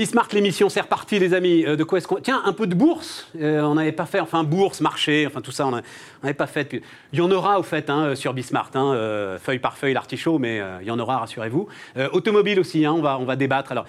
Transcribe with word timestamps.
Bismart, 0.00 0.28
l'émission, 0.32 0.70
c'est 0.70 0.80
reparti, 0.80 1.18
les 1.18 1.34
amis. 1.34 1.66
Euh, 1.66 1.76
de 1.76 1.84
quoi 1.84 1.98
est-ce 1.98 2.08
qu'on. 2.08 2.16
Tiens, 2.16 2.40
un 2.46 2.54
peu 2.54 2.66
de 2.66 2.74
bourse. 2.74 3.28
Euh, 3.38 3.60
on 3.60 3.74
n'avait 3.74 3.92
pas 3.92 4.06
fait, 4.06 4.18
enfin, 4.18 4.44
bourse, 4.44 4.80
marché, 4.80 5.26
enfin, 5.26 5.42
tout 5.42 5.50
ça, 5.50 5.66
on 5.66 5.72
n'avait 5.72 6.32
pas 6.32 6.46
fait. 6.46 6.80
Il 7.12 7.18
y 7.18 7.20
en 7.20 7.30
aura, 7.30 7.60
au 7.60 7.62
fait, 7.62 7.90
hein, 7.90 8.14
sur 8.14 8.32
Bismart, 8.32 8.70
hein, 8.76 8.94
euh, 8.94 9.38
feuille 9.38 9.58
par 9.58 9.76
feuille, 9.76 9.92
l'artichaut, 9.92 10.38
mais 10.38 10.62
il 10.80 10.88
y 10.88 10.90
en 10.90 10.98
aura, 10.98 11.18
rassurez-vous. 11.18 11.68
automobile 12.12 12.58
aussi, 12.58 12.86
hein, 12.86 12.94
on, 12.94 13.02
va, 13.02 13.18
on 13.18 13.26
va 13.26 13.36
débattre. 13.36 13.72
Alors, 13.72 13.84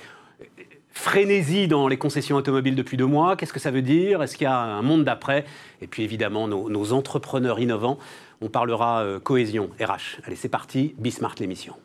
frénésie 0.90 1.70
dans 1.70 1.88
les 1.88 1.96
concessions 1.96 2.36
automobiles 2.36 2.76
depuis 2.76 2.98
deux 2.98 3.06
mois. 3.06 3.38
Qu'est-ce 3.38 3.54
que 3.54 3.62
ça 3.62 3.72
veut 3.72 3.82
dire? 3.82 4.22
Est-ce 4.22 4.36
qu'il 4.36 4.44
y 4.44 4.48
a 4.48 4.60
un 4.60 4.82
monde 4.82 5.06
d'après? 5.06 5.46
Et 5.82 5.88
puis, 5.88 6.04
évidemment, 6.04 6.50
nos, 6.50 6.70
nos, 6.70 6.92
entrepreneurs 6.92 7.62
innovants. 7.62 7.98
On 8.42 8.50
parlera 8.50 9.06
cohésion, 9.24 9.70
RH. 9.80 10.20
Allez, 10.26 10.36
c'est 10.36 10.50
parti, 10.50 10.94
Bismart, 10.98 11.36
l'émission. 11.40 11.76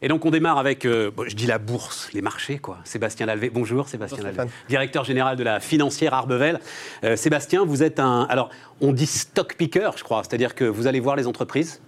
Et 0.00 0.08
donc 0.08 0.24
on 0.24 0.30
démarre 0.30 0.58
avec, 0.58 0.84
euh, 0.84 1.10
je 1.26 1.34
dis 1.34 1.46
la 1.46 1.58
bourse, 1.58 2.10
les 2.12 2.22
marchés, 2.22 2.58
quoi. 2.58 2.78
Sébastien 2.84 3.26
Lalvé. 3.26 3.50
Bonjour 3.50 3.88
Sébastien 3.88 4.22
Lalvé, 4.22 4.44
directeur 4.68 5.04
général 5.04 5.36
de 5.36 5.42
la 5.42 5.60
financière 5.60 6.14
Arbevel. 6.14 6.60
Euh, 7.04 7.16
Sébastien, 7.16 7.64
vous 7.64 7.82
êtes 7.82 7.98
un... 7.98 8.22
Alors, 8.30 8.50
on 8.80 8.92
dit 8.92 9.06
stock 9.06 9.54
picker, 9.56 9.90
je 9.96 10.04
crois, 10.04 10.22
c'est-à-dire 10.22 10.54
que 10.54 10.64
vous 10.64 10.86
allez 10.86 11.00
voir 11.00 11.16
les 11.16 11.26
entreprises, 11.26 11.80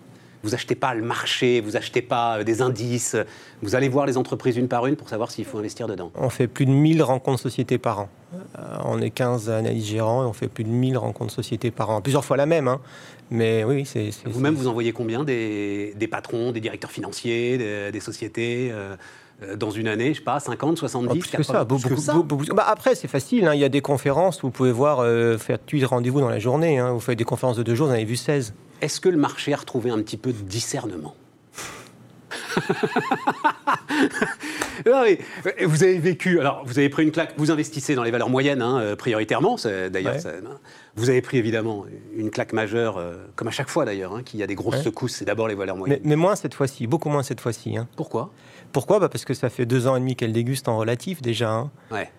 vous 0.42 0.54
achetez 0.54 0.74
pas 0.74 0.94
le 0.94 1.02
marché, 1.02 1.60
vous 1.60 1.76
achetez 1.76 2.02
pas 2.02 2.38
euh, 2.38 2.44
des 2.44 2.62
indices, 2.62 3.16
vous 3.62 3.74
allez 3.74 3.88
voir 3.88 4.06
les 4.06 4.16
entreprises 4.16 4.56
une 4.56 4.68
par 4.68 4.86
une 4.86 4.96
pour 4.96 5.08
savoir 5.08 5.30
s'il 5.30 5.44
faut 5.44 5.58
investir 5.58 5.86
dedans. 5.86 6.10
On 6.14 6.30
fait 6.30 6.46
plus 6.46 6.66
de 6.66 6.70
1000 6.70 7.02
rencontres 7.02 7.40
sociétés 7.40 7.78
par 7.78 8.00
an. 8.00 8.08
on 8.84 9.00
est 9.00 9.10
15 9.10 9.50
analystes 9.50 9.88
gérants 9.88 10.24
et 10.24 10.26
on 10.26 10.32
fait 10.32 10.48
plus 10.48 10.64
de 10.64 10.70
1000 10.70 10.98
rencontres 10.98 11.32
sociétés 11.32 11.70
par 11.70 11.90
an. 11.90 12.00
Plusieurs 12.00 12.24
fois 12.24 12.36
la 12.36 12.46
même, 12.46 12.68
hein. 12.68 12.80
Mais 13.30 13.62
oui, 13.64 13.84
c'est. 13.86 14.10
Vous-même, 14.26 14.54
vous 14.54 14.66
envoyez 14.66 14.92
combien 14.92 15.22
des, 15.22 15.94
patrons, 16.10 16.50
des 16.50 16.60
directeurs 16.60 16.90
financiers, 16.90 17.90
des, 17.92 18.00
sociétés 18.00 18.70
euh, 18.72 18.96
euh, 19.42 19.56
dans 19.56 19.70
une 19.70 19.86
année, 19.86 20.12
je 20.12 20.18
sais 20.18 20.24
pas, 20.24 20.40
50, 20.40 20.78
70, 20.78 21.18
plus 21.18 21.30
80, 21.30 21.38
que 21.38 21.44
ça, 21.44 21.64
beaucoup, 21.64 21.88
que 21.88 21.96
ça. 21.96 22.54
Bah, 22.54 22.66
après, 22.66 22.96
c'est 22.96 23.08
facile. 23.08 23.46
Hein. 23.46 23.54
il 23.54 23.60
y 23.60 23.64
a 23.64 23.68
des 23.68 23.80
conférences, 23.80 24.42
vous 24.42 24.50
pouvez 24.50 24.72
voir, 24.72 24.98
euh, 25.00 25.38
faire 25.38 25.58
8 25.70 25.84
rendez-vous 25.84 26.20
dans 26.20 26.28
la 26.28 26.40
journée. 26.40 26.78
Hein. 26.78 26.92
vous 26.92 27.00
faites 27.00 27.18
des 27.18 27.24
conférences 27.24 27.56
de 27.56 27.62
deux 27.62 27.76
jours, 27.76 27.86
vous 27.86 27.92
en 27.92 27.96
avez 27.96 28.04
vu 28.04 28.16
16. 28.16 28.52
Est-ce 28.80 29.00
que 29.00 29.08
le 29.08 29.16
marché 29.16 29.52
a 29.52 29.56
retrouvé 29.56 29.90
un 29.90 29.98
petit 29.98 30.16
peu 30.16 30.32
de 30.32 30.42
discernement 30.42 31.14
vous 35.64 35.82
avez 35.82 35.98
vécu, 35.98 36.40
alors 36.40 36.62
vous 36.64 36.78
avez 36.78 36.88
pris 36.88 37.02
une 37.02 37.12
claque, 37.12 37.34
vous 37.36 37.50
investissez 37.50 37.94
dans 37.94 38.02
les 38.02 38.10
valeurs 38.10 38.30
moyennes 38.30 38.62
hein, 38.62 38.80
euh, 38.80 38.96
prioritairement, 38.96 39.56
d'ailleurs. 39.90 40.16
Vous 40.96 41.10
avez 41.10 41.22
pris 41.22 41.38
évidemment 41.38 41.84
une 42.16 42.30
claque 42.30 42.52
majeure, 42.52 42.98
euh, 42.98 43.14
comme 43.36 43.48
à 43.48 43.52
chaque 43.52 43.68
fois 43.68 43.84
d'ailleurs, 43.84 44.14
hein, 44.14 44.22
qu'il 44.22 44.40
y 44.40 44.42
a 44.42 44.46
des 44.46 44.54
grosses 44.54 44.82
secousses, 44.82 45.16
c'est 45.16 45.24
d'abord 45.24 45.48
les 45.48 45.54
valeurs 45.54 45.76
moyennes. 45.76 46.00
Mais, 46.04 46.16
moins 46.16 46.36
cette 46.36 46.54
fois-ci, 46.54 46.86
beaucoup 46.86 47.08
moins 47.08 47.22
cette 47.22 47.40
fois-ci. 47.40 47.76
Hein. 47.76 47.88
Pourquoi? 47.96 48.30
Pourquoi? 48.72 48.98
Bah 48.98 49.08
Parce 49.08 49.24
que 49.24 49.34
ça 49.34 49.50
fait 49.50 49.66
deux 49.66 49.86
ans 49.86 49.96
et 49.96 50.00
demi 50.00 50.16
qu'elle 50.16 50.32
déguste 50.32 50.68
en 50.68 50.76
relatif 50.76 51.22
déjà. 51.22 51.68
Ouais. 51.90 52.10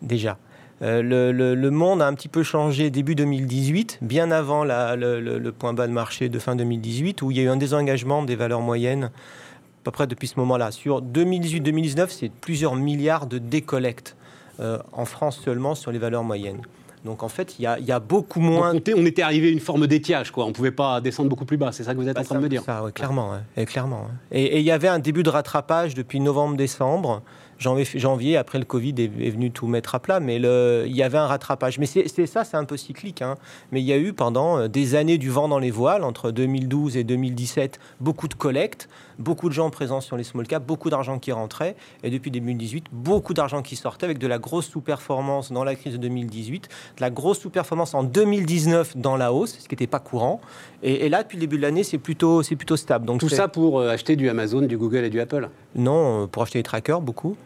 Déjà. 0.00 0.38
Euh, 0.82 1.02
le, 1.02 1.70
monde 1.70 2.00
a 2.00 2.06
un 2.06 2.14
petit 2.14 2.28
peu 2.28 2.42
changé 2.42 2.90
début 2.90 3.14
2018, 3.14 3.98
bien 4.00 4.30
avant 4.30 4.64
le, 4.64 5.50
point 5.50 5.74
bas 5.74 5.86
de 5.86 5.92
marché 5.92 6.28
de 6.28 6.38
fin 6.38 6.56
2018, 6.56 7.22
où 7.22 7.30
il 7.30 7.36
y 7.36 7.40
a 7.40 7.42
eu 7.44 7.48
un 7.48 7.56
désengagement 7.56 8.22
des 8.22 8.36
valeurs 8.36 8.62
moyennes 8.62 9.04
à 9.04 9.84
peu 9.84 9.90
près 9.90 10.06
depuis 10.06 10.28
ce 10.28 10.38
moment-là. 10.40 10.70
Sur 10.70 11.02
2018-2019, 11.02 12.06
c'est 12.08 12.30
plusieurs 12.30 12.76
milliards 12.76 13.26
de 13.26 13.38
décollectes 13.38 14.16
euh, 14.60 14.78
en 14.92 15.04
France 15.04 15.40
seulement 15.42 15.74
sur 15.74 15.90
les 15.90 15.98
valeurs 15.98 16.24
moyennes. 16.24 16.60
Donc 17.04 17.22
en 17.22 17.28
fait, 17.28 17.58
il 17.58 17.62
y, 17.62 17.66
a, 17.66 17.98
beaucoup 17.98 18.40
moins. 18.40 18.74
on, 18.74 19.06
était 19.06 19.22
arrivé 19.22 19.48
à 19.48 19.50
une 19.50 19.60
forme 19.60 19.86
d'étiage, 19.86 20.30
quoi. 20.30 20.44
On 20.44 20.48
ne 20.48 20.52
pouvait 20.52 20.70
pas 20.70 21.00
descendre 21.00 21.30
beaucoup 21.30 21.46
plus 21.46 21.56
bas. 21.56 21.72
C'est 21.72 21.84
ça 21.84 21.94
que 21.94 21.98
vous 21.98 22.08
êtes 22.08 22.18
en 22.18 22.20
bah, 22.20 22.26
train 22.26 22.34
de 22.34 22.42
me 22.42 22.48
dire. 22.48 22.62
Ça, 22.62 22.84
clairement, 22.94 23.38
et 23.56 23.64
clairement. 23.64 24.08
Et 24.30 24.58
il 24.58 24.64
y 24.64 24.70
avait 24.70 24.88
un 24.88 24.98
début 24.98 25.22
de 25.22 25.30
rattrapage 25.30 25.94
depuis 25.94 26.20
novembre-décembre 26.20 27.22
janvier, 27.60 28.36
après 28.36 28.58
le 28.58 28.64
Covid, 28.64 28.94
est, 28.98 29.30
venu 29.30 29.50
tout 29.50 29.66
mettre 29.66 29.94
à 29.94 30.00
plat, 30.00 30.18
mais 30.18 30.36
il 30.36 30.96
y 30.96 31.02
avait 31.02 31.18
un 31.18 31.26
rattrapage. 31.26 31.78
Mais 31.78 31.86
c'est 31.86 32.26
ça, 32.26 32.44
c'est 32.44 32.56
un 32.56 32.64
peu 32.64 32.76
cyclique. 32.76 33.22
Hein. 33.22 33.36
Mais 33.70 33.80
il 33.80 33.86
y 33.86 33.92
a 33.92 33.98
eu 33.98 34.12
pendant 34.12 34.58
euh, 34.58 34.68
des 34.68 34.94
années 34.94 35.18
du 35.18 35.30
vent 35.30 35.48
dans 35.48 35.58
les 35.58 35.70
voiles, 35.70 36.04
entre 36.04 36.30
2012 36.30 36.96
et 36.96 37.04
2017, 37.04 37.78
beaucoup 38.00 38.28
de 38.28 38.34
collectes, 38.34 38.88
beaucoup 39.18 39.48
de 39.48 39.54
gens 39.54 39.70
présents 39.70 40.00
sur 40.00 40.16
les 40.16 40.24
small 40.24 40.46
caps, 40.46 40.66
beaucoup 40.66 40.90
d'argent 40.90 41.18
qui 41.18 41.32
rentrait, 41.32 41.76
et 42.02 42.10
depuis 42.10 42.30
2018, 42.30 42.86
beaucoup 42.92 43.34
d'argent 43.34 43.62
qui 43.62 43.76
sortait, 43.76 44.06
avec 44.06 44.18
de 44.18 44.26
la 44.26 44.38
grosse 44.38 44.66
sous-performance 44.66 45.52
dans 45.52 45.64
la 45.64 45.74
crise 45.74 45.92
de 45.94 45.98
2018, 45.98 46.68
de 46.96 47.00
la 47.00 47.10
grosse 47.10 47.40
sous-performance 47.40 47.94
en 47.94 48.02
2019 48.02 48.96
dans 48.96 49.16
la 49.16 49.32
hausse, 49.32 49.58
ce 49.58 49.68
qui 49.68 49.74
n'était 49.74 49.86
pas 49.86 50.00
courant. 50.00 50.40
Et, 50.82 51.08
là, 51.08 51.22
depuis 51.22 51.36
le 51.36 51.40
début 51.40 51.56
de 51.56 51.62
l'année, 51.62 51.84
c'est 51.84 51.98
plutôt, 51.98 52.42
plutôt 52.42 52.76
stable. 52.76 53.04
Donc 53.04 53.20
Tout 53.20 53.28
ça 53.28 53.48
pour 53.48 53.80
euh, 53.80 53.90
acheter 53.90 54.16
du 54.16 54.28
Amazon, 54.28 54.62
du 54.62 54.78
Google 54.78 55.04
et 55.04 55.10
du 55.10 55.20
Apple? 55.20 55.48
Non, 55.74 56.22
euh, 56.22 56.26
pour 56.26 56.42
acheter 56.42 56.58
des 56.58 56.62
trackers, 56.62 57.00
beaucoup 57.00 57.36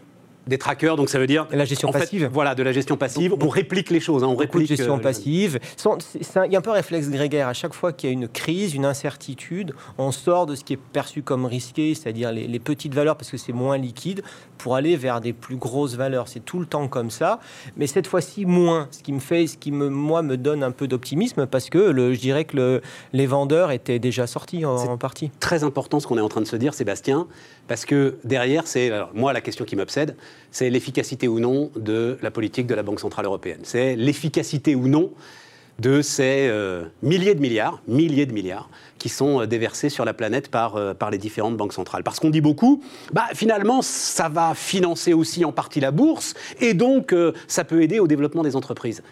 des 0.47 0.59
trackers, 0.59 0.97
donc 0.97 1.09
ça 1.09 1.19
veut 1.19 1.27
dire 1.27 1.47
la 1.51 1.65
gestion 1.65 1.91
passive. 1.91 2.29
voilà, 2.33 2.55
de 2.55 2.63
la 2.63 2.73
gestion 2.73 2.97
passive. 2.97 3.35
on 3.41 3.49
réplique 3.49 3.91
les 3.91 4.01
choses. 4.01 4.25
Hein, 4.25 4.29
on 4.29 4.37
réplique 4.37 4.69
de 4.69 4.77
gestion 4.77 4.97
euh, 4.97 5.01
passive. 5.01 5.59
Il 6.47 6.53
y 6.53 6.57
a 6.57 6.59
un 6.59 6.63
peu 6.63 6.71
un 6.71 6.75
réflexe 6.75 7.09
grégaire. 7.09 7.49
À 7.49 7.55
chaque 7.55 7.75
fois 7.75 7.93
qu'il 7.93 8.11
y 8.11 8.13
a 8.13 8.15
une 8.15 8.29
crise, 8.29 8.75
une 8.75 8.85
incertitude, 8.85 9.75
on 9.99 10.13
sort 10.13 10.47
de 10.47 10.55
ce 10.55 10.65
qui 10.65 10.75
est 10.75 10.79
perçu 10.93 11.23
comme 11.23 11.47
risqué, 11.47 11.95
c'est-à-dire 11.95 12.33
les, 12.33 12.59
petites 12.59 12.95
valeurs 12.95 13.17
parce 13.17 13.31
que 13.31 13.37
c'est 13.37 13.53
moins 13.53 13.77
liquide, 13.77 14.23
pour 14.59 14.75
aller 14.75 14.97
vers 14.97 15.21
des 15.21 15.33
plus 15.33 15.57
grosses 15.57 15.97
valeurs. 15.97 16.29
C'est 16.29 16.45
tout 16.45 16.59
le 16.59 16.67
temps 16.67 16.89
comme 16.89 17.11
ça, 17.11 17.41
mais 17.77 17.87
cette 17.87 18.07
fois-ci 18.07 18.47
moins. 18.47 18.89
Ce 18.91 19.03
qui 19.03 19.13
me 19.13 19.21
fait, 19.21 19.47
ce 19.47 19.57
qui 19.57 19.71
me, 19.71 19.89
moi, 19.89 20.23
me 20.23 20.37
donne 20.37 20.63
un 20.63 20.71
peu 20.71 20.89
d'optimisme 20.89 21.47
parce 21.47 21.71
que 21.71 21.79
le, 21.79 22.15
je 22.15 22.21
dirais 22.21 22.45
que 22.45 22.57
le, 22.57 22.83
les 23.13 23.27
vendeurs 23.27 23.71
étaient 23.71 23.99
déjà 23.99 24.27
sortis 24.27 24.65
en, 24.65 24.77
en 24.77 24.99
partie. 24.99 25.31
Très 25.41 25.65
important 25.65 26.01
ce 26.01 26.07
qu'on 26.07 26.19
est 26.19 26.23
en 26.23 26.29
train 26.29 26.41
de 26.41 26.47
se 26.47 26.57
dire, 26.57 26.75
Sébastien, 26.75 27.27
parce 27.69 27.85
que 27.85 28.17
derrière, 28.25 28.67
c'est 28.67 28.91
moi 29.15 29.33
la 29.33 29.41
question 29.41 29.65
qui 29.65 29.77
m'obsède 29.77 30.17
c'est 30.51 30.71
l'efficacité 30.71 31.29
ou 31.29 31.41
non 31.41 31.71
de 31.77 32.19
la 32.23 32.31
politique 32.31 32.67
de 32.67 32.75
la 32.75 32.83
Banque 32.83 33.01
Centrale 33.01 33.27
Européenne. 33.27 33.61
C'est 33.65 33.97
l'efficacité 33.97 34.75
ou 34.75 34.89
non 34.89 35.13
de 35.79 36.03
ces 36.03 36.47
euh, 36.49 36.85
milliers 37.03 37.35
de 37.35 37.41
milliards, 37.41 37.81
milliers 37.89 38.27
de 38.27 38.33
milliards, 38.33 38.69
qui 38.99 39.09
sont 39.09 39.41
euh, 39.41 39.47
déversés 39.47 39.89
sur 39.89 40.05
la 40.05 40.15
planète 40.15 40.49
par, 40.49 40.77
euh, 40.77 40.95
par 40.95 41.11
les 41.11 41.19
différentes 41.19 41.57
banques 41.57 41.73
centrales. 41.73 42.05
Parce 42.05 42.21
qu'on 42.21 42.31
dit 42.31 42.41
beaucoup, 42.41 42.83
bah, 43.13 43.27
finalement, 43.35 43.83
ça 43.83 44.29
va 44.29 44.55
financer 44.55 45.13
aussi 45.13 45.45
en 45.45 45.53
partie 45.53 45.81
la 45.81 45.91
bourse, 45.91 46.35
et 46.61 46.75
donc 46.75 47.15
ça 47.49 47.65
peut 47.65 47.83
aider 47.83 47.99
au 47.99 48.07
développement 48.07 48.43
des 48.43 48.57
entreprises. 48.57 49.03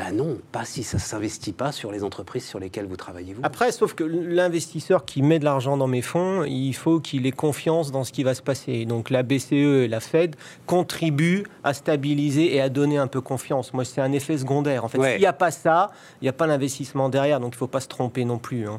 Ben 0.00 0.16
non, 0.16 0.38
pas 0.50 0.64
si 0.64 0.82
ça 0.82 0.96
ne 0.96 1.02
s'investit 1.02 1.52
pas 1.52 1.72
sur 1.72 1.92
les 1.92 2.04
entreprises 2.04 2.46
sur 2.46 2.58
lesquelles 2.58 2.86
vous 2.86 2.96
travaillez 2.96 3.34
vous. 3.34 3.42
Après, 3.42 3.70
sauf 3.70 3.92
que 3.92 4.02
l'investisseur 4.02 5.04
qui 5.04 5.20
met 5.20 5.38
de 5.38 5.44
l'argent 5.44 5.76
dans 5.76 5.88
mes 5.88 6.00
fonds, 6.00 6.42
il 6.44 6.72
faut 6.72 7.00
qu'il 7.00 7.26
ait 7.26 7.32
confiance 7.32 7.92
dans 7.92 8.02
ce 8.02 8.10
qui 8.10 8.22
va 8.22 8.32
se 8.32 8.40
passer. 8.40 8.86
Donc 8.86 9.10
la 9.10 9.22
BCE 9.22 9.52
et 9.52 9.88
la 9.88 10.00
Fed 10.00 10.36
contribuent 10.64 11.44
à 11.64 11.74
stabiliser 11.74 12.54
et 12.54 12.62
à 12.62 12.70
donner 12.70 12.96
un 12.96 13.08
peu 13.08 13.20
confiance. 13.20 13.74
Moi, 13.74 13.84
c'est 13.84 14.00
un 14.00 14.12
effet 14.12 14.38
secondaire. 14.38 14.86
En 14.86 14.88
fait, 14.88 15.02
s'il 15.02 15.20
n'y 15.20 15.26
a 15.26 15.34
pas 15.34 15.50
ça, 15.50 15.90
il 16.22 16.24
n'y 16.24 16.30
a 16.30 16.32
pas 16.32 16.46
l'investissement 16.46 17.10
derrière. 17.10 17.38
Donc 17.38 17.52
il 17.52 17.56
ne 17.56 17.58
faut 17.58 17.66
pas 17.66 17.80
se 17.80 17.88
tromper 17.88 18.24
non 18.24 18.38
plus. 18.38 18.66
Hein. 18.66 18.78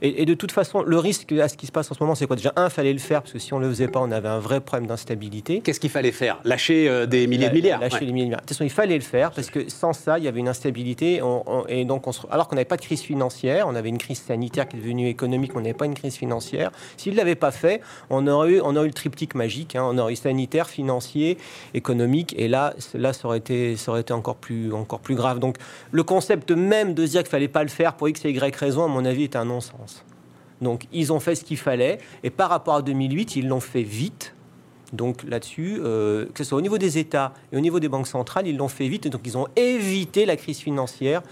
Et, 0.00 0.24
de 0.24 0.32
toute 0.32 0.52
façon, 0.52 0.80
le 0.80 0.98
risque 0.98 1.32
à 1.32 1.48
ce 1.48 1.58
qui 1.58 1.66
se 1.66 1.72
passe 1.72 1.90
en 1.90 1.94
ce 1.94 2.02
moment, 2.02 2.14
c'est 2.14 2.26
quoi? 2.26 2.36
Déjà, 2.36 2.54
un, 2.56 2.70
fallait 2.70 2.94
le 2.94 2.98
faire 2.98 3.20
parce 3.20 3.34
que 3.34 3.38
si 3.38 3.52
on 3.52 3.58
ne 3.58 3.66
le 3.66 3.70
faisait 3.70 3.88
pas, 3.88 4.00
on 4.00 4.10
avait 4.10 4.28
un 4.28 4.38
vrai 4.38 4.62
problème 4.62 4.88
d'instabilité. 4.88 5.60
Qu'est-ce 5.60 5.80
qu'il 5.80 5.90
fallait 5.90 6.12
faire? 6.12 6.40
Lâcher 6.44 6.88
euh, 6.88 7.04
des 7.04 7.26
milliers 7.26 7.50
de 7.50 7.54
milliards 7.54 7.78
Lâcher 7.78 8.00
milliers 8.00 8.06
de 8.06 8.12
milliards. 8.14 8.40
De 8.40 8.46
toute 8.46 8.56
façon, 8.56 8.64
il 8.64 8.70
fallait 8.70 8.94
le 8.94 9.02
faire 9.02 9.32
parce 9.32 9.50
que 9.50 9.68
sans 9.68 9.92
ça, 9.92 10.16
il 10.18 10.24
y 10.24 10.28
avait 10.28 10.40
une 10.40 10.48
stabilité. 10.62 11.20
et 11.68 11.84
donc, 11.84 12.04
alors 12.30 12.48
qu'on 12.48 12.56
n'avait 12.56 12.64
pas 12.64 12.76
de 12.76 12.82
crise 12.82 13.00
financière, 13.00 13.66
on 13.68 13.74
avait 13.74 13.88
une 13.88 13.98
crise 13.98 14.22
sanitaire 14.22 14.68
qui 14.68 14.76
est 14.76 14.80
devenue 14.80 15.08
économique, 15.08 15.52
on 15.54 15.60
n'avait 15.60 15.74
pas 15.74 15.86
une 15.86 15.94
crise 15.94 16.16
financière. 16.16 16.70
S'il 16.96 17.12
ne 17.12 17.18
l'avait 17.18 17.34
pas 17.34 17.50
fait, 17.50 17.80
on 18.10 18.26
aurait 18.26 18.52
eu, 18.52 18.60
on 18.60 18.76
aurait 18.76 18.86
eu 18.86 18.88
le 18.88 18.94
triptyque 18.94 19.34
magique. 19.34 19.76
Hein. 19.76 19.84
on 19.84 19.98
aurait 19.98 20.12
eu 20.12 20.16
sanitaire, 20.16 20.68
financier, 20.68 21.38
économique. 21.74 22.34
Et 22.38 22.48
là, 22.48 22.74
là 22.94 23.12
ça, 23.12 23.26
aurait 23.26 23.38
été, 23.38 23.76
ça 23.76 23.90
aurait 23.90 24.02
été 24.02 24.12
encore 24.12 24.36
plus, 24.36 24.72
encore 24.72 25.00
plus 25.00 25.16
grave. 25.16 25.38
Donc, 25.38 25.56
le 25.90 26.02
concept 26.02 26.50
même 26.52 26.94
de 26.94 27.04
dire 27.04 27.22
qu'il 27.22 27.28
ne 27.28 27.30
fallait 27.30 27.48
pas 27.48 27.62
le 27.62 27.68
faire 27.68 27.94
pour 27.94 28.08
X 28.08 28.24
et 28.24 28.30
Y 28.30 28.56
raison, 28.56 28.84
à 28.84 28.88
mon 28.88 29.04
avis, 29.04 29.24
est 29.24 29.36
un 29.36 29.44
non-sens. 29.44 30.04
Donc, 30.60 30.86
ils 30.92 31.12
ont 31.12 31.20
fait 31.20 31.34
ce 31.34 31.44
qu'il 31.44 31.58
fallait. 31.58 31.98
Et 32.22 32.30
par 32.30 32.48
rapport 32.50 32.76
à 32.76 32.82
2008, 32.82 33.36
ils 33.36 33.48
l'ont 33.48 33.60
fait 33.60 33.82
vite 33.82 34.34
donc 34.92 35.22
là-dessus, 35.24 35.78
euh, 35.80 36.26
que 36.26 36.38
ce 36.38 36.44
soit 36.44 36.58
au 36.58 36.60
niveau 36.60 36.78
des 36.78 36.98
États 36.98 37.32
et 37.52 37.56
au 37.56 37.60
niveau 37.60 37.80
des 37.80 37.88
banques 37.88 38.06
centrales, 38.06 38.46
ils 38.46 38.56
l'ont 38.56 38.68
fait 38.68 38.88
vite. 38.88 39.06
Et 39.06 39.10
donc 39.10 39.22
ils 39.24 39.38
ont 39.38 39.48
évité 39.56 40.26
la 40.26 40.36
crise 40.36 40.58
financière 40.58 41.22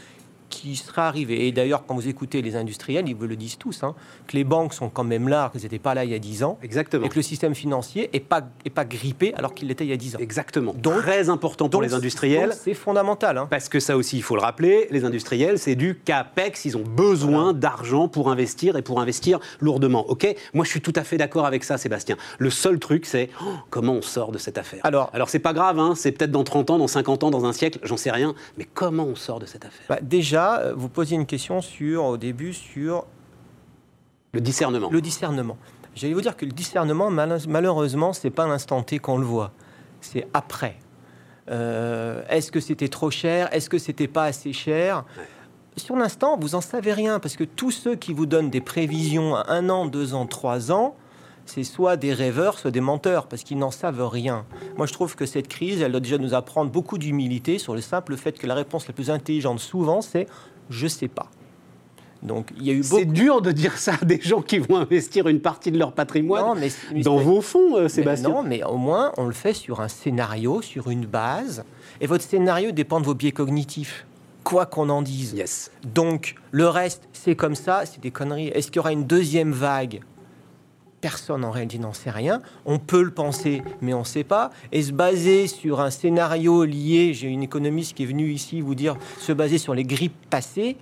qui 0.51 0.77
sera 0.77 1.09
arrivé. 1.09 1.47
Et 1.47 1.53
d'ailleurs, 1.53 1.87
quand 1.87 1.95
vous 1.95 2.09
écoutez 2.09 2.43
les 2.43 2.57
industriels, 2.57 3.09
ils 3.09 3.15
vous 3.15 3.27
le 3.27 3.37
disent 3.37 3.57
tous, 3.57 3.83
hein, 3.83 3.95
que 4.27 4.37
les 4.37 4.45
banques 4.45 4.75
sont 4.75 4.91
quand 4.91 5.05
même 5.05 5.29
là, 5.29 5.49
qu'elles 5.53 5.63
n'étaient 5.63 5.79
pas 5.79 5.95
là 5.95 6.05
il 6.05 6.11
y 6.11 6.15
a 6.15 6.19
10 6.19 6.43
ans. 6.45 6.59
Exactement. 6.63 7.07
Et 7.07 7.09
que 7.09 7.17
le 7.17 7.23
système 7.23 7.55
financier 7.55 8.11
n'est 8.13 8.21
pas, 8.21 8.43
est 8.65 8.71
pas 8.71 8.85
grippé 8.85 9.33
alors 9.35 9.55
qu'il 9.55 9.69
l'était 9.69 9.85
il 9.85 9.91
y 9.91 9.93
a 9.93 9.97
10 9.97 10.17
ans. 10.17 10.19
Exactement. 10.19 10.75
Donc, 10.75 11.01
Très 11.01 11.31
important 11.31 11.69
pour 11.69 11.81
les 11.81 11.95
industriels. 11.95 12.53
C'est 12.53 12.75
fondamental. 12.75 13.39
Hein. 13.39 13.47
Parce 13.49 13.69
que 13.69 13.81
ça 13.81 13.97
aussi, 13.97 14.17
il 14.17 14.23
faut 14.23 14.37
le 14.37 14.43
rappeler, 14.43 14.89
les 14.91 15.05
industriels, 15.05 15.59
c'est 15.59 15.77
du 15.77 15.99
CAPEX, 16.05 16.65
ils 16.65 16.77
ont 16.77 16.85
besoin 16.85 17.53
d'argent 17.53 18.09
pour 18.09 18.31
investir 18.31 18.77
et 18.77 18.83
pour 18.83 19.01
investir 19.01 19.39
lourdement. 19.61 20.11
OK? 20.11 20.27
Moi, 20.53 20.65
je 20.65 20.71
suis 20.71 20.81
tout 20.81 20.93
à 20.97 21.05
fait 21.05 21.17
d'accord 21.17 21.47
avec 21.47 21.65
ça, 21.65 21.79
Sébastien. 21.79 22.17
Le 22.39 22.51
seul 22.51 22.79
truc, 22.79 23.07
c'est 23.07 23.31
oh, 23.43 23.45
comment 23.71 23.95
on 23.95 24.03
sort 24.03 24.33
de 24.33 24.39
cette 24.39 24.59
affaire? 24.59 24.81
Alors, 24.85 25.11
alors 25.13 25.29
c'est 25.29 25.39
pas 25.39 25.53
grave, 25.53 25.79
hein, 25.79 25.95
c'est 25.97 26.13
peut-être 26.13 26.31
dans 26.31 26.45
30 26.45 26.71
ans, 26.71 26.79
dans 26.79 26.89
50 26.89 27.25
ans, 27.25 27.31
dans 27.31 27.45
un 27.45 27.53
siècle, 27.53 27.79
j'en 27.83 27.97
sais 27.97 28.11
rien, 28.11 28.35
mais 28.59 28.67
comment 28.73 29.05
on 29.05 29.15
sort 29.15 29.39
de 29.39 29.47
cette 29.47 29.65
affaire? 29.65 29.87
Bah, 29.89 29.99
Déjà, 30.03 30.40
vous 30.77 30.89
posiez 30.89 31.17
une 31.17 31.27
question 31.27 31.61
sur, 31.61 32.05
au 32.05 32.17
début 32.17 32.53
sur 32.53 33.07
le 34.33 34.41
discernement. 34.41 34.91
Le 34.91 35.01
discernement. 35.01 35.57
J'allais 35.95 36.15
vous 36.15 36.21
dire 36.21 36.37
que 36.37 36.47
le 36.47 36.53
discernement, 36.53 37.11
malheureusement, 37.11 38.13
c'est 38.13 38.31
pas 38.31 38.47
l'instant 38.47 38.83
T 38.83 38.99
qu'on 38.99 39.19
le 39.19 39.25
voit, 39.25 39.51
c'est 40.01 40.29
après. 40.33 40.77
Euh, 41.51 42.23
est-ce 42.29 42.53
que 42.53 42.61
c'était 42.61 42.89
trop 42.89 43.11
cher? 43.11 43.49
Est-ce 43.53 43.69
que 43.69 43.79
c'était 43.79 44.07
pas 44.07 44.25
assez 44.25 44.53
cher? 44.53 45.05
Sur 45.77 45.97
l'instant, 45.97 46.37
vous 46.39 46.55
en 46.55 46.61
savez 46.61 46.93
rien 46.93 47.19
parce 47.19 47.37
que 47.37 47.45
tous 47.45 47.73
ceux 47.73 47.97
qui 47.97 48.13
vous 48.13 48.27
donnent 48.27 48.51
des 48.51 48.61
prévisions 48.61 49.35
à 49.35 49.47
un 49.49 49.69
an, 49.69 49.87
deux 49.87 50.15
ans, 50.15 50.27
trois 50.27 50.71
ans, 50.71 50.95
c'est 51.51 51.65
soit 51.65 51.97
des 51.97 52.15
rêveurs, 52.15 52.59
soit 52.59 52.71
des 52.71 52.81
menteurs, 52.81 53.27
parce 53.27 53.43
qu'ils 53.43 53.59
n'en 53.59 53.71
savent 53.71 54.07
rien. 54.07 54.45
Moi, 54.77 54.87
je 54.87 54.93
trouve 54.93 55.17
que 55.17 55.27
cette 55.27 55.49
crise, 55.49 55.83
elle 55.83 55.93
doit 55.93 56.01
déjà 56.01 56.19
nous 56.19 56.35
apprendre 56.35 56.71
beaucoup 56.71 56.99
d'humilité 56.99 57.59
sur 57.59 57.75
le 57.75 57.81
simple 57.81 58.17
fait 58.17 58.39
que 58.39 58.47
la 58.47 58.55
réponse 58.55 58.87
la 58.87 58.95
plus 58.95 59.11
intelligente, 59.11 59.59
souvent, 59.59 60.01
c'est 60.01 60.27
je 60.71 60.87
sais 60.87 61.09
pas. 61.09 61.27
Donc, 62.23 62.53
il 62.59 62.67
y 62.67 62.71
a 62.71 62.75
eu 62.75 62.83
C'est 62.83 63.07
dur 63.07 63.41
de 63.41 63.51
dire 63.51 63.79
ça 63.79 63.95
à 64.01 64.05
des 64.05 64.21
gens 64.21 64.43
qui 64.43 64.59
vont 64.59 64.77
investir 64.77 65.27
une 65.27 65.41
partie 65.41 65.73
de 65.73 65.79
leur 65.79 65.93
patrimoine 65.93 66.61
dans 67.03 67.17
vos 67.17 67.41
fonds, 67.41 67.77
euh, 67.77 67.89
Sébastien. 67.89 68.29
non, 68.29 68.43
mais 68.43 68.63
au 68.63 68.77
moins, 68.77 69.13
on 69.17 69.27
le 69.27 69.33
fait 69.33 69.55
sur 69.55 69.81
un 69.81 69.89
scénario, 69.89 70.61
sur 70.61 70.91
une 70.91 71.07
base. 71.07 71.65
Et 72.01 72.07
votre 72.07 72.23
scénario 72.23 72.73
dépend 72.73 73.01
de 73.01 73.07
vos 73.07 73.15
biais 73.15 73.33
cognitifs 73.33 74.07
quoi 74.45 74.67
qu'on 74.67 74.89
en 74.89 75.03
dise. 75.03 75.33
Yes. 75.33 75.71
Donc, 75.95 76.35
le 76.51 76.69
reste, 76.69 77.09
c'est 77.13 77.37
comme 77.37 77.55
ça, 77.55 77.85
c'est 77.87 78.01
des 78.01 78.11
conneries. 78.11 78.49
Est-ce 78.49 78.69
qu'il 78.69 78.77
y 78.77 78.81
aura 78.81 78.93
une 78.93 79.05
deuxième 79.05 79.53
vague 79.53 80.01
Personne 81.01 81.45
en 81.45 81.51
réalité 81.51 81.79
n'en 81.79 81.93
sait 81.93 82.11
rien. 82.11 82.43
On 82.67 82.79
peut 82.79 83.03
le 83.03 83.11
penser, 83.11 83.63
mais 83.81 83.95
on 83.95 84.01
ne 84.01 84.05
sait 84.05 84.25
pas. 84.25 84.51
Et 84.73 84.83
se 84.83 84.93
baser 84.93 85.47
sur 85.47 85.81
un 85.81 85.91
scénario 85.91 86.65
lié, 86.65 87.15
j'ai 87.15 87.29
une 87.29 87.43
économiste 87.43 87.95
qui 87.95 88.03
est 88.03 88.07
venue 88.07 88.31
ici 88.31 88.61
vous 88.61 88.75
dire, 88.75 88.97
se 89.19 89.33
baser 89.33 89.59
sur 89.59 89.75
les 89.75 89.85
grippes 89.85 90.29
passées, 90.29 90.77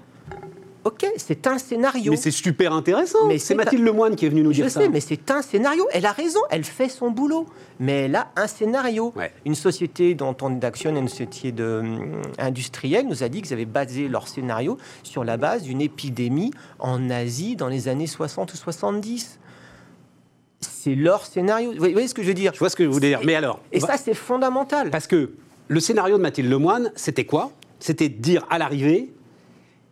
Ok, 0.89 1.05
c'est 1.19 1.47
un 1.47 1.59
scénario. 1.59 2.13
Mais 2.13 2.17
c'est 2.17 2.31
super 2.31 2.73
intéressant. 2.73 3.27
Mais 3.27 3.37
c'est 3.37 3.55
Mathilde 3.55 3.85
Lemoine 3.85 4.17
qui 4.17 4.25
est 4.25 4.29
venue 4.31 4.43
nous 4.43 4.55
dire 4.55 4.71
ça. 4.71 4.81
Je 4.81 4.85
sais, 4.87 4.91
mais 4.91 5.01
c'est 5.01 5.31
un 5.31 5.43
scénario. 5.43 5.87
Elle 5.93 6.07
a 6.07 6.13
raison, 6.13 6.41
elle 6.51 6.65
fait 6.65 6.89
son 6.89 7.11
boulot. 7.11 7.47
Mais 7.79 8.05
elle 8.05 8.17
a 8.17 8.29
un 8.37 8.47
scénario. 8.47 9.13
Une 9.45 9.55
société 9.55 10.15
dont 10.15 10.35
on 10.41 10.53
est 10.55 10.59
d'action, 10.59 10.97
une 10.97 11.09
société 11.09 11.53
de, 11.53 11.81
hum, 11.81 12.23
industrielle, 12.39 13.07
nous 13.07 13.23
a 13.23 13.29
dit 13.29 13.43
qu'ils 13.43 13.53
avaient 13.53 13.67
basé 13.67 14.09
leur 14.09 14.29
scénario 14.29 14.79
sur 15.03 15.25
la 15.25 15.37
base 15.37 15.65
d'une 15.65 15.83
épidémie 15.83 16.53
en 16.79 17.11
Asie 17.11 17.55
dans 17.55 17.69
les 17.69 17.89
années 17.89 18.07
60 18.07 18.55
ou 18.55 18.57
70 18.57 19.39
c'est 20.61 20.95
leur 20.95 21.27
scénario. 21.27 21.73
Vous 21.73 21.79
voyez 21.79 22.09
ce 22.09 22.15
que 22.15 22.23
je 22.23 22.29
veux 22.29 22.35
dire 22.35 22.53
Je 22.55 22.59
vois 22.59 22.71
ce 22.71 22.77
que 22.77 22.83
vous 22.83 22.93
voulez 22.93 23.09
dire. 23.09 23.21
Mais 23.25 23.35
alors. 23.35 23.61
Et 23.73 23.81
ça, 23.81 23.97
c'est 23.97 24.15
fondamental. 24.15 24.91
Parce 24.91 25.07
que 25.07 25.31
le 25.69 25.81
scénario 25.81 26.17
de 26.17 26.23
Mathilde 26.23 26.51
Lemoine, 26.51 26.91
c'était 26.97 27.25
quoi? 27.25 27.53
C'était 27.79 28.09
de 28.09 28.21
dire 28.21 28.45
à 28.51 28.59
l'arrivée, 28.59 29.13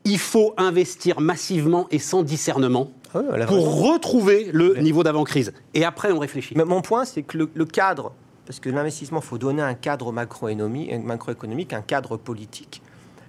il 0.05 0.19
faut 0.19 0.55
investir 0.57 1.21
massivement 1.21 1.87
et 1.91 1.99
sans 1.99 2.23
discernement 2.23 2.91
ah 3.15 3.47
pour 3.47 3.83
retrouver 3.83 4.51
le 4.53 4.77
niveau 4.77 5.03
d'avant-crise. 5.03 5.53
Et 5.75 5.85
après, 5.85 6.13
on 6.13 6.19
réfléchit. 6.19 6.55
Mais 6.57 6.65
mon 6.65 6.83
point, 6.83 7.05
c'est 7.05 7.23
que 7.23 7.39
le, 7.39 7.65
cadre, 7.65 8.13
parce 8.45 8.61
que 8.61 8.69
l'investissement, 8.69 9.21
il 9.21 9.27
faut 9.27 9.39
donner 9.39 9.63
un 9.63 9.75
cadre 9.75 10.13
macroéconomique, 10.13 11.73
un 11.73 11.83
cadre 11.83 12.17
politique. 12.17 12.83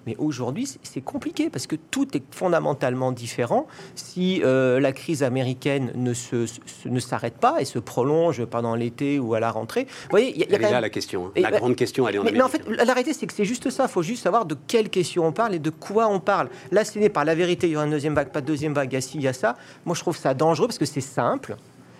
Mais 0.07 0.15
aujourd'hui, 0.19 0.67
c'est 0.83 1.01
compliqué 1.01 1.49
parce 1.49 1.67
que 1.67 1.75
tout 1.75 2.15
est 2.15 2.23
fondamentalement 2.31 3.11
différent. 3.11 3.67
Si 3.95 4.41
euh, 4.41 4.79
la 4.79 4.93
crise 4.93 5.21
américaine 5.21 5.91
ne, 5.95 6.13
se, 6.13 6.47
ne 6.85 6.99
s'arrête 7.01 7.37
pas 7.37 7.59
et 7.59 7.65
se 7.65 7.77
prolonge 7.77 8.45
pendant 8.45 8.73
l'été 8.73 9.19
ou 9.19 9.33
à 9.33 9.41
la 9.41 9.51
rentrée, 9.51 9.83
vous 9.83 10.09
voyez, 10.09 10.31
il 10.33 10.39
y 10.39 10.43
a, 10.43 10.47
elle 10.49 10.63
est 10.63 10.71
là 10.71 10.79
la 10.79 10.89
question. 10.89 11.27
Hein. 11.27 11.31
La 11.41 11.51
grande 11.51 11.75
question, 11.75 12.07
elle 12.07 12.15
est 12.15 12.19
en 12.19 12.23
mais, 12.23 12.31
mais 12.31 12.41
en 12.41 12.47
fait, 12.47 12.61
la 12.65 12.93
réalité, 12.93 13.11
c'est 13.11 13.27
que 13.27 13.33
c'est 13.33 13.43
juste 13.43 13.69
ça. 13.69 13.83
Il 13.83 13.91
faut 13.91 14.01
juste 14.01 14.23
savoir 14.23 14.45
de 14.45 14.55
quelle 14.67 14.89
question 14.89 15.27
on 15.27 15.33
parle 15.33 15.55
et 15.55 15.59
de 15.59 15.69
quoi 15.69 16.07
on 16.07 16.21
parle. 16.21 16.47
Là, 16.71 16.85
ce 16.85 16.97
n'est 16.97 17.09
par 17.09 17.25
la 17.25 17.35
vérité, 17.35 17.67
il 17.67 17.73
y 17.73 17.75
aura 17.75 17.85
une 17.85 17.91
deuxième 17.91 18.15
vague, 18.15 18.29
pas 18.29 18.39
de 18.39 18.45
deuxième 18.45 18.73
vague, 18.73 18.93
il 18.93 18.95
y 18.95 18.97
a 18.97 19.01
ci, 19.01 19.17
il 19.17 19.23
y 19.23 19.27
a 19.27 19.33
ça. 19.33 19.57
Moi, 19.85 19.93
je 19.93 19.99
trouve 19.99 20.15
ça 20.15 20.33
dangereux 20.33 20.67
parce 20.67 20.79
que 20.79 20.85
c'est 20.85 21.01
simple. 21.01 21.57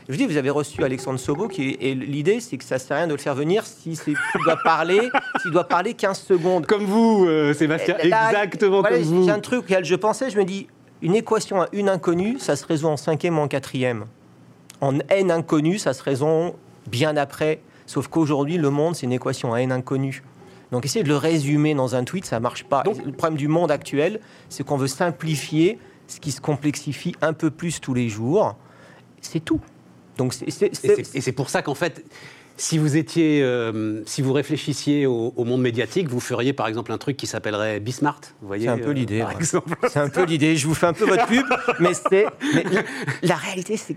Je 0.09 0.15
dis, 0.15 0.25
vous 0.25 0.37
avez 0.37 0.49
reçu 0.49 0.81
Alexandre 0.85 1.19
Sobo, 1.19 1.49
qui 1.49 1.77
et 1.81 1.93
l'idée, 1.93 2.39
c'est 2.39 2.57
que 2.57 2.63
ça 2.63 2.79
sert 2.79 2.95
à 2.95 2.99
rien 3.01 3.07
de 3.07 3.13
le 3.13 3.19
faire 3.19 3.35
venir 3.35 3.65
si 3.65 3.95
s'il 3.97 4.15
doit 4.45 4.57
parler, 4.63 5.09
s'il 5.41 5.51
doit 5.51 5.67
parler 5.67 5.93
15 5.93 6.17
secondes. 6.19 6.65
Comme 6.65 6.85
vous, 6.85 7.25
euh, 7.27 7.53
Sébastien, 7.53 7.97
exactement 7.97 8.83
comme 8.83 9.01
vous. 9.01 9.25
J'ai 9.25 9.31
un 9.31 9.39
truc 9.41 9.65
auquel 9.65 9.83
je 9.83 9.95
pensais, 9.95 10.29
je 10.29 10.37
me 10.37 10.45
dis, 10.45 10.67
une 11.01 11.15
équation 11.15 11.61
à 11.61 11.67
une 11.73 11.89
inconnue, 11.89 12.39
ça 12.39 12.55
se 12.55 12.65
résout 12.65 12.87
en 12.87 12.95
cinquième 12.95 13.37
ou 13.37 13.41
en 13.41 13.49
quatrième. 13.49 14.05
En 14.79 14.97
n 15.09 15.31
inconnue, 15.31 15.77
ça 15.77 15.93
se 15.93 16.01
résout 16.03 16.53
bien 16.89 17.17
après. 17.17 17.59
Sauf 17.85 18.07
qu'aujourd'hui, 18.07 18.57
le 18.57 18.69
monde, 18.69 18.95
c'est 18.95 19.05
une 19.05 19.13
équation 19.13 19.53
à 19.53 19.59
n 19.59 19.73
inconnue. 19.73 20.23
Donc 20.71 20.85
essayer 20.85 21.03
de 21.03 21.09
le 21.09 21.17
résumer 21.17 21.73
dans 21.73 21.95
un 21.95 22.05
tweet, 22.05 22.25
ça 22.25 22.39
marche 22.39 22.63
pas. 22.63 22.83
le 22.85 23.11
problème 23.11 23.37
du 23.37 23.47
monde 23.49 23.71
actuel, 23.71 24.21
c'est 24.47 24.65
qu'on 24.65 24.77
veut 24.77 24.87
simplifier 24.87 25.79
ce 26.07 26.21
qui 26.21 26.31
se 26.31 26.39
complexifie 26.39 27.13
un 27.21 27.33
peu 27.33 27.51
plus 27.51 27.81
tous 27.81 27.93
les 27.93 28.07
jours. 28.07 28.55
C'est 29.21 29.43
tout. 29.43 29.59
Donc 30.17 30.33
et 30.45 31.21
c'est 31.21 31.31
pour 31.31 31.49
ça 31.49 31.61
qu'en 31.61 31.75
fait, 31.75 32.03
si 32.57 32.79
vous 32.79 32.97
étiez, 32.97 33.41
euh, 33.43 34.01
si 34.05 34.21
vous 34.21 34.33
réfléchissiez 34.33 35.05
au, 35.05 35.31
monde 35.37 35.61
médiatique, 35.61 36.09
vous 36.09 36.19
feriez 36.19 36.53
par 36.53 36.67
exemple 36.67 36.91
un 36.91 36.97
truc 36.97 37.15
qui 37.15 37.27
s'appellerait 37.27 37.79
Bismart. 37.79 38.19
Vous 38.41 38.47
voyez, 38.47 38.65
c'est 38.65 38.71
un 38.71 38.77
peu 38.79 38.89
euh, 38.89 38.93
l'idée. 38.93 39.23
C'est 39.87 39.99
un 39.99 40.09
peu 40.09 40.23
l'idée. 40.23 40.55
Je 40.55 40.67
vous 40.67 40.73
fais 40.73 40.87
un 40.87 40.93
peu 40.93 41.05
votre 41.05 41.27
pub, 41.27 41.45
mais 41.79 41.93
c'est 41.93 42.25
la, 43.21 43.35
réalité, 43.35 43.77
c'est 43.77 43.95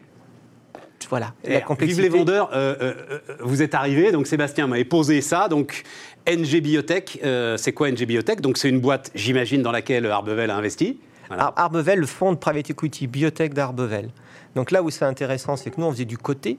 voilà, 1.09 1.33
la 1.45 1.61
complexité. 1.63 2.03
Vive 2.03 2.13
les 2.13 2.19
vendeurs, 2.19 2.51
euh, 2.53 2.95
vous 3.41 3.63
êtes 3.63 3.75
arrivé, 3.75 4.13
donc 4.13 4.27
Sébastien 4.27 4.67
m'avait 4.67 4.85
posé 4.85 5.23
ça, 5.23 5.49
donc 5.49 5.83
NG 6.29 6.61
Biotech, 6.61 7.21
c'est 7.57 7.73
quoi 7.73 7.91
NG 7.91 8.05
Biotech? 8.05 8.41
Donc 8.41 8.59
c'est 8.59 8.69
une 8.69 8.81
boîte, 8.81 9.11
j'imagine, 9.15 9.63
dans 9.63 9.73
laquelle 9.73 10.07
Arbevel 10.07 10.51
a 10.51 10.57
investi. 10.57 11.01
Arbevel, 11.31 12.01
le 12.01 12.07
fonds 12.07 12.33
de 12.33 12.39
private 12.39 12.71
equity 12.71 13.07
biotech 13.07 13.55
d'Arbevel. 13.55 14.11
Donc 14.55 14.71
là 14.71 14.83
où 14.83 14.91
c'est 14.91 15.05
intéressant, 15.05 15.57
c'est 15.57 15.71
que 15.71 15.81
nous, 15.81 15.87
on 15.87 15.93
faisait 15.93 16.05
du 16.05 16.19
côté. 16.19 16.59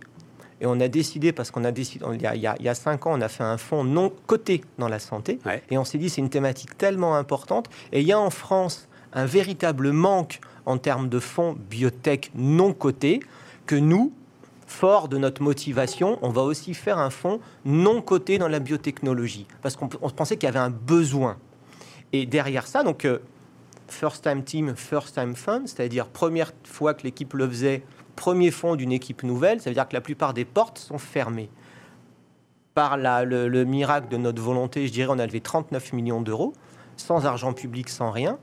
Et 0.62 0.68
on 0.68 0.80
a 0.80 0.88
décidé, 0.88 1.32
parce 1.32 1.50
qu'on 1.50 1.64
a 1.64 1.72
décidé, 1.72 2.06
il 2.14 2.22
y 2.22 2.28
a, 2.28 2.36
il 2.36 2.64
y 2.64 2.70
a, 2.70 2.76
cinq 2.76 3.08
ans, 3.08 3.14
on 3.16 3.22
a 3.22 3.28
fait 3.28 3.44
un 3.44 3.58
fonds 3.58 3.84
non 3.84 4.14
coté 4.28 4.62
dans 4.78 4.88
la 4.88 5.00
santé. 5.00 5.40
Et 5.72 5.78
on 5.78 5.84
s'est 5.84 5.98
dit, 5.98 6.10
c'est 6.10 6.22
une 6.22 6.30
thématique 6.30 6.78
tellement 6.78 7.16
importante. 7.16 7.68
Et 7.92 8.02
il 8.02 8.08
y 8.08 8.12
a 8.12 8.20
en 8.20 8.30
France 8.30 8.88
un 9.14 9.26
véritable 9.26 9.92
manque 9.92 10.40
en 10.68 10.78
termes 10.78 11.10
de 11.10 11.20
fonds 11.20 11.58
biotech 11.70 12.32
non 12.36 12.74
cotés 12.74 13.22
que 13.66 13.76
nous, 13.76 14.14
fort 14.68 15.08
de 15.08 15.18
notre 15.18 15.42
motivation, 15.42 16.20
on 16.22 16.30
va 16.30 16.44
aussi 16.44 16.74
faire 16.76 17.00
un 17.00 17.10
fonds 17.10 17.40
non 17.66 18.02
coté 18.02 18.38
dans 18.38 18.48
la 18.48 18.60
biotechnologie. 18.60 19.48
Parce 19.64 19.76
qu'on 19.76 19.88
pensait 19.88 20.38
qu'il 20.38 20.48
y 20.48 20.50
avait 20.50 20.60
un 20.60 20.70
besoin. 20.70 21.38
Et 22.14 22.26
derrière 22.26 22.68
ça, 22.68 22.84
donc, 22.84 23.06
euh, 23.06 23.20
first 23.92 24.24
time 24.24 24.44
team, 24.44 24.76
first 24.76 25.16
time 25.16 25.36
fund, 25.36 25.68
c'est-à-dire 25.68 26.08
première 26.08 26.52
fois 26.64 26.94
que 26.94 27.04
l'équipe 27.04 27.34
le 27.34 27.48
faisait, 27.48 27.84
premier 28.16 28.52
fond 28.52 28.76
d'une 28.76 28.92
équipe 28.92 29.24
nouvelle, 29.24 29.62
ça 29.62 29.70
veut 29.70 29.74
dire 29.74 29.88
que 29.88 29.94
la 29.94 30.02
plupart 30.02 30.34
des 30.34 30.46
portes 30.46 30.78
sont 30.78 30.98
fermées. 30.98 31.50
Par 32.74 32.98
le, 32.98 33.64
miracle 33.64 34.08
de 34.10 34.18
notre 34.18 34.42
volonté, 34.42 34.88
je 34.88 34.94
dirais, 34.94 35.12
on 35.12 35.20
a 35.20 35.26
levé 35.26 35.42
39 35.42 35.94
millions 35.94 36.22
d'euros, 36.22 36.54
sans 36.96 37.26
argent 37.26 37.54
public, 37.54 37.90
sans 37.90 38.12
rien. 38.12 38.38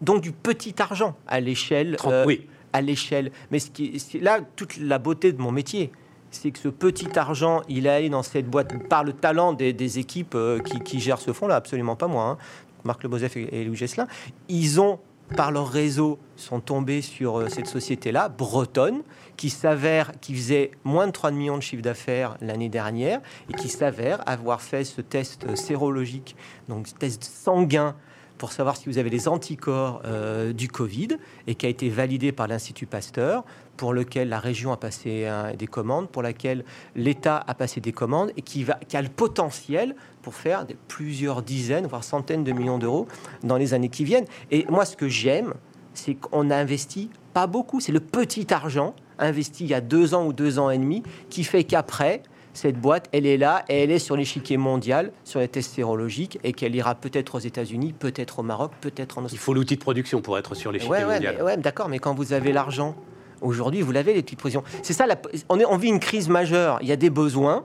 Donc 0.00 0.22
du 0.22 0.32
petit 0.32 0.74
argent 0.80 1.14
à 1.26 1.40
l'échelle. 1.40 1.96
Euh, 2.06 2.24
oui. 2.26 2.48
À 2.72 2.80
l'échelle. 2.80 3.30
Mais 3.50 3.58
ce 3.58 3.70
qui, 3.70 4.00
là, 4.20 4.40
toute 4.56 4.76
la 4.76 4.98
beauté 4.98 5.32
de 5.32 5.40
mon 5.40 5.52
métier, 5.52 5.92
c'est 6.30 6.50
que 6.50 6.58
ce 6.58 6.68
petit 6.68 7.18
argent, 7.18 7.62
il 7.68 7.86
est 7.86 7.90
allé 7.90 8.08
dans 8.08 8.22
cette 8.22 8.46
boîte 8.46 8.88
par 8.88 9.04
le 9.04 9.12
talent 9.12 9.52
des, 9.52 9.98
équipes 9.98 10.34
euh, 10.34 10.60
qui, 10.84 11.00
gèrent 11.00 11.18
ce 11.18 11.32
fonds-là, 11.32 11.56
absolument 11.56 11.96
pas 11.96 12.06
moi. 12.06 12.24
Hein. 12.24 12.38
Marc 12.84 13.02
Lebozef 13.02 13.36
et 13.36 13.64
Louis 13.64 13.76
Gesselin, 13.76 14.06
ils 14.48 14.80
ont 14.80 14.98
par 15.36 15.52
leur 15.52 15.68
réseau, 15.68 16.18
sont 16.36 16.60
tombés 16.60 17.02
sur 17.02 17.38
euh, 17.38 17.48
cette 17.48 17.66
société-là, 17.66 18.28
bretonne, 18.28 19.02
qui 19.36 19.50
s'avère, 19.50 20.12
qui 20.20 20.34
faisait 20.34 20.72
moins 20.84 21.06
de 21.06 21.12
3 21.12 21.30
millions 21.30 21.56
de 21.56 21.62
chiffre 21.62 21.82
d'affaires 21.82 22.36
l'année 22.40 22.68
dernière, 22.68 23.20
et 23.48 23.52
qui 23.54 23.68
s'avère 23.68 24.28
avoir 24.28 24.60
fait 24.60 24.84
ce 24.84 25.00
test 25.00 25.54
sérologique, 25.56 26.36
donc 26.68 26.86
test 26.98 27.24
sanguin 27.24 27.94
pour 28.38 28.52
savoir 28.52 28.78
si 28.78 28.88
vous 28.88 28.96
avez 28.96 29.10
les 29.10 29.28
anticorps 29.28 30.00
euh, 30.06 30.54
du 30.54 30.68
Covid 30.68 31.08
et 31.46 31.54
qui 31.54 31.66
a 31.66 31.68
été 31.68 31.90
validé 31.90 32.32
par 32.32 32.48
l'Institut 32.48 32.86
Pasteur, 32.86 33.44
pour 33.80 33.94
lequel 33.94 34.28
la 34.28 34.40
région 34.40 34.72
a 34.72 34.76
passé 34.76 35.26
des 35.58 35.66
commandes, 35.66 36.10
pour 36.10 36.20
laquelle 36.20 36.66
l'État 36.96 37.42
a 37.46 37.54
passé 37.54 37.80
des 37.80 37.92
commandes 37.92 38.30
et 38.36 38.42
qui, 38.42 38.62
va, 38.62 38.74
qui 38.74 38.94
a 38.94 39.00
le 39.00 39.08
potentiel 39.08 39.96
pour 40.20 40.34
faire 40.34 40.66
des, 40.66 40.76
plusieurs 40.86 41.40
dizaines, 41.40 41.86
voire 41.86 42.04
centaines 42.04 42.44
de 42.44 42.52
millions 42.52 42.76
d'euros 42.76 43.08
dans 43.42 43.56
les 43.56 43.72
années 43.72 43.88
qui 43.88 44.04
viennent. 44.04 44.26
Et 44.50 44.66
moi, 44.68 44.84
ce 44.84 44.98
que 44.98 45.08
j'aime, 45.08 45.54
c'est 45.94 46.12
qu'on 46.12 46.50
a 46.50 46.56
investi 46.56 47.08
pas 47.32 47.46
beaucoup, 47.46 47.80
c'est 47.80 47.90
le 47.90 48.00
petit 48.00 48.52
argent 48.52 48.94
investi 49.18 49.64
il 49.64 49.70
y 49.70 49.74
a 49.74 49.80
deux 49.80 50.12
ans 50.12 50.26
ou 50.26 50.34
deux 50.34 50.58
ans 50.58 50.68
et 50.68 50.76
demi 50.76 51.02
qui 51.30 51.42
fait 51.42 51.64
qu'après, 51.64 52.22
cette 52.52 52.78
boîte, 52.78 53.08
elle 53.12 53.24
est 53.24 53.38
là 53.38 53.64
et 53.70 53.84
elle 53.84 53.90
est 53.90 53.98
sur 53.98 54.14
l'échiquier 54.14 54.58
mondial, 54.58 55.10
sur 55.24 55.40
les 55.40 55.48
tests 55.48 55.74
sérologiques, 55.74 56.38
et 56.44 56.52
qu'elle 56.52 56.74
ira 56.74 56.96
peut-être 56.96 57.36
aux 57.36 57.40
États-Unis, 57.40 57.94
peut-être 57.98 58.40
au 58.40 58.42
Maroc, 58.42 58.72
peut-être 58.82 59.16
en 59.16 59.22
Australie. 59.22 59.40
Il 59.40 59.42
faut 59.42 59.54
l'outil 59.54 59.76
de 59.76 59.80
production 59.80 60.20
pour 60.20 60.36
être 60.36 60.54
sur 60.54 60.70
l'échiquier 60.70 61.06
mondial. 61.06 61.42
Ouais, 61.42 61.56
d'accord, 61.56 61.88
mais 61.88 61.98
quand 61.98 62.12
vous 62.12 62.34
avez 62.34 62.52
l'argent, 62.52 62.94
aujourd'hui, 63.40 63.82
vous 63.82 63.92
l'avez, 63.92 64.14
les 64.14 64.22
petites 64.22 64.44
de 64.44 64.60
C'est 64.82 64.92
ça, 64.92 65.06
on, 65.48 65.76
vit 65.76 65.88
une 65.88 66.00
crise 66.00 66.28
majeure. 66.28 66.78
Il 66.82 66.88
y 66.88 66.92
a 66.92 66.96
des 66.96 67.10
besoins, 67.10 67.64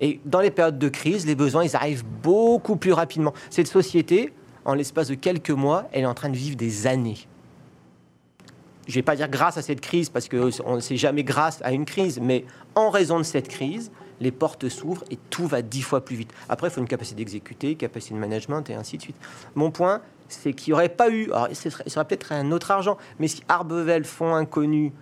et 0.00 0.20
dans 0.24 0.40
les 0.40 0.50
périodes 0.50 0.78
de 0.78 0.88
crise, 0.88 1.26
les 1.26 1.34
besoins, 1.34 1.64
ils 1.64 1.76
arrivent 1.76 2.04
beaucoup 2.22 2.76
plus 2.76 2.92
rapidement. 2.92 3.32
Cette 3.50 3.66
société, 3.66 4.32
en 4.64 4.74
l'espace 4.74 5.08
de 5.08 5.14
quelques 5.14 5.50
mois, 5.50 5.88
elle 5.92 6.02
est 6.02 6.06
en 6.06 6.14
train 6.14 6.28
de 6.28 6.36
vivre 6.36 6.56
des 6.56 6.86
années. 6.86 7.18
je 8.86 8.92
ne 8.92 8.94
vais 8.96 9.02
pas 9.02 9.16
dire 9.16 9.28
grâce 9.28 9.56
à 9.56 9.62
cette 9.62 9.80
crise, 9.80 10.10
parce 10.10 10.28
qu'on 10.28 10.74
ne 10.76 10.80
sait 10.80 10.96
jamais 10.96 11.24
grâce 11.24 11.60
à 11.62 11.72
une 11.72 11.84
crise, 11.84 12.20
mais 12.20 12.44
en 12.74 12.90
raison 12.90 13.18
de 13.18 13.24
cette 13.24 13.48
crise, 13.48 13.90
les 14.20 14.30
portes 14.30 14.68
s'ouvrent 14.68 15.04
et 15.10 15.18
tout 15.30 15.46
va 15.46 15.62
dix 15.62 15.82
fois 15.82 16.04
plus 16.04 16.16
vite. 16.16 16.32
Après, 16.48 16.68
il 16.68 16.70
faut 16.70 16.80
une 16.80 16.88
capacité 16.88 17.16
d'exécuter, 17.16 17.74
capacité 17.74 18.14
de 18.14 18.20
management 18.20 18.68
et 18.70 18.74
ainsi 18.74 18.96
de 18.96 19.02
suite. 19.02 19.16
Mon 19.54 19.70
point, 19.70 20.00
c'est 20.28 20.52
qu'il 20.52 20.72
n'y 20.72 20.74
aurait 20.74 20.88
pas 20.88 21.10
eu, 21.10 21.26
alors 21.26 21.48
ce 21.52 21.70
serait, 21.70 21.88
serait 21.88 22.04
peut-être 22.04 22.32
un 22.32 22.50
autre 22.52 22.70
argent, 22.70 22.96
mais 23.18 23.28
si 23.28 23.42
Arbevel, 23.48 24.04
fonds 24.04 24.34
inconnus, 24.34 24.92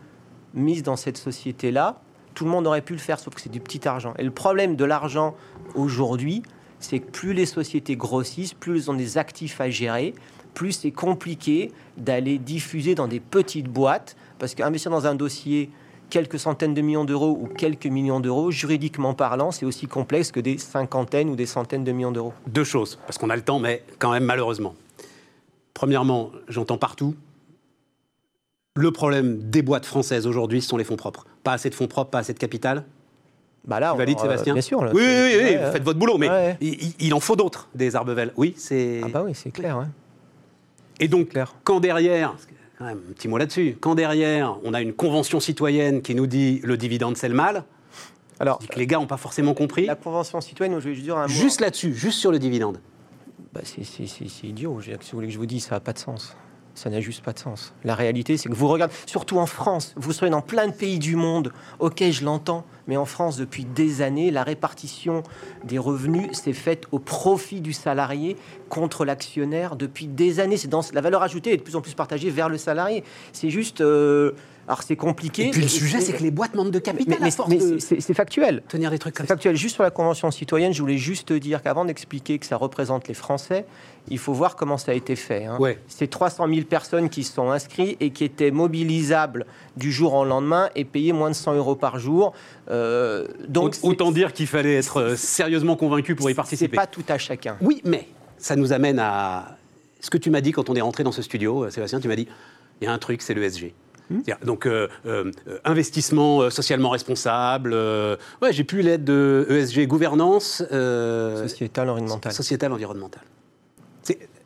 mise 0.54 0.82
dans 0.82 0.96
cette 0.96 1.18
société-là, 1.18 2.00
tout 2.34 2.44
le 2.44 2.50
monde 2.50 2.66
aurait 2.66 2.82
pu 2.82 2.94
le 2.94 2.99
faire, 2.99 3.18
sauf 3.18 3.34
que 3.34 3.40
c'est 3.40 3.50
du 3.50 3.61
petit 3.61 3.87
argent. 3.87 4.14
Et 4.18 4.25
le 4.25 4.30
problème 4.30 4.76
de 4.76 4.84
l'argent 4.84 5.34
aujourd'hui, 5.75 6.42
c'est 6.80 6.99
que 6.99 7.11
plus 7.11 7.32
les 7.32 7.46
sociétés 7.46 7.96
grossissent, 7.96 8.54
plus 8.54 8.76
elles 8.76 8.90
ont 8.90 8.94
des 8.94 9.18
actifs 9.18 9.61
à 9.61 9.70
gérer, 9.70 10.14
plus 10.52 10.73
c'est 10.73 10.90
compliqué 10.90 11.73
d'aller 11.96 12.38
diffuser 12.38 12.94
dans 12.94 13.08
des 13.08 13.20
petites 13.20 13.68
boîtes, 13.68 14.16
parce 14.38 14.54
qu'investir 14.54 14.90
dans 14.90 15.06
un 15.06 15.14
dossier 15.14 15.70
quelques 16.11 16.38
centaines 16.38 16.75
de 16.75 16.80
millions 16.80 17.04
d'euros 17.04 17.38
ou 17.40 17.46
quelques 17.46 17.87
millions 17.87 18.20
d'euros, 18.20 18.50
juridiquement 18.50 19.14
parlant, 19.14 19.50
c'est 19.50 19.66
aussi 19.66 19.87
complexe 19.87 20.30
que 20.30 20.40
des 20.40 20.58
cinquantaines 20.58 21.28
ou 21.30 21.37
des 21.37 21.46
centaines 21.46 21.84
de 21.84 21.92
millions 21.92 22.12
d'euros. 22.12 22.32
Deux 22.46 22.64
choses, 22.64 22.99
parce 23.06 23.18
qu'on 23.18 23.30
a 23.30 23.37
le 23.37 23.42
temps, 23.42 23.58
mais 23.58 23.82
quand 23.99 24.12
même 24.12 24.25
malheureusement. 24.25 24.75
Premièrement, 25.73 26.30
j'entends 26.49 26.78
partout, 26.78 27.16
le 28.76 28.90
problème 28.90 29.38
des 29.38 29.62
boîtes 29.62 29.87
françaises 29.87 30.26
aujourd'hui, 30.26 30.61
ce 30.61 30.69
sont 30.69 30.76
les 30.76 30.85
fonds 30.85 30.97
propres. 30.97 31.26
Pas 31.45 31.52
assez 31.52 31.71
de 31.71 31.75
fonds 31.75 31.87
propres, 31.87 32.11
pas 32.11 32.19
assez 32.19 32.35
de 32.35 32.38
capital 32.38 32.85
bah 33.66 33.81
là, 33.81 33.93
tu 33.93 33.99
valides, 33.99 34.19
Sébastien 34.19 34.52
Bien 34.52 34.61
sûr. 34.61 34.81
oui, 34.81 35.02
oui, 35.02 35.37
oui, 35.43 35.57
vous 35.57 35.73
faites 35.73 35.83
votre 35.83 35.99
boulot, 35.99 36.19
mais 36.19 36.59
il, 36.61 37.14
en 37.14 37.21
faut 37.21 37.35
d'autres, 37.35 37.71
des 37.75 37.97
Arbevel. 37.97 38.31
Oui, 38.37 38.52
c'est. 38.59 39.00
Ah 39.02 39.09
bah 39.09 39.23
oui, 39.25 39.35
c'est 39.35 39.50
clair. 39.50 39.87
Et 41.00 41.09
donc, 41.09 41.31
clair. 41.31 41.54
quand 41.64 41.81
derrière, 41.81 42.37
quand 42.76 42.85
même, 42.85 43.00
un 43.09 43.12
petit 43.14 43.26
mot 43.26 43.38
là-dessus, 43.38 43.78
quand 43.81 43.95
derrière, 43.95 44.59
on 44.64 44.75
a 44.75 44.83
une 44.83 44.93
convention 44.93 45.40
citoyenne 45.40 46.02
qui 46.02 46.14
nous 46.14 46.26
dit 46.26 46.61
le 46.62 46.76
dividende 46.76 47.16
c'est 47.16 47.31
le 47.31 47.35
mal, 47.35 47.64
alors 48.38 48.59
que 48.59 48.78
les 48.78 48.87
gars 48.87 48.99
n'ont 48.99 49.07
pas 49.07 49.16
forcément 49.16 49.54
compris. 49.54 49.87
La 49.87 49.95
convention 49.95 50.43
citoyenne, 50.43 50.78
je 50.78 50.88
vais 50.90 50.95
juste 50.95 51.07
dire 51.07 51.16
un 51.16 51.23
mot. 51.23 51.33
Juste 51.33 51.62
là-dessus, 51.62 51.95
juste 51.95 52.19
sur 52.19 52.33
le 52.33 52.38
dividende. 52.38 52.81
Bah 53.54 53.62
c'est 53.64 54.47
idiot. 54.47 54.78
Si 54.83 54.90
vous 54.90 54.99
voulez 55.14 55.28
que 55.28 55.33
je 55.33 55.38
vous 55.38 55.47
dise, 55.47 55.64
ça 55.64 55.76
n'a 55.76 55.81
pas 55.81 55.95
de 55.95 55.99
sens 55.99 56.37
ça 56.75 56.90
n'a 56.90 57.00
juste 57.00 57.23
pas 57.23 57.33
de 57.33 57.38
sens. 57.38 57.73
La 57.85 57.95
réalité, 57.95 58.37
c'est 58.37 58.49
que 58.49 58.54
vous 58.54 58.69
regardez, 58.69 58.95
surtout 59.07 59.38
en 59.38 59.47
France, 59.47 59.95
vous 59.97 60.12
serez 60.12 60.31
dans 60.31 60.43
plein 60.43 60.66
de 60.66 60.73
pays 60.73 60.99
du 60.99 61.16
monde, 61.16 61.52
ok, 61.78 62.02
je 62.11 62.25
l'entends, 62.25 62.64
mais 62.87 62.97
en 62.97 63.04
France, 63.04 63.37
depuis 63.37 63.64
des 63.64 64.02
années, 64.02 64.31
la 64.31 64.43
répartition 64.43 65.23
des 65.64 65.78
revenus 65.78 66.33
s'est 66.33 66.52
faite 66.52 66.85
au 66.93 66.99
profit 66.99 67.61
du 67.61 67.73
salarié 67.73 68.37
contre 68.75 69.04
l'actionnaire 69.04 69.76
depuis 69.76 70.09
des 70.09 70.40
années. 70.40 70.57
C'est 70.57 70.69
dans 70.69 70.83
la 70.93 71.00
valeur 71.00 71.23
ajoutée 71.23 71.52
est 71.52 71.57
de 71.57 71.62
plus 71.62 71.76
en 71.76 71.81
plus 71.81 71.95
partagée 71.95 72.31
vers 72.31 72.49
le 72.49 72.59
salarié. 72.59 73.04
C'est 73.33 73.50
juste. 73.50 73.81
Euh, 73.81 74.33
alors 74.66 74.83
c'est 74.83 74.97
compliqué. 74.97 75.49
Et 75.49 75.50
puis 75.50 75.61
le 75.61 75.69
sujet, 75.69 76.00
c'est 76.00 76.14
que 76.14 76.23
les 76.23 76.31
boîtes 76.31 76.54
manquent 76.54 76.71
de 76.71 76.78
capital. 76.78 77.19
Mais, 77.21 77.59
c'est 77.78 78.14
factuel. 78.14 78.62
Tenir 78.66 78.90
des 78.90 78.99
trucs 78.99 79.14
comme 79.14 79.26
factuel. 79.26 79.57
Juste 79.57 79.75
sur 79.75 79.85
la 79.85 79.90
convention 79.90 80.31
citoyenne, 80.31 80.73
je 80.73 80.81
voulais 80.81 80.97
juste 80.97 81.33
dire 81.33 81.62
qu'avant 81.62 81.85
d'expliquer 81.85 82.38
que 82.38 82.47
ça 82.47 82.57
représente 82.57 83.07
les 83.07 83.14
Français, 83.14 83.66
il 84.09 84.19
faut 84.19 84.33
voir 84.33 84.57
comment 84.57 84.78
ça 84.78 84.93
a 84.93 84.95
été 84.95 85.16
fait. 85.16 85.45
Hein. 85.45 85.59
C'est 85.87 86.09
300 86.09 86.49
000 86.49 86.62
personnes 86.62 87.11
qui 87.11 87.25
sont 87.25 87.50
inscrites 87.50 87.99
et 88.00 88.11
qui 88.11 88.25
étaient 88.25 88.50
mobilisables 88.50 89.47
du 89.76 89.93
jour 89.93 90.14
au 90.14 90.25
lendemain 90.25 90.71
et 90.75 90.85
payées 90.85 91.12
moins 91.12 91.31
de 91.31 91.37
100 91.37 91.54
euros 91.54 91.76
par 91.76 91.99
jour. 91.99 92.33
Euh, 92.71 93.28
donc 93.47 93.76
autant 93.83 94.12
dire 94.12 94.33
qu'il 94.33 94.47
fallait 94.47 94.76
être 94.76 95.00
euh, 95.00 95.16
sérieusement 95.16 95.76
convaincu 95.76 96.14
pour 96.14 96.31
y 96.31 96.35
participer. 96.35 96.71
C'est 96.71 96.76
pas 96.76 96.87
tout 96.87 97.04
à 97.09 97.19
chacun. 97.19 97.59
Oui, 97.61 97.83
mais 97.85 98.09
ça 98.44 98.56
nous 98.56 98.74
amène 98.74 98.98
à 98.98 99.56
ce 100.00 100.10
que 100.10 100.18
tu 100.18 100.30
m'as 100.30 100.42
dit 100.42 100.52
quand 100.52 100.68
on 100.68 100.74
est 100.74 100.82
rentré 100.82 101.02
dans 101.02 101.12
ce 101.12 101.22
studio, 101.22 101.64
euh, 101.64 101.70
Sébastien. 101.70 101.98
Tu 101.98 102.08
m'as 102.08 102.16
dit 102.16 102.28
il 102.80 102.84
y 102.84 102.86
a 102.86 102.92
un 102.92 102.98
truc, 102.98 103.22
c'est 103.22 103.32
l'ESG. 103.32 103.72
Hmm. 104.10 104.20
Donc, 104.44 104.66
euh, 104.66 104.88
euh, 105.06 105.32
investissement 105.64 106.42
euh, 106.42 106.50
socialement 106.50 106.90
responsable. 106.90 107.72
ouais, 108.42 108.52
j'ai 108.52 108.64
plus 108.64 108.82
l'aide 108.82 109.04
de 109.04 109.46
ESG 109.48 109.86
gouvernance. 109.86 110.58
sociétale 110.58 111.88
environnementale. 111.88 112.32
Sociétale 112.32 112.72
environnementale. 112.72 113.22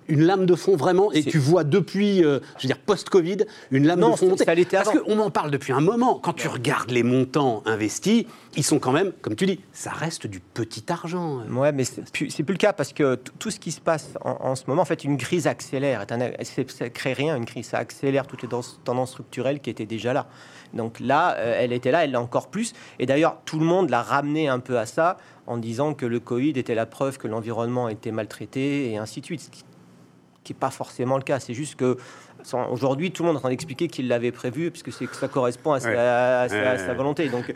Une 0.08 0.22
lame 0.22 0.46
de 0.46 0.54
fond 0.54 0.76
vraiment, 0.76 1.12
et 1.12 1.22
tu 1.22 1.38
vois 1.38 1.64
depuis, 1.64 2.18
je 2.18 2.26
veux 2.26 2.66
dire, 2.66 2.78
post-Covid, 2.78 3.38
une 3.70 3.86
lame 3.86 4.00
de 4.00 4.16
fond 4.16 4.28
monter. 4.28 4.44
Parce 4.44 4.90
qu'on 4.90 5.18
en 5.18 5.30
parle 5.30 5.50
depuis 5.50 5.72
un 5.72 5.80
moment. 5.80 6.18
Quand 6.18 6.32
tu 6.32 6.48
regardes 6.48 6.90
les 6.90 7.02
montants 7.02 7.62
investis, 7.66 8.24
ils 8.56 8.64
sont 8.64 8.78
quand 8.78 8.92
même, 8.92 9.12
comme 9.20 9.36
tu 9.36 9.46
dis, 9.46 9.60
ça 9.72 9.90
reste 9.90 10.26
du 10.26 10.40
petit 10.40 10.84
argent. 10.88 11.42
Ouais, 11.50 11.72
mais 11.72 11.84
c'est 11.84 12.10
plus, 12.10 12.28
plus 12.28 12.54
le 12.54 12.58
cas 12.58 12.72
parce 12.72 12.92
que 12.92 13.16
tout 13.38 13.50
ce 13.50 13.60
qui 13.60 13.72
se 13.72 13.80
passe 13.80 14.14
en, 14.24 14.54
ce 14.54 14.64
moment, 14.66 14.82
en 14.82 14.86
fait, 14.86 15.04
une 15.04 15.16
crise 15.16 15.46
accélère. 15.46 16.06
ça 16.68 16.90
crée 16.90 17.12
rien, 17.12 17.36
une 17.36 17.44
crise, 17.44 17.66
ça 17.66 17.78
accélère 17.78 18.26
toutes 18.26 18.42
les 18.42 18.48
tendances 18.48 19.10
structurelles 19.10 19.60
qui 19.60 19.70
étaient 19.70 19.86
déjà 19.86 20.12
là. 20.12 20.26
Donc 20.74 21.00
là, 21.00 21.36
euh, 21.38 21.56
elle 21.58 21.72
était 21.72 21.90
là, 21.90 22.04
elle 22.04 22.10
l'a 22.10 22.20
encore 22.20 22.48
plus. 22.48 22.72
Et 22.98 23.06
d'ailleurs, 23.06 23.38
tout 23.44 23.58
le 23.58 23.64
monde 23.64 23.90
l'a 23.90 24.02
ramené 24.02 24.48
un 24.48 24.58
peu 24.58 24.78
à 24.78 24.86
ça 24.86 25.16
en 25.46 25.56
disant 25.56 25.94
que 25.94 26.04
le 26.04 26.20
Covid 26.20 26.50
était 26.50 26.74
la 26.74 26.84
preuve 26.84 27.16
que 27.16 27.26
l'environnement 27.26 27.88
était 27.88 28.12
maltraité 28.12 28.90
et 28.90 28.98
ainsi 28.98 29.20
de 29.20 29.26
suite. 29.26 29.40
Ce 29.40 29.50
qui 29.50 29.64
n'est 30.52 30.58
pas 30.58 30.70
forcément 30.70 31.16
le 31.16 31.22
cas. 31.22 31.40
C'est 31.40 31.54
juste 31.54 31.76
que 31.76 31.96
Aujourd'hui, 32.70 33.10
tout 33.10 33.22
le 33.22 33.28
monde 33.28 33.36
est 33.36 33.38
en 33.38 33.40
train 33.40 33.50
d'expliquer 33.50 33.88
qu'il 33.88 34.08
l'avait 34.08 34.32
prévu, 34.32 34.70
puisque 34.70 34.92
c'est 34.92 35.06
que 35.06 35.16
ça 35.16 35.28
correspond 35.28 35.72
à 35.72 35.80
sa, 35.80 36.94
volonté. 36.94 37.28
Donc, 37.28 37.52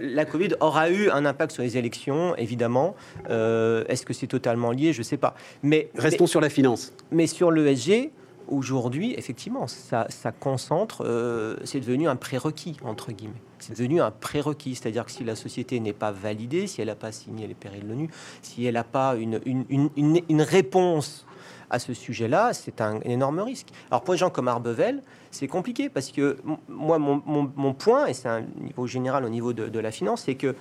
la 0.00 0.24
Covid 0.24 0.50
aura 0.60 0.90
eu 0.90 1.10
un 1.10 1.24
impact 1.24 1.52
sur 1.52 1.62
les 1.62 1.76
élections, 1.76 2.36
évidemment. 2.36 2.94
Euh, 3.30 3.84
est-ce 3.88 4.04
que 4.04 4.12
c'est 4.12 4.26
totalement 4.26 4.70
lié? 4.70 4.92
Je 4.92 4.98
ne 4.98 5.04
sais 5.04 5.16
pas. 5.16 5.34
Mais 5.62 5.90
restons 5.96 6.26
sur 6.26 6.40
la 6.40 6.48
finance. 6.48 6.92
Mais 7.10 7.26
sur 7.26 7.50
l'ESG, 7.50 8.10
aujourd'hui, 8.48 9.14
effectivement, 9.16 9.66
ça, 9.66 10.06
concentre. 10.38 11.04
Euh, 11.04 11.56
c'est 11.64 11.80
devenu 11.80 12.08
un 12.08 12.16
prérequis 12.16 12.76
entre 12.84 13.12
guillemets. 13.12 13.34
C'est 13.58 13.76
devenu 13.76 14.00
un 14.00 14.10
prérequis, 14.10 14.74
c'est-à-dire 14.74 15.06
que 15.06 15.10
si 15.10 15.24
la 15.24 15.34
société 15.34 15.80
n'est 15.80 15.94
pas 15.94 16.12
validée, 16.12 16.66
si 16.66 16.82
elle 16.82 16.88
n'a 16.88 16.94
pas 16.94 17.10
signé 17.10 17.46
les 17.46 17.54
périls 17.54 17.82
de 17.82 17.88
l'ONU, 17.88 18.10
si 18.42 18.66
elle 18.66 18.74
n'a 18.74 18.84
pas 18.84 19.16
une, 19.16 19.40
une, 19.46 20.20
une 20.28 20.42
réponse 20.42 21.25
à 21.70 21.78
ce 21.78 21.94
sujet-là, 21.94 22.52
c'est 22.52 22.80
un, 22.80 23.00
énorme 23.00 23.40
risque. 23.40 23.68
Alors 23.90 24.02
pour 24.02 24.14
les 24.14 24.18
gens 24.18 24.30
comme 24.30 24.48
Arbevel, 24.48 25.02
c'est 25.30 25.48
compliqué 25.48 25.88
parce 25.88 26.12
que 26.12 26.36
moi, 26.68 26.98
mon, 26.98 27.74
point, 27.74 28.06
et 28.06 28.14
c'est 28.14 28.28
un 28.28 28.42
niveau 28.60 28.86
général 28.86 29.24
au 29.24 29.28
niveau 29.28 29.52
de, 29.52 29.78
la 29.78 29.90
finance, 29.90 30.22
c'est 30.26 30.34
que 30.34 30.54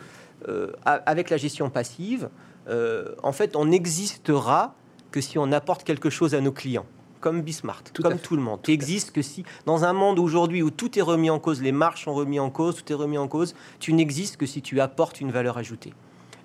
euh, 0.48 0.72
avec 0.84 1.30
la 1.30 1.38
gestion 1.38 1.70
passive, 1.70 2.30
euh, 2.68 3.14
en 3.24 3.32
fait, 3.32 3.56
on 3.56 3.66
n'existera 3.66 4.76
que 5.12 5.22
si 5.22 5.38
on 5.38 5.52
apporte 5.52 5.84
quelque 5.84 6.10
chose 6.10 6.36
à 6.36 6.42
nos 6.42 6.52
clients 6.52 6.86
comme 7.22 7.42
Bismart, 7.42 7.82
comme 8.04 8.20
tout 8.20 8.36
le 8.36 8.42
monde, 8.44 8.62
qui 8.62 8.72
existe 8.72 9.12
que 9.12 9.24
si, 9.24 9.46
dans 9.66 9.84
un 9.84 9.94
monde 9.94 10.20
aujourd'hui 10.20 10.62
où 10.62 10.70
tout 10.70 11.00
est 11.00 11.02
remis 11.02 11.32
en 11.32 11.40
cause, 11.40 11.60
les 11.60 11.72
marches 11.72 12.04
sont 12.04 12.14
remis 12.14 12.40
en 12.40 12.52
cause, 12.52 12.76
tout 12.76 12.92
est 12.94 12.96
remis 12.96 13.18
en 13.18 13.28
cause, 13.28 13.56
tu 13.80 13.94
n'existes 13.94 14.38
que 14.38 14.46
si 14.46 14.62
tu 14.62 14.80
apportes 14.80 15.22
une 15.22 15.32
valeur 15.32 15.58
ajoutée. 15.58 15.92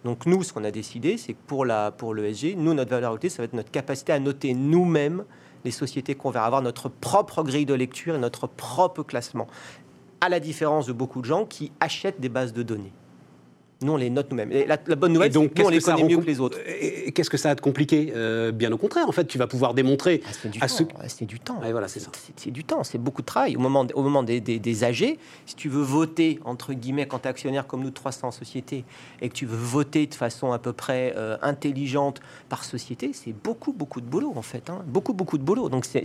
Donc 0.05 0.27
nous, 0.27 0.43
ce 0.43 0.53
qu'on 0.53 0.65
a 0.65 0.71
décidé, 0.71 1.17
c'est 1.17 1.35
que 1.35 1.43
pour, 1.47 1.65
la, 1.65 1.91
pour 1.91 2.15
l'ESG, 2.15 2.57
nous, 2.57 2.75
notre 2.75 2.91
valeur 2.91 3.11
ajoutée, 3.11 3.29
ça 3.29 3.39
va 3.39 3.45
être 3.45 3.53
notre 3.53 3.71
capacité 3.71 4.13
à 4.13 4.19
noter 4.19 4.55
nous-mêmes 4.55 5.25
les 5.65 5.71
sociétés 5.71 6.15
qu'on 6.15 6.31
va 6.31 6.45
avoir 6.45 6.63
notre 6.63 6.89
propre 6.89 7.43
grille 7.43 7.67
de 7.67 7.75
lecture 7.75 8.15
et 8.15 8.19
notre 8.19 8.47
propre 8.47 9.03
classement. 9.03 9.47
À 10.23 10.29
la 10.29 10.41
différence 10.41 10.87
de 10.87 10.93
beaucoup 10.93 11.21
de 11.21 11.27
gens 11.27 11.45
qui 11.45 11.73
achètent 11.81 12.21
des 12.21 12.29
bases 12.29 12.53
de 12.53 12.63
données. 12.63 12.93
Nous, 13.83 13.93
on 13.93 13.97
les 13.97 14.11
note 14.11 14.31
nous-mêmes. 14.31 14.53
Et 14.53 14.67
la, 14.67 14.77
bonne 14.77 15.15
nouvelle, 15.15 15.33
c'est 15.33 15.63
qu'on 15.63 15.71
les 15.71 15.81
connaît 15.81 16.05
mieux 16.05 16.19
que 16.19 16.27
les 16.27 16.39
autres. 16.39 16.59
Et 16.67 17.13
qu'est-ce 17.13 17.31
que 17.31 17.39
ça 17.39 17.51
a 17.51 17.55
de 17.55 17.63
compliqué 17.63 18.13
euh, 18.15 18.53
Bien 18.53 18.71
au 18.73 18.77
contraire, 18.77 19.09
en 19.09 19.13
fait, 19.13 19.25
tu 19.25 19.39
vas 19.39 19.47
pouvoir 19.47 19.73
démontrer 19.73 20.21
ah, 20.27 20.33
c'est 20.33 20.51
du, 20.51 20.59
temps. 20.59 20.99
C'est 21.09 21.25
du 21.25 21.41
temps. 21.41 21.61
voilà, 21.63 21.89
c'est 21.89 22.01
ça. 22.01 22.11
C'est 22.37 22.51
du 22.51 22.63
temps, 22.63 22.85
c'est 22.85 22.99
beaucoup 22.99 23.23
de 23.23 23.27
travail. 23.27 23.57
Au 23.57 23.61
moment, 23.61 23.87
au 23.95 24.03
moment 24.03 24.23
des, 24.23 24.41
des, 24.41 24.85
AG, 24.85 25.17
si 25.47 25.55
tu 25.57 25.71
veux 25.71 25.83
voter, 25.83 26.41
entre 26.45 26.75
guillemets, 26.75 27.07
quand 27.07 27.21
tu 27.21 27.25
es 27.25 27.31
actionnaire 27.31 27.67
comme 27.67 27.83
nous, 27.83 27.91
300 27.91 28.33
sociétés, 28.33 28.85
et 29.23 29.31
que 29.31 29.35
tu 29.35 29.47
veux 29.47 29.57
voter 29.57 30.07
de 30.07 30.15
façon 30.15 30.53
à 30.53 30.59
peu 30.59 30.75
près 30.75 31.15
euh, 31.17 31.39
intelligente 31.41 32.21
par 32.51 32.65
société, 32.65 33.13
c'est 33.15 33.33
beaucoup, 33.33 33.73
beaucoup 33.73 34.03
de 34.03 34.07
boulot, 34.07 34.35
en 34.37 34.43
fait. 34.43 34.69
Hein. 34.69 34.85
Beaucoup, 34.89 35.15
beaucoup 35.15 35.39
de 35.39 35.43
boulot. 35.43 35.71
Donc, 35.71 35.87
c'est 35.87 36.05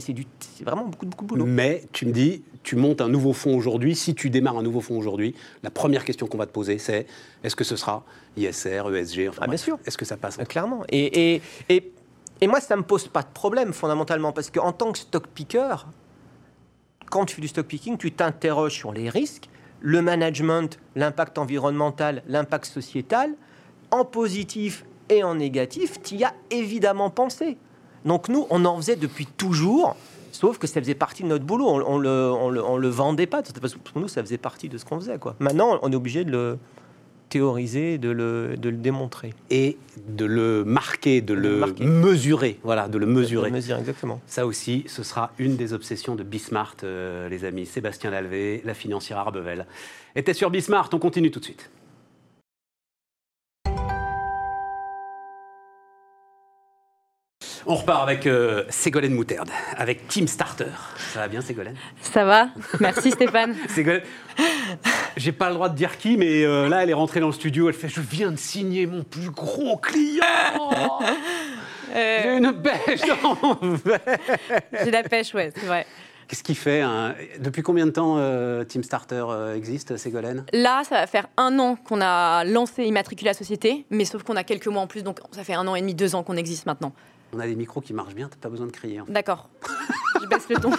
vraiment 0.64 0.86
beaucoup, 0.86 1.06
beaucoup 1.06 1.26
de 1.26 1.30
boulot. 1.30 1.46
Mais 1.46 1.84
tu 1.92 2.06
me 2.06 2.14
dis, 2.14 2.44
tu 2.64 2.78
montes 2.78 3.02
un 3.02 3.10
nouveau 3.10 3.34
fonds 3.34 3.56
aujourd'hui. 3.56 3.96
Si 3.96 4.16
tu 4.16 4.30
démarres 4.30 4.58
un 4.58 4.64
nouveau 4.64 4.82
fonds 4.82 4.98
aujourd'hui, 4.98 5.36
la 5.62 5.72
première 5.72 6.06
question 6.06 6.26
qu'on 6.28 6.38
va 6.38 6.46
te 6.46 6.54
poser, 6.54 6.78
c'est 6.78 7.06
est-ce 7.46 7.56
que 7.56 7.64
ce 7.64 7.76
sera 7.76 8.04
ISR, 8.38 8.84
ESG 8.94 9.30
enfin, 9.30 9.42
ah, 9.44 9.48
Bien 9.48 9.58
sûr. 9.58 9.78
Est-ce 9.86 9.98
que 9.98 10.06
ça 10.06 10.18
passe 10.18 10.38
Clairement. 10.50 10.84
Et, 10.90 11.36
et, 11.36 11.42
et, 11.70 11.94
et, 12.42 12.48
moi, 12.48 12.60
ça 12.60 12.76
ne 12.76 12.82
me 12.82 12.86
pose 12.86 13.08
pas 13.08 13.22
de 13.22 13.32
problème 13.34 13.72
fondamentalement 13.72 14.32
parce 14.32 14.50
qu'en 14.50 14.72
tant 14.72 14.92
que 14.92 15.00
stock 15.00 15.28
picker, 15.28 15.86
quand 17.10 17.26
tu 17.26 17.36
fais 17.36 17.42
du 17.42 17.48
stock 17.48 17.68
picking, 17.68 17.98
tu 17.98 18.12
t'interroges 18.12 18.74
sur 18.74 18.92
les 18.92 19.10
risques, 19.10 19.48
le 19.80 20.02
management, 20.02 20.80
l'impact 20.96 21.38
environnemental, 21.38 22.24
l'impact 22.28 22.66
sociétal, 22.66 23.36
en 23.92 24.06
positif 24.06 24.84
et 25.10 25.24
en 25.24 25.36
négatif, 25.36 26.02
tu 26.02 26.16
y 26.16 26.24
as 26.24 26.34
évidemment 26.50 27.12
pensé. 27.12 27.58
Donc 28.06 28.28
nous, 28.28 28.48
on 28.50 28.66
en 28.66 28.78
faisait 28.78 28.96
depuis 28.96 29.28
toujours, 29.28 29.96
sauf 30.32 30.58
que 30.58 30.66
ça 30.66 30.80
faisait 30.82 30.96
partie 30.96 31.22
de 31.22 31.28
notre 31.28 31.46
boulot. 31.46 31.68
On, 31.68 32.00
ne 32.00 32.04
le, 32.04 32.32
on 32.32 32.78
le, 32.78 32.90
vendait 32.90 33.28
pas, 33.28 33.44
parce 33.44 33.74
que 33.74 33.80
pour 33.80 34.02
nous, 34.02 34.08
ça 34.08 34.22
faisait 34.22 34.40
partie 34.40 34.68
de 34.68 34.78
ce 34.80 34.86
qu'on 34.86 35.00
faisait. 35.00 35.20
Quoi. 35.20 35.36
Maintenant, 35.40 35.80
on 35.84 35.92
est 35.92 35.96
obligé 35.96 36.24
de 36.24 36.32
le, 36.32 36.60
théoriser, 37.36 37.98
de 37.98 38.12
le, 38.12 38.56
de 38.56 38.70
le 38.70 38.78
démontrer. 38.78 39.34
Et 39.50 39.78
de 40.08 40.24
le 40.24 40.64
marquer, 40.64 41.20
de, 41.20 41.34
le, 41.34 41.66
mesurer. 41.82 42.58
Voilà, 42.64 42.88
de 42.88 42.98
le 42.98 43.06
mesurer. 43.06 43.50
De 43.50 43.56
mesurer, 43.56 43.78
exactement. 43.78 44.22
Ça 44.26 44.46
aussi, 44.46 44.86
ce 44.88 45.04
sera 45.04 45.34
une 45.38 45.58
des 45.58 45.74
obsessions 45.74 46.16
de 46.16 46.24
Bismart, 46.24 46.78
euh, 46.86 47.28
les 47.28 47.44
amis. 47.44 47.66
Sébastien 47.66 48.10
Lalvé, 48.10 48.62
la 48.64 48.74
financière 48.74 49.18
Arbevel. 49.18 49.66
Était 50.16 50.34
sur 50.34 50.50
Bismart, 50.50 50.90
on 50.94 50.98
continue 50.98 51.30
tout 51.30 51.42
de 51.42 51.44
suite. 51.44 51.70
On 57.68 57.76
repart 57.76 58.04
avec 58.04 58.28
euh, 58.28 58.64
Ségolène 58.70 59.16
Moutarde, 59.16 59.50
avec 59.76 60.08
Team 60.08 60.28
Starter. 60.28 60.66
Ça 61.14 61.22
va 61.22 61.28
bien, 61.28 61.42
Ségolène? 61.42 61.76
Ça 62.00 62.24
va. 62.24 62.50
Merci, 62.80 63.10
Stéphane. 63.10 63.56
Ségolène, 63.70 64.04
j'ai 65.18 65.32
pas 65.32 65.50
le 65.50 65.56
droit 65.56 65.70
de 65.70 65.76
dire 65.76 65.98
qui, 65.98 66.16
mais 66.16 66.44
euh, 66.44 66.70
là, 66.70 66.84
elle 66.84 66.92
est 66.92 66.96
rentrée 66.96 67.22
dans 67.22 67.28
le 67.28 67.34
studio. 67.34 67.68
Elle 67.68 67.74
fait 67.74 67.90
Je 67.90 68.02
viens 68.02 68.32
de 68.32 68.36
signer 68.36 68.86
mon 68.86 69.04
plus 69.04 69.32
gros 69.32 69.78
client 69.78 70.22
euh. 71.96 72.20
J'ai 72.22 72.38
une 72.38 72.54
pêche 72.62 73.02
en 73.24 73.58
J'ai 74.84 74.92
la 74.92 75.02
pêche, 75.02 75.34
ouais, 75.34 75.52
c'est 75.56 75.66
vrai. 75.66 75.88
Qu'est-ce 76.28 76.44
qui 76.44 76.56
fait 76.56 76.84
Depuis 77.40 77.64
combien 77.64 77.86
de 77.86 77.92
temps 77.92 78.20
Team 78.66 78.84
Starter 78.84 79.26
existe, 79.56 79.98
Ségolène? 79.98 80.46
Là, 80.54 80.84
ça 80.84 80.96
va 80.96 81.08
faire 81.08 81.28
un 81.38 81.58
an 81.60 81.76
qu'on 81.76 82.02
a 82.02 82.44
lancé 82.44 82.84
Immatriculé 82.84 83.30
la 83.30 83.36
société, 83.36 83.86
mais 83.90 84.06
sauf 84.06 84.24
qu'on 84.24 84.36
a 84.36 84.44
quelques 84.44 84.68
mois 84.68 84.82
en 84.82 84.88
plus, 84.88 85.04
donc 85.04 85.20
ça 85.32 85.44
fait 85.44 85.54
un 85.54 85.68
an 85.68 85.76
et 85.76 85.82
demi, 85.82 85.94
deux 85.94 86.16
ans 86.16 86.24
qu'on 86.24 86.38
existe 86.38 86.66
maintenant. 86.66 86.94
On 87.36 87.40
a 87.40 87.48
des 87.48 87.56
micros 87.56 87.82
qui 87.82 87.94
marchent 87.94 88.16
bien, 88.16 88.30
tu 88.30 88.38
pas 88.38 88.48
besoin 88.48 88.66
de 88.66 88.72
crier. 88.72 89.02
D'accord. 89.10 89.50
Je 90.22 90.28
baisse 90.28 90.48
le 90.48 90.56
ton. 90.56 90.72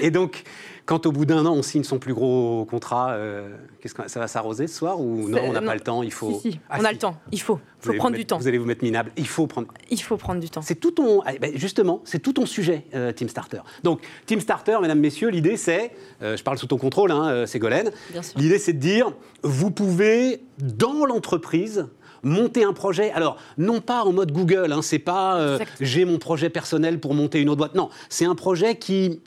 Et 0.00 0.12
donc, 0.12 0.44
quand 0.86 1.06
au 1.06 1.12
bout 1.12 1.24
d'un 1.24 1.44
an, 1.44 1.54
on 1.54 1.62
signe 1.62 1.82
son 1.82 1.98
plus 1.98 2.14
gros 2.14 2.64
contrat, 2.66 3.12
euh, 3.12 3.56
qu'est-ce 3.80 3.94
que 3.94 4.08
ça 4.08 4.20
va 4.20 4.28
s'arroser 4.28 4.68
ce 4.68 4.76
soir 4.76 5.00
ou 5.00 5.28
non 5.28 5.40
On 5.44 5.52
n'a 5.52 5.62
pas 5.62 5.74
le 5.74 5.80
temps, 5.80 6.04
il 6.04 6.12
faut. 6.12 6.38
Si, 6.40 6.52
si. 6.52 6.60
Ah, 6.70 6.78
on 6.80 6.84
a 6.84 6.92
le 6.92 6.98
temps, 6.98 7.16
il 7.32 7.40
faut. 7.40 7.58
Il 7.82 7.86
faut 7.86 7.92
prendre 7.94 8.16
du 8.16 8.24
temps. 8.24 8.38
Vous 8.38 8.46
allez 8.46 8.58
vous 8.58 8.64
mettre 8.64 8.84
minable. 8.84 9.10
Il 9.16 9.26
faut 9.26 9.48
prendre. 9.48 9.66
Il 9.90 10.00
faut 10.00 10.16
prendre 10.16 10.40
du 10.40 10.50
temps. 10.50 10.62
C'est 10.62 10.76
tout 10.76 10.92
ton. 10.92 11.20
Ah, 11.24 11.32
ben, 11.40 11.50
justement, 11.56 12.00
c'est 12.04 12.20
tout 12.20 12.32
ton 12.32 12.46
sujet, 12.46 12.86
euh, 12.94 13.10
Team 13.10 13.28
Starter. 13.28 13.62
Donc, 13.82 14.02
Team 14.26 14.38
Starter, 14.38 14.78
mesdames, 14.80 15.00
messieurs, 15.00 15.30
l'idée 15.30 15.56
c'est, 15.56 15.90
euh, 16.22 16.36
je 16.36 16.44
parle 16.44 16.58
sous 16.58 16.68
ton 16.68 16.78
contrôle, 16.78 17.10
hein, 17.10 17.44
Ségolène. 17.46 17.90
L'idée 18.36 18.58
c'est 18.58 18.72
de 18.72 18.78
dire, 18.78 19.12
vous 19.42 19.72
pouvez 19.72 20.42
dans 20.58 21.06
l'entreprise 21.06 21.88
monter 22.22 22.64
un 22.64 22.72
projet. 22.72 23.10
Alors, 23.12 23.36
non 23.58 23.80
pas 23.80 24.04
en 24.04 24.12
mode 24.12 24.32
Google, 24.32 24.72
hein, 24.72 24.82
c'est 24.82 24.98
pas 24.98 25.36
euh, 25.36 25.58
j'ai 25.80 26.04
mon 26.04 26.18
projet 26.18 26.50
personnel 26.50 27.00
pour 27.00 27.14
monter 27.14 27.40
une 27.40 27.48
autre 27.48 27.58
boîte. 27.58 27.74
Non, 27.74 27.90
c'est 28.08 28.24
un 28.24 28.34
projet 28.34 28.76
qui 28.76 29.20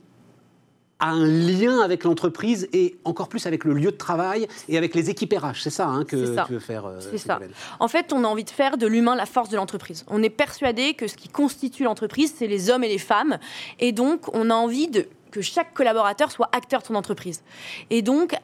a 0.99 1.09
un 1.09 1.27
lien 1.27 1.81
avec 1.81 2.05
l'entreprise 2.05 2.69
et 2.71 2.95
encore 3.03 3.27
plus 3.27 3.45
avec 3.45 3.65
le 3.65 3.73
lieu 3.73 3.91
de 3.91 3.97
travail 3.97 4.47
et 4.69 4.77
avec 4.77 4.95
les 4.95 5.09
équipes 5.09 5.33
RH. 5.33 5.61
C'est 5.61 5.69
ça 5.69 5.87
hein, 5.87 6.05
que 6.05 6.15
tu 6.45 6.53
veux 6.53 6.59
faire. 6.59 6.85
Euh, 6.85 6.99
c'est 6.99 7.17
ça. 7.17 7.39
En 7.79 7.87
fait, 7.87 8.13
on 8.13 8.23
a 8.23 8.27
envie 8.27 8.45
de 8.45 8.49
faire 8.49 8.77
de 8.77 8.87
l'humain 8.87 9.15
la 9.15 9.25
force 9.25 9.49
de 9.49 9.57
l'entreprise. 9.57 10.05
On 10.07 10.23
est 10.23 10.29
persuadé 10.29 10.93
que 10.93 11.07
ce 11.07 11.15
qui 11.15 11.27
constitue 11.27 11.83
l'entreprise, 11.83 12.33
c'est 12.37 12.47
les 12.47 12.69
hommes 12.69 12.83
et 12.83 12.89
les 12.89 12.97
femmes. 12.97 13.37
Et 13.79 13.91
donc, 13.91 14.33
on 14.33 14.49
a 14.49 14.53
envie 14.53 14.87
de 14.87 15.07
que 15.31 15.41
chaque 15.41 15.73
collaborateur 15.73 16.31
soit 16.31 16.49
acteur 16.53 16.81
de 16.81 16.87
son 16.87 16.95
entreprise. 16.95 17.43
Et 17.89 18.01
donc, 18.01 18.37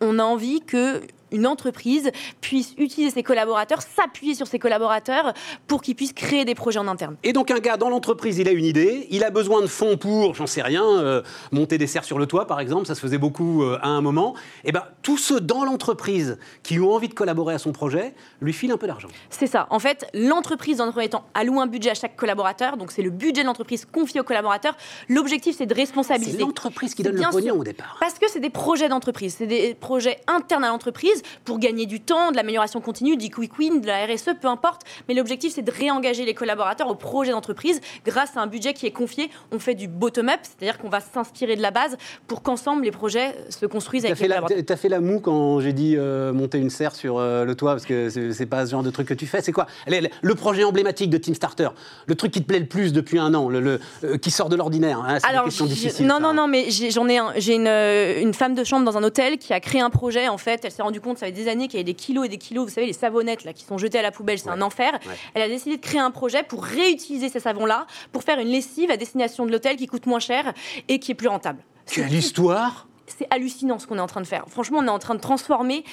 on 0.00 0.18
a 0.18 0.24
envie 0.24 0.60
que 0.60 1.02
une 1.32 1.46
entreprise 1.46 2.10
puisse 2.40 2.74
utiliser 2.78 3.10
ses 3.10 3.22
collaborateurs, 3.22 3.80
s'appuyer 3.82 4.34
sur 4.34 4.46
ses 4.46 4.58
collaborateurs 4.58 5.32
pour 5.66 5.82
qu'ils 5.82 5.94
puissent 5.94 6.12
créer 6.12 6.44
des 6.44 6.54
projets 6.54 6.78
en 6.78 6.88
interne. 6.88 7.16
Et 7.22 7.32
donc 7.32 7.50
un 7.50 7.58
gars 7.58 7.76
dans 7.76 7.88
l'entreprise, 7.88 8.38
il 8.38 8.48
a 8.48 8.52
une 8.52 8.64
idée, 8.64 9.06
il 9.10 9.24
a 9.24 9.30
besoin 9.30 9.60
de 9.60 9.66
fonds 9.66 9.96
pour, 9.96 10.34
j'en 10.34 10.46
sais 10.46 10.62
rien, 10.62 10.84
euh, 10.84 11.22
monter 11.50 11.78
des 11.78 11.86
serres 11.86 12.04
sur 12.04 12.18
le 12.18 12.26
toit 12.26 12.46
par 12.46 12.60
exemple, 12.60 12.86
ça 12.86 12.94
se 12.94 13.00
faisait 13.00 13.18
beaucoup 13.18 13.62
euh, 13.62 13.78
à 13.82 13.88
un 13.88 14.00
moment. 14.00 14.34
Et 14.64 14.68
eh 14.68 14.72
ben 14.72 14.84
tous 15.02 15.18
ceux 15.18 15.40
dans 15.40 15.64
l'entreprise 15.64 16.38
qui 16.62 16.78
ont 16.78 16.92
envie 16.92 17.08
de 17.08 17.14
collaborer 17.14 17.54
à 17.54 17.58
son 17.58 17.72
projet 17.72 18.14
lui 18.40 18.52
filent 18.52 18.72
un 18.72 18.76
peu 18.76 18.86
d'argent. 18.86 19.08
C'est 19.30 19.46
ça. 19.46 19.66
En 19.70 19.78
fait, 19.78 20.06
l'entreprise 20.14 20.80
le 20.86 20.92
premier 20.92 21.08
temps 21.08 21.24
alloue 21.34 21.60
un 21.60 21.66
budget 21.66 21.90
à 21.90 21.94
chaque 21.94 22.16
collaborateur, 22.16 22.76
donc 22.76 22.92
c'est 22.92 23.02
le 23.02 23.10
budget 23.10 23.42
de 23.42 23.46
l'entreprise 23.46 23.84
confié 23.84 24.20
aux 24.20 24.24
collaborateurs. 24.24 24.76
L'objectif 25.08 25.56
c'est 25.56 25.66
de 25.66 25.74
responsabiliser. 25.74 26.38
C'est 26.38 26.44
l'entreprise 26.44 26.94
qui 26.94 27.02
donne 27.02 27.16
le 27.16 27.30
pognon 27.30 27.58
au 27.58 27.64
départ. 27.64 27.96
Parce 28.00 28.18
que 28.18 28.28
c'est 28.28 28.40
des 28.40 28.50
projets 28.50 28.88
d'entreprise, 28.88 29.36
c'est 29.38 29.46
des 29.46 29.74
projets 29.74 30.18
internes 30.26 30.64
à 30.64 30.68
l'entreprise 30.68 31.21
pour 31.44 31.58
gagner 31.58 31.86
du 31.86 32.00
temps, 32.00 32.30
de 32.30 32.36
l'amélioration 32.36 32.80
continue, 32.80 33.16
du 33.16 33.30
quick 33.30 33.58
win, 33.58 33.80
de 33.80 33.86
la 33.86 34.06
RSE, 34.06 34.30
peu 34.40 34.48
importe. 34.48 34.82
Mais 35.08 35.14
l'objectif, 35.14 35.52
c'est 35.54 35.62
de 35.62 35.70
réengager 35.70 36.24
les 36.24 36.34
collaborateurs 36.34 36.88
au 36.88 36.94
projet 36.94 37.32
d'entreprise 37.32 37.80
grâce 38.04 38.36
à 38.36 38.40
un 38.40 38.46
budget 38.46 38.74
qui 38.74 38.86
est 38.86 38.90
confié. 38.90 39.30
On 39.50 39.58
fait 39.58 39.74
du 39.74 39.88
bottom-up, 39.88 40.40
c'est-à-dire 40.42 40.78
qu'on 40.78 40.88
va 40.88 41.00
s'inspirer 41.00 41.56
de 41.56 41.62
la 41.62 41.70
base 41.70 41.96
pour 42.26 42.42
qu'ensemble 42.42 42.84
les 42.84 42.90
projets 42.90 43.34
se 43.48 43.66
construisent 43.66 44.04
avec 44.04 44.18
les 44.18 44.26
collaborateurs. 44.28 44.64
Tu 44.64 44.72
as 44.72 44.76
fait 44.76 44.88
la 44.88 45.00
moue 45.00 45.20
quand 45.20 45.60
j'ai 45.60 45.72
dit 45.72 45.94
euh, 45.96 46.32
monter 46.32 46.58
une 46.58 46.70
serre 46.70 46.94
sur 46.94 47.18
euh, 47.18 47.44
le 47.44 47.54
toit, 47.54 47.72
parce 47.72 47.86
que 47.86 48.08
c'est 48.10 48.46
pas 48.46 48.66
ce 48.66 48.72
genre 48.72 48.82
de 48.82 48.90
truc 48.90 49.08
que 49.08 49.14
tu 49.14 49.26
fais. 49.26 49.42
C'est 49.42 49.52
quoi? 49.52 49.66
Le 49.86 50.34
projet 50.34 50.64
emblématique 50.64 51.10
de 51.10 51.18
Team 51.18 51.34
Starter, 51.34 51.68
le 52.06 52.14
truc 52.14 52.32
qui 52.32 52.40
te 52.40 52.46
plaît 52.46 52.60
le 52.60 52.66
plus 52.66 52.92
depuis 52.92 53.18
un 53.18 53.34
an, 53.34 53.48
le, 53.48 53.80
euh, 54.04 54.16
qui 54.18 54.30
sort 54.30 54.48
de 54.48 54.56
l'ordinaire. 54.56 55.00
Hein, 55.00 55.18
c'est 55.20 55.34
une 55.34 55.44
question 55.44 55.66
difficile. 55.66 56.06
Non, 56.06 56.20
non, 56.20 56.28
hein. 56.28 56.34
non, 56.34 56.48
mais 56.48 56.70
j'en 56.70 57.08
ai, 57.08 57.18
j'ai 57.36 57.54
une, 57.54 57.68
une 57.68 58.34
femme 58.34 58.54
de 58.54 58.64
chambre 58.64 58.84
dans 58.84 58.96
un 58.96 59.02
hôtel 59.02 59.38
qui 59.38 59.52
a 59.52 59.60
créé 59.60 59.80
un 59.80 59.90
projet. 59.90 60.28
En 60.28 60.38
fait, 60.38 60.60
elle 60.64 60.70
s'est 60.70 60.82
rendue 60.82 61.00
compte, 61.00 61.11
ça 61.18 61.26
fait 61.26 61.32
des 61.32 61.48
années 61.48 61.68
qu'il 61.68 61.78
y 61.78 61.82
avait 61.82 61.92
des 61.92 61.94
kilos 61.94 62.26
et 62.26 62.28
des 62.28 62.38
kilos, 62.38 62.68
vous 62.68 62.74
savez, 62.74 62.86
les 62.86 62.92
savonnettes 62.92 63.44
là, 63.44 63.52
qui 63.52 63.64
sont 63.64 63.78
jetées 63.78 63.98
à 63.98 64.02
la 64.02 64.10
poubelle, 64.10 64.38
c'est 64.38 64.48
un 64.48 64.62
enfer. 64.62 64.98
Elle 65.34 65.42
a 65.42 65.48
décidé 65.48 65.76
de 65.76 65.82
créer 65.82 66.00
un 66.00 66.10
projet 66.10 66.42
pour 66.42 66.64
réutiliser 66.64 67.28
ces 67.28 67.40
savons-là, 67.40 67.86
pour 68.12 68.22
faire 68.22 68.38
une 68.38 68.48
lessive 68.48 68.90
à 68.90 68.96
destination 68.96 69.46
de 69.46 69.50
l'hôtel 69.50 69.76
qui 69.76 69.86
coûte 69.86 70.06
moins 70.06 70.20
cher 70.20 70.52
et 70.88 70.98
qui 70.98 71.12
est 71.12 71.14
plus 71.14 71.28
rentable. 71.28 71.64
Quelle 71.86 72.14
histoire 72.14 72.86
c'est 73.06 73.26
hallucinant 73.30 73.78
ce 73.78 73.86
qu'on 73.86 73.98
est 73.98 74.02
en 74.02 74.06
train 74.06 74.20
de 74.20 74.26
faire. 74.26 74.44
Franchement, 74.48 74.78
on 74.80 74.86
est 74.86 74.90
en 74.90 74.98
train 74.98 75.14
de 75.14 75.20
transformer 75.20 75.84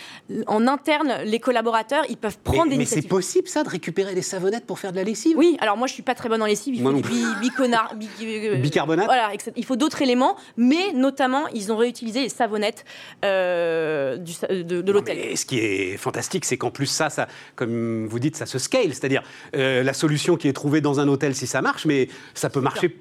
en 0.47 0.67
interne 0.67 1.23
les 1.25 1.39
collaborateurs. 1.39 2.03
Ils 2.09 2.17
peuvent 2.17 2.37
prendre 2.39 2.65
mais, 2.65 2.71
des 2.71 2.77
Mais 2.77 2.85
c'est 2.85 3.01
possible 3.01 3.47
ça 3.47 3.63
de 3.63 3.69
récupérer 3.69 4.15
des 4.15 4.21
savonnettes 4.21 4.65
pour 4.65 4.79
faire 4.79 4.91
de 4.91 4.97
la 4.97 5.03
lessive? 5.03 5.37
Oui. 5.37 5.57
Alors 5.59 5.77
moi, 5.77 5.87
je 5.87 5.93
suis 5.93 6.03
pas 6.03 6.15
très 6.15 6.29
bonne 6.29 6.41
en 6.41 6.45
lessive. 6.45 6.75
Il 6.75 6.83
faut 6.83 6.93
du 6.93 7.01
euh, 7.01 8.55
bicarbonate? 8.55 9.05
Voilà. 9.05 9.31
Il 9.55 9.65
faut 9.65 9.75
d'autres 9.75 10.01
éléments, 10.01 10.35
mais 10.57 10.93
notamment, 10.93 11.47
ils 11.49 11.71
ont 11.71 11.77
réutilisé 11.77 12.21
les 12.21 12.29
savonnettes 12.29 12.85
euh, 13.25 14.17
du, 14.17 14.33
de, 14.63 14.91
l'hôtel. 14.91 15.37
Ce 15.37 15.45
qui 15.45 15.59
est 15.59 15.97
fantastique, 15.97 16.45
c'est 16.45 16.57
qu'en 16.57 16.71
plus 16.71 16.87
ça, 16.87 17.09
ça, 17.09 17.27
comme 17.55 18.07
vous 18.07 18.19
dites, 18.19 18.35
ça 18.35 18.45
se 18.45 18.59
scale. 18.59 18.93
C'est-à-dire 18.93 19.23
euh, 19.55 19.83
la 19.83 19.93
solution 19.93 20.37
qui 20.37 20.47
est 20.47 20.53
trouvée 20.53 20.81
dans 20.81 20.99
un 20.99 21.07
hôtel, 21.07 21.35
si 21.35 21.47
ça 21.47 21.61
marche, 21.61 21.85
mais 21.85 22.07
ça 22.33 22.49
peut 22.49 22.61
marcher 22.61 22.95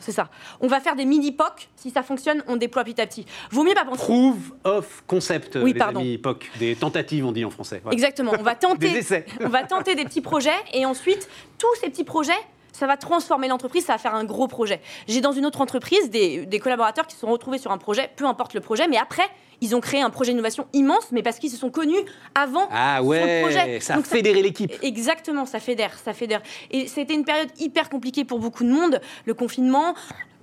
c'est 0.00 0.12
ça. 0.12 0.28
On 0.60 0.66
va 0.66 0.80
faire 0.80 0.96
des 0.96 1.04
mini-POC. 1.04 1.68
Si 1.76 1.90
ça 1.90 2.02
fonctionne, 2.02 2.42
on 2.46 2.56
déploie 2.56 2.84
petit 2.84 3.00
à 3.00 3.06
petit. 3.06 3.26
Vaut 3.50 3.62
mieux 3.62 3.74
pas 3.74 3.84
penser. 3.84 4.02
Proof 4.02 4.52
of 4.64 5.04
concept, 5.06 5.58
oui, 5.62 5.72
les 5.72 5.80
amis 5.80 6.18
POC. 6.18 6.50
Des 6.58 6.76
tentatives, 6.76 7.24
on 7.24 7.32
dit 7.32 7.44
en 7.44 7.50
français. 7.50 7.82
Exactement. 7.90 8.32
On 8.38 8.42
va 8.42 8.54
tenter. 8.54 8.92
des 8.92 9.24
on 9.40 9.48
va 9.48 9.64
tenter 9.64 9.94
des 9.94 10.04
petits 10.04 10.20
projets 10.20 10.50
et 10.72 10.84
ensuite, 10.84 11.28
tous 11.58 11.74
ces 11.80 11.90
petits 11.90 12.04
projets, 12.04 12.32
ça 12.72 12.86
va 12.86 12.96
transformer 12.96 13.48
l'entreprise, 13.48 13.84
ça 13.84 13.92
va 13.92 13.98
faire 13.98 14.14
un 14.14 14.24
gros 14.24 14.48
projet. 14.48 14.80
J'ai 15.06 15.20
dans 15.20 15.32
une 15.32 15.46
autre 15.46 15.60
entreprise 15.60 16.10
des, 16.10 16.44
des, 16.44 16.58
collaborateurs 16.58 17.06
qui 17.06 17.14
se 17.14 17.20
sont 17.20 17.30
retrouvés 17.30 17.58
sur 17.58 17.70
un 17.70 17.78
projet, 17.78 18.10
peu 18.16 18.26
importe 18.26 18.52
le 18.52 18.60
projet, 18.60 18.88
mais 18.88 18.98
après, 18.98 19.22
ils 19.60 19.74
ont 19.74 19.80
créé 19.80 20.00
un 20.00 20.10
projet 20.10 20.32
d'innovation 20.32 20.66
immense, 20.72 21.08
mais 21.12 21.22
parce 21.22 21.38
qu'ils 21.38 21.50
se 21.50 21.56
sont 21.56 21.70
connus 21.70 22.04
avant 22.34 22.68
ah 22.70 23.02
ouais, 23.02 23.42
projet. 23.42 23.80
Ça 23.80 23.96
a 23.96 24.02
fédéré 24.02 24.42
l'équipe. 24.42 24.72
Exactement, 24.82 25.46
ça 25.46 25.60
fédère, 25.60 25.92
ça 26.04 26.12
fédère. 26.12 26.42
Et 26.70 26.86
c'était 26.86 27.14
une 27.14 27.24
période 27.24 27.48
hyper 27.58 27.88
compliquée 27.88 28.24
pour 28.24 28.38
beaucoup 28.38 28.64
de 28.64 28.70
monde, 28.70 29.00
le 29.24 29.34
confinement 29.34 29.94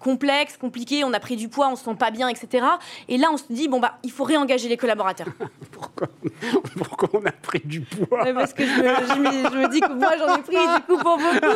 complexe, 0.02 0.58
compliqué, 0.58 1.04
on 1.04 1.14
a 1.14 1.20
pris 1.20 1.36
du 1.36 1.48
poids, 1.48 1.70
on 1.72 1.76
se 1.76 1.86
sent 1.86 1.96
pas 1.98 2.12
bien, 2.12 2.28
etc. 2.28 2.66
Et 3.08 3.18
là, 3.18 3.28
on 3.32 3.38
se 3.38 3.44
dit, 3.50 3.68
bon, 3.68 3.80
bah, 3.80 4.00
il 4.04 4.12
faut 4.12 4.24
réengager 4.24 4.68
les 4.68 4.78
collaborateurs. 4.78 5.28
pourquoi, 5.72 6.08
pourquoi 6.76 7.10
on 7.14 7.26
a 7.26 7.32
pris 7.32 7.62
du 7.64 7.82
poids? 7.82 8.26
Parce 8.34 8.54
que 8.54 8.64
je 8.64 9.60
me, 9.60 9.70
dis 9.70 9.80
que 9.80 9.94
moi, 9.94 10.12
j'en 10.18 10.36
ai 10.36 10.42
pris 10.42 10.56
du 10.56 10.82
coup 10.88 10.98
pour 10.98 11.18
beaucoup. 11.18 11.32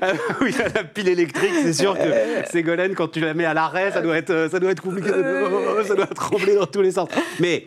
Ah 0.00 0.12
oui, 0.40 0.54
la 0.74 0.84
pile 0.84 1.08
électrique, 1.08 1.52
c'est 1.62 1.72
sûr 1.74 1.96
que 1.96 2.50
Ségolène, 2.50 2.94
quand 2.94 3.08
tu 3.08 3.20
la 3.20 3.34
mets 3.34 3.44
à 3.44 3.54
l'arrêt, 3.54 3.92
ça 3.92 4.00
doit 4.00 4.16
être, 4.16 4.48
ça 4.50 4.58
doit 4.58 4.70
être 4.70 4.80
compliqué, 4.80 5.10
ça 5.10 5.94
doit 5.94 6.06
trembler 6.14 6.54
dans 6.54 6.66
tous 6.66 6.82
les 6.82 6.92
sens. 6.92 7.08
Mais 7.40 7.66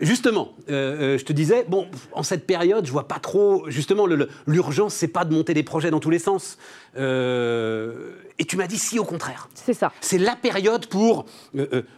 Justement, 0.00 0.52
euh, 0.68 1.14
euh, 1.14 1.18
je 1.18 1.24
te 1.24 1.32
disais, 1.32 1.64
bon, 1.68 1.88
en 2.12 2.22
cette 2.22 2.46
période, 2.46 2.84
je 2.84 2.92
vois 2.92 3.08
pas 3.08 3.18
trop. 3.18 3.64
Justement, 3.68 4.06
l'urgence, 4.46 4.94
c'est 4.94 5.08
pas 5.08 5.24
de 5.24 5.32
monter 5.32 5.54
des 5.54 5.62
projets 5.62 5.90
dans 5.90 6.00
tous 6.00 6.10
les 6.10 6.18
sens. 6.18 6.58
Euh, 6.98 8.12
et 8.38 8.44
tu 8.44 8.56
m'as 8.56 8.66
dit 8.66 8.78
si, 8.78 8.98
au 8.98 9.04
contraire. 9.04 9.48
C'est 9.54 9.72
ça. 9.72 9.92
C'est 10.00 10.18
la 10.18 10.36
période 10.36 10.86
pour 10.86 11.24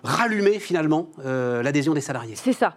rallumer 0.04 0.60
finalement 0.60 1.10
l'adhésion 1.24 1.94
des 1.94 2.00
salariés. 2.00 2.36
C'est 2.36 2.52
ça. 2.52 2.76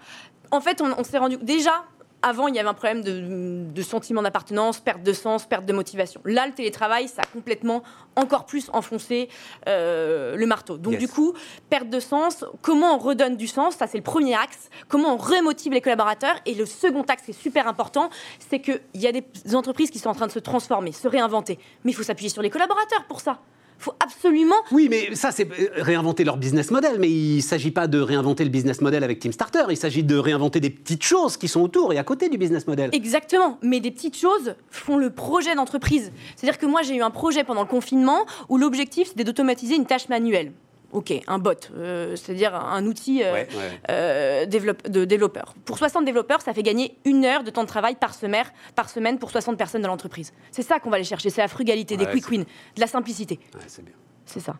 En 0.50 0.60
fait, 0.60 0.82
on 0.82 1.04
s'est 1.04 1.20
rendu 1.20 1.38
déjà 1.38 1.86
avant, 2.22 2.48
il 2.48 2.56
y 2.56 2.60
avait 2.60 2.70
un 2.70 2.74
problème 2.74 3.02
de, 3.02 3.82
sentiment 3.82 4.22
d'appartenance, 4.22 4.80
perte 4.80 5.04
de 5.04 5.14
sens, 5.14 5.46
perte 5.46 5.66
de 5.66 5.74
motivation. 5.74 6.22
Là, 6.26 6.46
le 6.46 6.54
télétravail, 6.54 7.08
ça 7.08 7.24
a 7.24 7.26
complètement 7.26 7.84
encore 8.16 8.46
plus 8.46 8.70
enfoncé 8.74 9.30
euh, 9.68 10.36
le 10.36 10.46
marteau. 10.46 10.78
Donc, 10.78 10.98
du 10.98 11.08
coup, 11.08 11.34
perte 11.70 11.90
de 11.90 12.00
sens, 12.00 12.46
comment 12.62 12.96
on 12.96 12.98
redonne 13.00 13.38
du 13.38 13.48
sens? 13.48 13.76
Ça, 13.76 13.88
c'est 13.88 13.98
le 13.98 14.04
premier 14.04 14.36
axe. 14.36 14.70
Comment 14.88 15.16
on 15.16 15.18
remotive 15.18 15.74
les 15.74 15.82
collaborateurs? 15.82 16.36
Et 16.46 16.54
le 16.54 16.66
second 16.66 17.04
axe, 17.04 17.24
qui 17.24 17.32
est 17.32 17.42
super 17.42 17.68
important, 17.68 18.10
c'est 18.50 18.60
qu'il 18.60 18.82
y 18.96 19.08
a 19.08 19.12
des 19.12 19.26
entreprises 19.56 19.90
qui 19.90 20.00
sont 20.00 20.10
en 20.10 20.16
train 20.16 20.28
de 20.28 20.32
se 20.32 20.40
transformer, 20.40 20.92
se 20.92 21.08
réinventer. 21.08 21.58
Mais 21.84 21.92
il 21.92 21.96
faut 21.96 22.04
s'appuyer 22.04 22.30
sur 22.30 22.42
les 22.42 22.50
collaborateurs 22.50 23.06
pour 23.08 23.22
ça 23.22 23.40
faut 23.82 23.94
absolument. 24.00 24.56
Oui, 24.72 24.88
mais 24.90 25.16
ça, 25.16 25.32
c'est 25.32 25.50
euh, 25.52 25.70
réinventer 25.78 26.24
leur 26.24 26.38
business 26.38 26.72
model. 26.72 26.98
Mais 27.00 27.10
il 27.10 27.38
ne 27.38 27.42
s'agit 27.42 27.72
pas 27.72 27.88
de 27.88 28.00
réinventer 28.00 28.44
le 28.44 28.50
business 28.50 28.82
model 28.82 29.04
avec 29.04 29.20
Team 29.20 29.32
Starter. 29.32 29.64
Il 29.70 29.78
s'agit 29.78 30.04
de 30.04 30.16
réinventer 30.16 30.60
des 30.60 30.70
petites 30.70 31.04
choses 31.04 31.38
qui 31.38 31.48
sont 31.48 31.62
autour 31.62 31.94
et 31.94 31.98
à 31.98 32.04
côté 32.04 32.30
du 32.30 32.38
business 32.38 32.68
model. 32.68 32.90
Exactement. 32.94 33.58
Mais 33.62 33.80
des 33.80 33.92
petites 33.92 34.18
choses 34.18 34.56
font 34.70 34.98
le 34.98 35.10
projet 35.10 35.56
d'entreprise. 35.56 36.12
C'est-à-dire 36.36 36.60
que 36.60 36.66
moi, 36.66 36.82
j'ai 36.84 36.96
eu 36.96 37.02
un 37.02 37.12
projet 37.12 37.44
pendant 37.44 37.62
le 37.62 37.68
confinement 37.68 38.26
où 38.50 38.58
l'objectif, 38.58 39.10
c'était 39.10 39.24
d'automatiser 39.24 39.76
une 39.76 39.86
tâche 39.86 40.10
manuelle. 40.10 40.52
Ok, 40.92 41.14
un 41.28 41.40
bot, 41.40 41.54
euh, 41.78 42.16
c'est-à-dire 42.16 42.54
un 42.54 42.86
outil 42.86 43.24
euh, 43.24 43.32
Ouais, 43.34 43.48
ouais. 43.56 43.82
euh, 43.90 44.46
développe- 44.46 44.90
de 44.90 45.06
développeur. 45.06 45.54
Pour 45.66 45.78
60 45.78 46.04
développeurs, 46.06 46.42
ça 46.42 46.54
fait 46.54 46.64
gagner 46.64 46.98
une 47.06 47.24
heure 47.26 47.44
de 47.44 47.50
temps 47.50 47.64
de 47.64 47.68
travail 47.68 47.96
par 47.96 48.14
semaine, 48.14 48.46
par 48.76 48.90
semaine 48.90 49.18
pour 49.18 49.32
60 49.32 49.58
personnes 49.58 49.82
dans 49.82 49.88
l'entreprise. 49.88 50.34
C'est 50.52 50.64
ça 50.64 50.80
qu'on 50.80 50.90
va 50.90 50.98
aller 50.98 51.06
chercher, 51.06 51.30
c'est 51.30 51.42
la 51.42 51.48
frugalité, 51.48 51.96
des 51.98 52.06
quick 52.08 52.30
wins, 52.30 52.44
de 52.76 52.80
la 52.82 52.88
simplicité. 52.88 53.40
C'est 53.68 53.84
bien. 53.86 53.94
C'est 54.26 54.40
ça. 54.42 54.56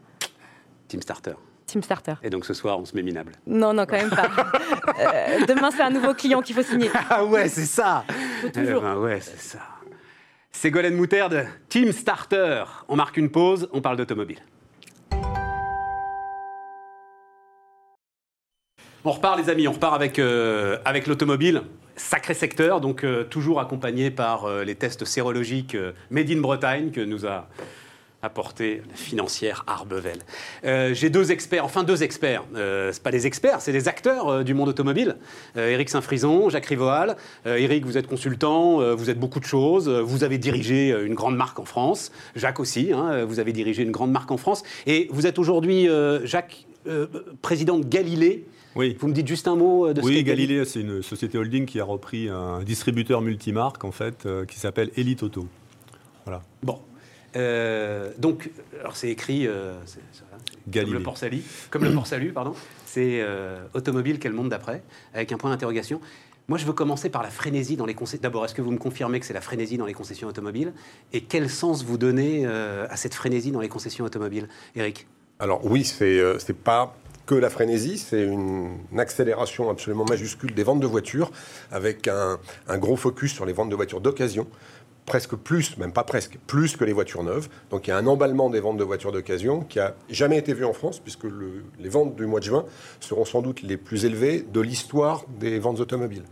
Team 0.88 1.02
Starter. 1.02 1.34
Team 1.66 1.84
Starter. 1.84 2.14
Et 2.24 2.30
donc 2.30 2.46
ce 2.46 2.54
soir, 2.54 2.78
on 2.80 2.86
se 2.86 2.96
met 2.96 3.02
minable. 3.02 3.34
Non, 3.48 3.74
non, 3.74 3.86
quand 3.86 3.96
même 3.98 4.10
pas. 4.10 4.28
Demain, 5.48 5.72
c'est 5.72 5.84
un 5.84 5.90
nouveau 5.90 6.14
client 6.14 6.42
qu'il 6.42 6.56
faut 6.56 6.64
signer. 6.64 6.90
Ah 7.10 7.24
ouais, 7.26 7.48
c'est 7.50 7.66
ça 7.66 8.04
Faut 8.42 8.50
toujours. 8.50 8.80
Eh 8.80 8.86
ben 8.86 8.96
ouais, 8.98 9.20
c'est 9.22 9.40
ça. 9.40 9.60
Ségolène 10.52 10.96
Moutarde, 10.96 11.46
Team 11.70 11.92
Starter. 11.92 12.64
On 12.90 12.96
marque 12.96 13.18
une 13.18 13.30
pause, 13.32 13.70
on 13.72 13.82
parle 13.82 13.98
d'automobile. 13.98 14.40
On 19.04 19.10
repart 19.10 19.36
les 19.36 19.50
amis, 19.50 19.68
on 19.68 19.72
repart 19.72 19.96
avec, 19.96 20.20
euh, 20.20 20.78
avec 20.86 21.08
l'automobile. 21.08 21.64
Sacré 21.96 22.36
secteur, 22.36 22.82
donc 22.82 23.04
euh, 23.04 23.24
toujours 23.24 23.60
accompagné 23.60 24.12
par 24.12 24.46
euh, 24.46 24.64
les 24.64 24.76
tests 24.76 25.06
sérologiques 25.06 25.76
Made 26.12 26.30
in 26.30 26.40
Bretagne 26.40 26.92
que 26.92 27.02
nous 27.02 27.26
a 27.26 27.48
apporté 28.22 28.84
la 28.88 28.96
financière 28.96 29.64
Arbevel. 29.66 30.20
J'ai 30.94 31.10
deux 31.10 31.32
experts, 31.32 31.66
enfin 31.66 31.84
deux 31.84 32.04
experts. 32.04 32.44
C'est 32.54 33.02
pas 33.02 33.10
des 33.10 33.26
experts, 33.26 33.62
c'est 33.62 33.72
des 33.72 33.88
acteurs 33.88 34.44
du 34.44 34.54
monde 34.54 34.70
automobile. 34.70 35.16
Éric 35.56 35.90
Saint-Frison, 35.90 36.48
Jacques 36.52 36.68
Rivoal. 36.68 37.16
Éric, 37.48 37.84
vous 37.84 37.98
êtes 37.98 38.06
consultant, 38.06 38.94
vous 38.94 39.10
êtes 39.10 39.20
beaucoup 39.20 39.40
de 39.40 39.46
choses. 39.46 39.90
vous 39.90 40.24
avez 40.24 40.38
dirigé 40.38 40.96
une 41.04 41.16
grande 41.16 41.36
marque 41.36 41.60
en 41.60 41.66
France. 41.66 42.12
Jacques 42.36 42.60
aussi, 42.60 42.92
hein, 42.94 43.26
vous 43.26 43.40
avez 43.40 43.54
dirigé 43.54 43.82
une 43.82 43.92
grande 43.92 44.12
marque 44.12 44.30
en 44.30 44.38
France. 44.38 44.62
Et 44.86 45.08
vous 45.10 45.26
êtes 45.26 45.40
aujourd'hui, 45.40 45.90
Jacques, 46.24 46.68
président 47.42 47.80
de 47.80 47.86
Galilée. 47.86 48.46
Oui. 48.76 48.96
Vous 49.00 49.08
me 49.08 49.14
dites 49.14 49.28
juste 49.28 49.48
un 49.48 49.56
mot 49.56 49.88
euh, 49.88 49.94
de 49.94 50.02
ce 50.02 50.06
Oui, 50.06 50.24
Galilée, 50.24 50.64
c'est 50.66 50.82
une 50.82 51.02
société 51.02 51.38
holding 51.38 51.66
qui 51.66 51.80
a 51.80 51.84
repris 51.84 52.30
un 52.30 52.64
distributeur 52.64 53.22
multimarque 53.22 53.84
en 53.84 53.92
fait, 53.92 54.26
euh, 54.26 54.46
qui 54.46 54.60
s'appelle 54.60 54.92
Elite 54.96 55.24
Auto. 55.24 55.48
Voilà. 56.26 56.42
Bon. 56.64 56.80
Euh, 57.36 58.12
donc, 58.18 58.50
alors 58.80 58.96
c'est 58.96 59.10
écrit, 59.10 59.48
euh, 59.48 59.74
c'est 59.86 60.02
comme 60.30 60.40
Galilée. 60.68 60.98
le 60.98 61.04
port 61.04 61.18
Salut, 61.18 61.42
comme 61.70 61.84
le 61.84 61.94
port 61.94 62.08
Salut, 62.08 62.32
pardon. 62.34 62.54
C'est 62.86 63.22
euh, 63.22 63.64
automobile, 63.74 64.20
quel 64.20 64.34
monde 64.34 64.50
d'après, 64.50 64.84
avec 65.14 65.32
un 65.32 65.38
point 65.38 65.50
d'interrogation. 65.50 66.02
Moi, 66.48 66.58
je 66.58 66.66
veux 66.66 66.74
commencer 66.74 67.10
par 67.10 67.24
la 67.24 67.30
frénésie 67.30 67.78
dans 67.78 67.86
les 67.86 67.94
concessions. 67.94 68.22
D'abord, 68.22 68.44
est-ce 68.44 68.54
que 68.54 68.62
vous 68.62 68.72
me 68.72 68.78
confirmez 68.78 69.20
que 69.22 69.26
c'est 69.26 69.34
la 69.34 69.42
frénésie 69.42 69.78
dans 69.78 69.86
les 69.86 69.94
concessions 69.94 70.28
automobiles? 70.28 70.74
Et 71.14 71.22
quel 71.22 71.50
sens 71.50 71.86
vous 71.86 71.98
donnez 71.98 72.46
euh, 72.46 72.88
à 72.90 72.98
cette 72.98 73.14
frénésie 73.14 73.52
dans 73.52 73.62
les 73.62 73.70
concessions 73.70 74.04
automobiles, 74.04 74.50
Eric 74.76 75.08
Alors 75.40 75.66
oui, 75.66 75.86
c'est 75.86 76.20
euh, 76.20 76.38
c'est 76.40 76.58
pas 76.58 76.98
que 77.26 77.36
la 77.36 77.50
frénésie, 77.50 77.98
c'est 77.98 78.24
une, 78.24 78.78
accélération 78.98 79.70
absolument 79.70 80.06
majuscule 80.06 80.54
des 80.54 80.64
ventes 80.64 80.80
de 80.80 80.88
voitures, 80.88 81.32
avec 81.72 82.08
un, 82.08 82.40
gros 82.78 82.96
focus 82.96 83.34
sur 83.34 83.46
les 83.46 83.54
ventes 83.54 83.70
de 83.70 83.76
voitures 83.76 84.02
d'occasion, 84.02 84.48
presque 85.06 85.36
plus, 85.36 85.78
même 85.78 85.92
pas 85.92 86.04
presque, 86.04 86.38
plus 86.48 86.76
que 86.76 86.84
les 86.84 86.94
voitures 86.94 87.24
neuves. 87.24 87.50
Donc 87.70 87.88
il 87.88 87.90
y 87.90 87.94
a 87.94 87.98
un 87.98 88.08
emballement 88.08 88.50
des 88.50 88.60
ventes 88.60 88.78
de 88.78 88.84
voitures 88.84 89.12
d'occasion 89.12 89.62
qui 89.62 89.80
a 89.80 89.96
jamais 90.10 90.38
été 90.38 90.54
vu 90.54 90.66
en 90.66 90.74
France, 90.74 91.00
puisque 91.00 91.24
le- 91.24 91.64
les 91.80 91.90
ventes 91.90 92.16
du 92.16 92.26
mois 92.26 92.40
de 92.40 92.46
juin 92.46 92.66
seront 93.00 93.26
sans 93.26 93.42
doute 93.42 93.62
les 93.62 93.78
plus 93.78 94.06
élevées 94.06 94.46
de 94.54 94.62
l'histoire 94.62 95.26
des 95.40 95.60
ventes 95.60 95.80
automobiles. 95.80 96.24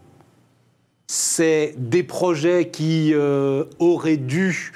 C'est 1.08 1.73
des 1.78 2.04
projets 2.04 2.69
qui 2.69 3.13
euh, 3.15 3.65
auraient 3.80 4.17
dû 4.17 4.73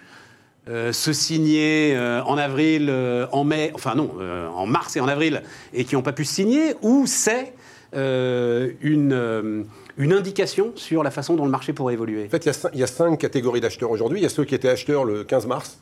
euh, 0.70 0.94
se 0.94 1.12
signer 1.12 1.94
euh, 1.94 2.24
en 2.24 2.38
avril, 2.38 2.88
euh, 2.90 3.26
en 3.34 3.44
mai, 3.44 3.72
enfin 3.74 3.96
non, 3.96 4.12
en 4.56 4.66
mars 4.66 4.96
et 4.96 5.02
en 5.02 5.10
avril, 5.10 5.44
et 5.74 5.84
qui 5.84 5.96
n'ont 5.96 6.02
pas 6.02 6.14
pu 6.14 6.24
se 6.24 6.36
signer, 6.36 6.76
ou 6.82 7.06
c'est 7.06 7.54
une, 7.94 9.66
une 9.98 10.14
indication 10.14 10.72
sur 10.76 11.04
la 11.04 11.12
façon 11.12 11.36
dont 11.36 11.44
le 11.44 11.52
marché 11.52 11.74
pourrait 11.74 11.94
évoluer? 11.94 12.26
En 12.26 12.30
fait, 12.30 12.46
il 12.46 12.80
y 12.80 12.82
a 12.82 12.86
y, 12.86 12.88
cinq 12.88 13.20
catégories 13.20 13.60
d'acheteurs 13.60 13.92
aujourd'hui. 13.92 14.20
Il 14.20 14.24
y 14.24 14.26
a 14.26 14.30
ceux 14.30 14.46
qui 14.46 14.56
étaient 14.56 14.70
acheteurs 14.70 15.04
le 15.04 15.26
15 15.26 15.48
mars 15.48 15.80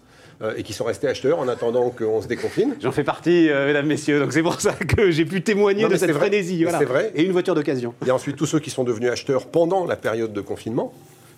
et 0.57 0.63
qui 0.63 0.73
sont 0.73 0.85
restés 0.85 1.07
acheteurs 1.07 1.37
en 1.37 1.47
attendant 1.47 1.91
qu'on 1.91 2.19
se 2.19 2.27
déconfine. 2.27 2.75
J'en 2.81 2.91
fais 2.91 3.03
partie, 3.03 3.49
mesdames, 3.49 3.85
messieurs, 3.85 4.19
donc 4.19 4.33
c'est 4.33 4.41
pour 4.41 4.59
ça 4.59 4.73
que 4.73 5.11
j'ai 5.11 5.25
pu 5.25 5.43
témoigner 5.43 5.83
Non, 5.83 5.89
de 5.89 5.95
cette 5.95 6.11
frénésie. 6.11 6.63
Voilà. 6.63 6.79
c'est 6.79 6.85
vrai. 6.85 7.11
Et 7.13 7.23
une 7.23 7.31
voiture 7.31 7.53
d'occasion. 7.53 7.93
Il 8.01 8.07
y 8.07 8.09
a 8.09 8.15
ensuite 8.15 8.35
tous 8.35 8.47
ceux 8.47 8.59
qui 8.59 8.71
sont 8.71 8.83
devenus 8.83 9.11
acheteurs 9.11 9.45
pendant 9.45 9.85
la 9.85 9.95
période 9.95 10.33
de 10.33 10.41
confinement, 10.41 10.91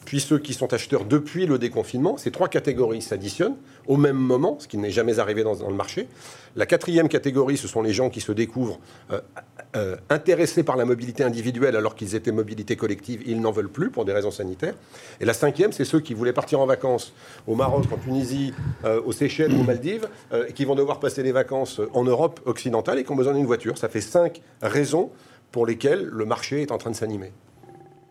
puis 0.06 0.20
ceux 0.20 0.40
qui 0.40 0.54
sont 0.54 0.74
acheteurs 0.74 1.06
depuis 1.06 1.46
le 1.46 1.58
déconfinement. 1.58 2.18
Ces 2.18 2.32
trois 2.32 2.48
catégories 2.48 3.02
s'additionnent 3.02 3.56
au 3.88 3.98
même 3.98 4.18
moment, 4.18 4.58
ce 4.60 4.68
qui 4.68 4.78
n'est 4.78 4.92
jamais 4.92 5.20
arrivé 5.20 5.44
dans, 5.44 5.68
le 5.68 5.76
marché. 5.76 6.08
La 6.56 6.66
quatrième 6.66 7.10
catégorie, 7.10 7.58
ce 7.58 7.68
sont 7.68 7.82
les 7.82 7.94
gens 7.94 8.10
qui 8.10 8.22
se 8.22 8.32
découvrent 8.32 8.80
euh, 9.12 9.20
euh, 9.76 9.96
intéressés 10.10 10.64
par 10.64 10.78
la 10.78 10.86
mobilité 10.86 11.24
individuelle 11.24 11.76
alors 11.76 11.96
qu'ils 11.96 12.16
étaient 12.16 12.32
mobilité 12.32 12.76
collective, 12.76 13.24
ils 13.26 13.42
n'en 13.42 13.52
veulent 13.52 13.70
plus 13.70 13.90
pour 13.90 14.06
des 14.06 14.14
raisons 14.14 14.32
sanitaires. 14.32 14.76
Et 15.20 15.26
la 15.26 15.34
cinquième, 15.34 15.72
c'est 15.72 15.86
ceux 15.86 16.00
qui 16.00 16.14
voulaient 16.14 16.34
partir 16.34 16.60
en 16.60 16.66
vacances 16.66 17.14
au 17.48 17.56
Maroc, 17.56 17.86
en 17.92 17.98
Tunisie, 17.98 18.54
euh, 18.86 19.02
aux 19.06 19.12
Seychelles, 19.12 19.54
aux 19.54 19.64
Maldives, 19.64 20.08
et 20.48 20.54
qui 20.54 20.66
vont 20.66 20.76
devoir 20.76 21.00
passer 21.00 21.24
les 21.24 21.32
vacances 21.32 21.82
en 21.94 22.04
Europe 22.04 22.40
occidentale 22.46 23.00
et 23.00 23.04
qui 23.04 23.12
ont 23.12 23.16
besoin 23.16 23.34
d'une 23.34 23.46
voiture. 23.46 23.78
Ça 23.78 23.90
fait 23.90 24.02
cinq 24.02 24.42
raisons 24.62 25.12
pour 25.52 25.66
lesquelles 25.66 26.06
le 26.06 26.26
marché 26.26 26.62
est 26.62 26.72
en 26.72 26.78
train 26.78 26.92
de 26.92 26.96
s'animer. 26.96 27.32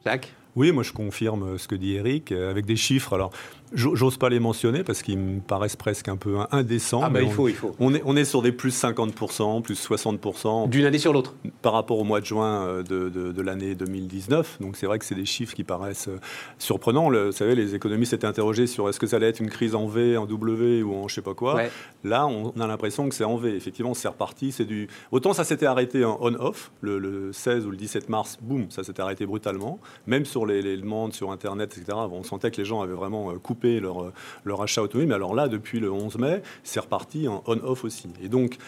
Jacques? 0.05 0.33
Oui, 0.55 0.71
moi 0.71 0.83
je 0.83 0.93
confirme 0.93 1.57
ce 1.59 1.67
que 1.67 1.75
dit 1.75 1.95
Eric, 1.95 2.31
euh, 2.31 2.51
avec 2.51 2.67
des 2.67 2.77
chiffres. 2.77 3.15
Alors, 3.15 3.33
j'ose 3.75 4.17
pas 4.17 4.29
les 4.29 4.41
mentionner 4.41 4.83
parce 4.85 5.03
qu'ils 5.03 5.19
me 5.19 5.41
paraissent 5.41 5.77
presque 5.77 6.09
un 6.09 6.17
peu 6.17 6.37
indécents. 6.51 7.01
Ah 7.03 7.09
bah 7.11 7.21
mais 7.21 7.27
il 7.27 7.29
on- 7.29 7.33
faut, 7.33 7.49
il 7.49 7.55
faut. 7.55 7.75
On 7.81 7.95
est, 7.95 8.03
on 8.05 8.17
est 8.17 8.25
sur 8.25 8.43
des 8.43 8.53
plus 8.53 8.71
50%, 8.75 9.63
plus 9.63 9.75
60% 9.89 10.69
D'une 10.69 10.85
année 10.85 10.99
sur 10.99 11.13
l'autre. 11.13 11.35
par 11.63 11.73
rapport 11.73 11.99
au 11.99 12.05
mois 12.05 12.21
de 12.21 12.27
juin 12.27 12.67
euh, 12.67 12.83
de, 12.83 13.09
de- 13.09 13.33
de 13.33 13.43
l'année 13.43 13.75
2019. 13.75 14.59
Donc 14.61 14.77
c'est 14.77 14.87
vrai 14.87 14.99
que 14.99 15.05
c'est 15.05 15.15
des 15.15 15.25
chiffres 15.25 15.55
qui 15.55 15.65
paraissent 15.65 16.09
euh, 16.09 16.19
surprenants. 16.59 17.09
Le- 17.09 17.27
vous 17.27 17.33
savez, 17.33 17.55
les 17.55 17.75
économistes 17.75 18.11
s'étaient 18.11 18.27
interrogés 18.27 18.67
sur 18.67 18.89
est-ce 18.89 19.01
que 19.01 19.07
ça 19.07 19.17
allait 19.17 19.29
être 19.29 19.41
une 19.41 19.51
crise 19.51 19.75
en 19.75 19.87
V, 19.87 20.17
en 20.17 20.27
W 20.27 20.83
ou 20.83 20.95
en 20.95 21.09
je 21.09 21.15
sais 21.15 21.23
pas 21.23 21.35
quoi. 21.35 21.55
Ouais. 21.57 21.71
Là, 22.05 22.27
on 22.27 22.51
a 22.61 22.67
l'impression 22.67 23.09
que 23.09 23.15
c'est 23.15 23.25
en 23.25 23.37
V. 23.37 23.55
Effectivement, 23.57 23.95
c'est 23.95 24.09
reparti. 24.09 24.53
C'est 24.53 24.65
du. 24.65 24.89
Autant 25.11 25.33
ça 25.33 25.45
s'était 25.45 25.67
arrêté 25.67 26.05
en 26.05 26.19
on-off 26.21 26.71
le, 26.81 26.99
le 26.99 27.33
16 27.33 27.67
ou 27.67 27.71
le 27.71 27.77
17 27.77 28.09
mars, 28.09 28.39
boum, 28.41 28.71
ça 28.71 28.85
s'était 28.85 29.03
arrêté 29.03 29.27
brutalement. 29.27 29.79
Même 30.07 30.25
sur 30.25 30.47
les, 30.47 30.63
les 30.63 30.77
demandes 30.77 31.13
sur 31.13 31.31
Internet, 31.33 31.77
etc. 31.77 31.97
On 32.11 32.23
sentait 32.23 32.51
que 32.51 32.57
les 32.59 32.65
gens 32.65 32.81
avaient 32.83 32.93
vraiment 32.95 33.31
euh, 33.31 33.35
leur, 33.81 34.13
leur 34.45 34.63
achat 34.63 34.83
automobile. 34.83 35.09
Mais 35.09 35.15
alors 35.15 35.35
là, 35.35 35.49
depuis 35.49 35.81
le 35.81 35.91
11 35.91 36.19
mai, 36.19 36.43
c'est 36.63 36.81
reparti 36.81 37.29
en 37.29 37.43
on-off 37.47 37.85
aussi. 37.85 38.09
Et 38.23 38.29
donc. 38.29 38.59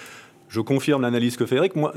Je 0.46 0.60
confirme 0.60 1.02
l'analyse 1.02 1.36
que 1.36 1.46
fait 1.46 1.56
Eric. 1.56 1.74
Moi, 1.74 1.92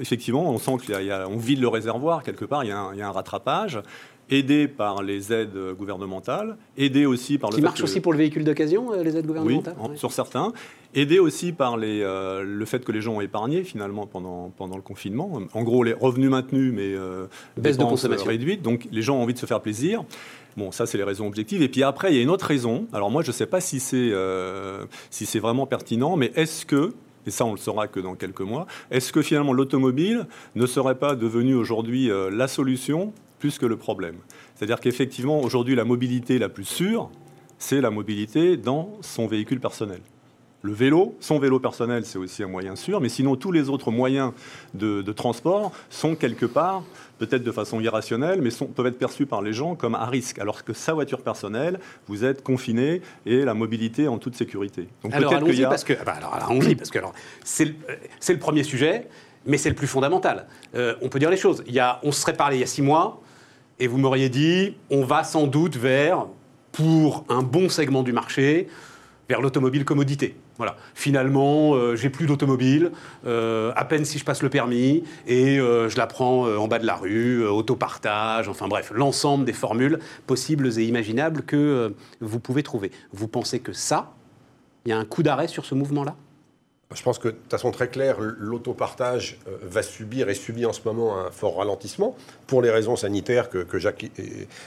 effectivement, 0.00 0.50
on 0.50 0.56
sent 0.56 0.76
qu'on 0.86 1.36
vide 1.36 1.60
le 1.60 1.68
réservoir 1.68 2.22
quelque 2.22 2.46
part. 2.46 2.64
Il 2.64 2.68
y 2.68 2.70
a 2.70 2.78
un 2.80 3.10
rattrapage, 3.10 3.80
aidé 4.30 4.68
par 4.68 5.02
les 5.02 5.32
aides 5.32 5.56
euh, 5.56 5.74
gouvernementales, 5.74 6.56
aidé 6.76 7.06
aussi 7.06 7.38
par 7.38 7.50
le 7.50 7.56
Qui 7.56 7.62
marche 7.62 7.78
que- 7.78 7.84
aussi 7.84 8.00
pour 8.00 8.12
le 8.12 8.18
véhicule 8.18 8.44
d'occasion, 8.44 8.92
euh, 8.92 9.02
les 9.02 9.16
aides 9.16 9.24
oui, 9.26 9.28
gouvernementales 9.28 9.76
en- 9.80 9.90
Ouais. 9.90 9.96
sur 9.96 10.12
certains. 10.12 10.52
Aidé 10.94 11.18
aussi 11.18 11.52
par 11.52 11.76
les, 11.76 12.00
euh, 12.02 12.42
le 12.44 12.64
fait 12.64 12.84
que 12.84 12.92
les 12.92 13.00
gens 13.02 13.14
ont 13.16 13.20
épargné 13.20 13.62
finalement 13.64 14.06
pendant, 14.06 14.50
pendant 14.56 14.76
le 14.76 14.82
confinement. 14.82 15.40
En 15.52 15.62
gros, 15.62 15.82
les 15.84 15.92
revenus 15.92 16.30
maintenus, 16.30 16.72
mais 16.74 16.94
euh, 16.94 17.26
Baisse 17.56 17.76
de 17.76 17.82
dépenses, 17.82 17.90
consommation. 17.90 18.26
euh, 18.26 18.30
réduites. 18.30 18.62
Donc 18.62 18.88
les 18.90 19.02
gens 19.02 19.16
ont 19.16 19.22
envie 19.22 19.34
de 19.34 19.38
se 19.38 19.46
faire 19.46 19.60
plaisir. 19.60 20.04
Bon, 20.56 20.72
ça, 20.72 20.86
c'est 20.86 20.98
les 20.98 21.04
raisons 21.04 21.26
objectives. 21.26 21.62
Et 21.62 21.68
puis 21.68 21.82
après, 21.82 22.10
il 22.12 22.16
y 22.16 22.18
a 22.18 22.22
une 22.22 22.30
autre 22.30 22.46
raison. 22.46 22.86
Alors 22.92 23.10
moi, 23.10 23.22
je 23.22 23.28
ne 23.28 23.32
sais 23.34 23.46
pas 23.46 23.60
si 23.60 23.80
c'est 23.80 24.10
euh, 24.12 24.84
si 25.10 25.24
c'est 25.26 25.38
vraiment 25.38 25.66
pertinent, 25.66 26.16
mais 26.16 26.32
est-ce 26.34 26.64
que, 26.66 26.94
et 27.26 27.30
ça 27.30 27.44
on 27.44 27.52
le 27.52 27.58
saura 27.58 27.86
que 27.86 28.00
dans 28.00 28.14
quelques 28.14 28.40
mois, 28.40 28.66
est-ce 28.90 29.12
que 29.12 29.20
finalement 29.22 29.52
l'automobile 29.52 30.26
ne 30.56 30.66
serait 30.66 30.96
pas 30.98 31.14
devenue 31.16 31.54
aujourd'hui 31.54 32.10
euh, 32.10 32.30
la 32.30 32.48
solution 32.48 33.12
plus 33.38 33.58
que 33.58 33.66
le 33.66 33.76
problème 33.76 34.16
C'est-à-dire 34.56 34.80
qu'effectivement, 34.80 35.40
aujourd'hui, 35.40 35.74
la 35.74 35.84
mobilité 35.84 36.38
la 36.38 36.48
plus 36.48 36.64
sûre, 36.64 37.10
c'est 37.58 37.80
la 37.80 37.90
mobilité 37.90 38.56
dans 38.56 38.90
son 39.00 39.26
véhicule 39.26 39.60
personnel. 39.60 40.00
Le 40.62 40.72
vélo, 40.72 41.14
son 41.20 41.38
vélo 41.38 41.60
personnel, 41.60 42.04
c'est 42.04 42.18
aussi 42.18 42.42
un 42.42 42.48
moyen 42.48 42.74
sûr, 42.74 43.00
mais 43.00 43.08
sinon 43.08 43.36
tous 43.36 43.52
les 43.52 43.68
autres 43.68 43.92
moyens 43.92 44.32
de, 44.74 45.02
de 45.02 45.12
transport 45.12 45.70
sont 45.88 46.16
quelque 46.16 46.46
part, 46.46 46.82
peut-être 47.20 47.44
de 47.44 47.52
façon 47.52 47.78
irrationnelle, 47.80 48.42
mais 48.42 48.50
sont- 48.50 48.66
peuvent 48.66 48.88
être 48.88 48.98
perçus 48.98 49.24
par 49.24 49.40
les 49.40 49.52
gens 49.52 49.76
comme 49.76 49.94
à 49.94 50.06
risque, 50.06 50.40
alors 50.40 50.64
que 50.64 50.72
sa 50.72 50.94
voiture 50.94 51.20
personnelle, 51.22 51.78
vous 52.08 52.24
êtes 52.24 52.42
confiné 52.42 53.02
et 53.24 53.44
la 53.44 53.54
mobilité 53.54 54.08
en 54.08 54.18
toute 54.18 54.34
sécurité. 54.34 54.88
Donc 55.04 55.14
Alors 55.14 55.30
peut-être 55.30 55.44
qu'il 55.44 55.50
allons-y 55.52 55.64
a- 55.64 55.68
parce 55.68 55.84
que 55.84 55.92
ah 56.00 56.02
bah, 56.04 56.14
alors, 56.16 56.34
alors, 56.34 56.50
allons-y 56.50 56.74
parce 56.74 56.90
que 56.90 56.98
alors, 56.98 57.14
c'est 57.44 57.66
le, 57.66 57.74
c'est 58.18 58.32
le 58.32 58.40
premier 58.40 58.64
sujet, 58.64 59.06
mais 59.46 59.58
c'est 59.58 59.68
le 59.70 59.76
plus 59.76 59.86
fondamental. 59.86 60.48
Euh, 60.74 60.96
on 61.02 61.08
peut 61.08 61.20
dire 61.20 61.30
les 61.30 61.36
choses. 61.36 61.62
Il 61.68 61.72
y 61.72 61.78
a, 61.80 62.00
on 62.02 62.10
se 62.10 62.20
serait 62.20 62.36
parlé 62.36 62.56
il 62.56 62.60
y 62.60 62.64
a 62.64 62.66
six 62.66 62.82
mois 62.82 63.22
et 63.80 63.86
vous 63.86 63.98
m'auriez 63.98 64.28
dit 64.28 64.76
on 64.90 65.04
va 65.04 65.24
sans 65.24 65.46
doute 65.46 65.76
vers 65.76 66.26
pour 66.72 67.24
un 67.28 67.42
bon 67.42 67.68
segment 67.68 68.02
du 68.02 68.12
marché 68.12 68.68
vers 69.28 69.40
l'automobile 69.40 69.84
commodité. 69.84 70.36
Voilà. 70.56 70.76
Finalement, 70.94 71.74
euh, 71.74 71.94
j'ai 71.94 72.10
plus 72.10 72.26
d'automobile, 72.26 72.90
euh, 73.26 73.72
à 73.76 73.84
peine 73.84 74.04
si 74.04 74.18
je 74.18 74.24
passe 74.24 74.42
le 74.42 74.48
permis, 74.48 75.04
et 75.26 75.60
euh, 75.60 75.88
je 75.88 75.96
la 75.96 76.06
prends 76.06 76.46
euh, 76.46 76.56
en 76.56 76.66
bas 76.66 76.78
de 76.78 76.86
la 76.86 76.96
rue, 76.96 77.46
autopartage, 77.46 78.48
enfin 78.48 78.66
bref, 78.66 78.90
l'ensemble 78.92 79.44
des 79.44 79.52
formules 79.52 80.00
possibles 80.26 80.68
et 80.78 80.84
imaginables 80.84 81.42
que 81.42 81.94
vous 82.20 82.40
pouvez 82.40 82.62
trouver. 82.62 82.90
Vous 83.12 83.28
pensez 83.28 83.60
que 83.60 83.72
ça, 83.72 84.14
il 84.84 84.90
y 84.90 84.92
a 84.92 84.98
un 84.98 85.04
coup 85.04 85.22
d'arrêt 85.22 85.46
sur 85.46 85.64
ce 85.64 85.74
mouvement-là? 85.74 86.16
Je 86.94 87.02
pense 87.02 87.18
que, 87.18 87.28
de 87.28 87.36
façon 87.50 87.70
très 87.70 87.88
claire, 87.88 88.16
l'autopartage 88.18 89.38
euh, 89.46 89.58
va 89.62 89.82
subir 89.82 90.30
et 90.30 90.34
subit 90.34 90.64
en 90.64 90.72
ce 90.72 90.80
moment 90.86 91.18
un 91.18 91.30
fort 91.30 91.58
ralentissement 91.58 92.16
pour 92.46 92.62
les 92.62 92.70
raisons 92.70 92.96
sanitaires 92.96 93.50
que, 93.50 93.58
que 93.58 93.78
Jacques 93.78 94.10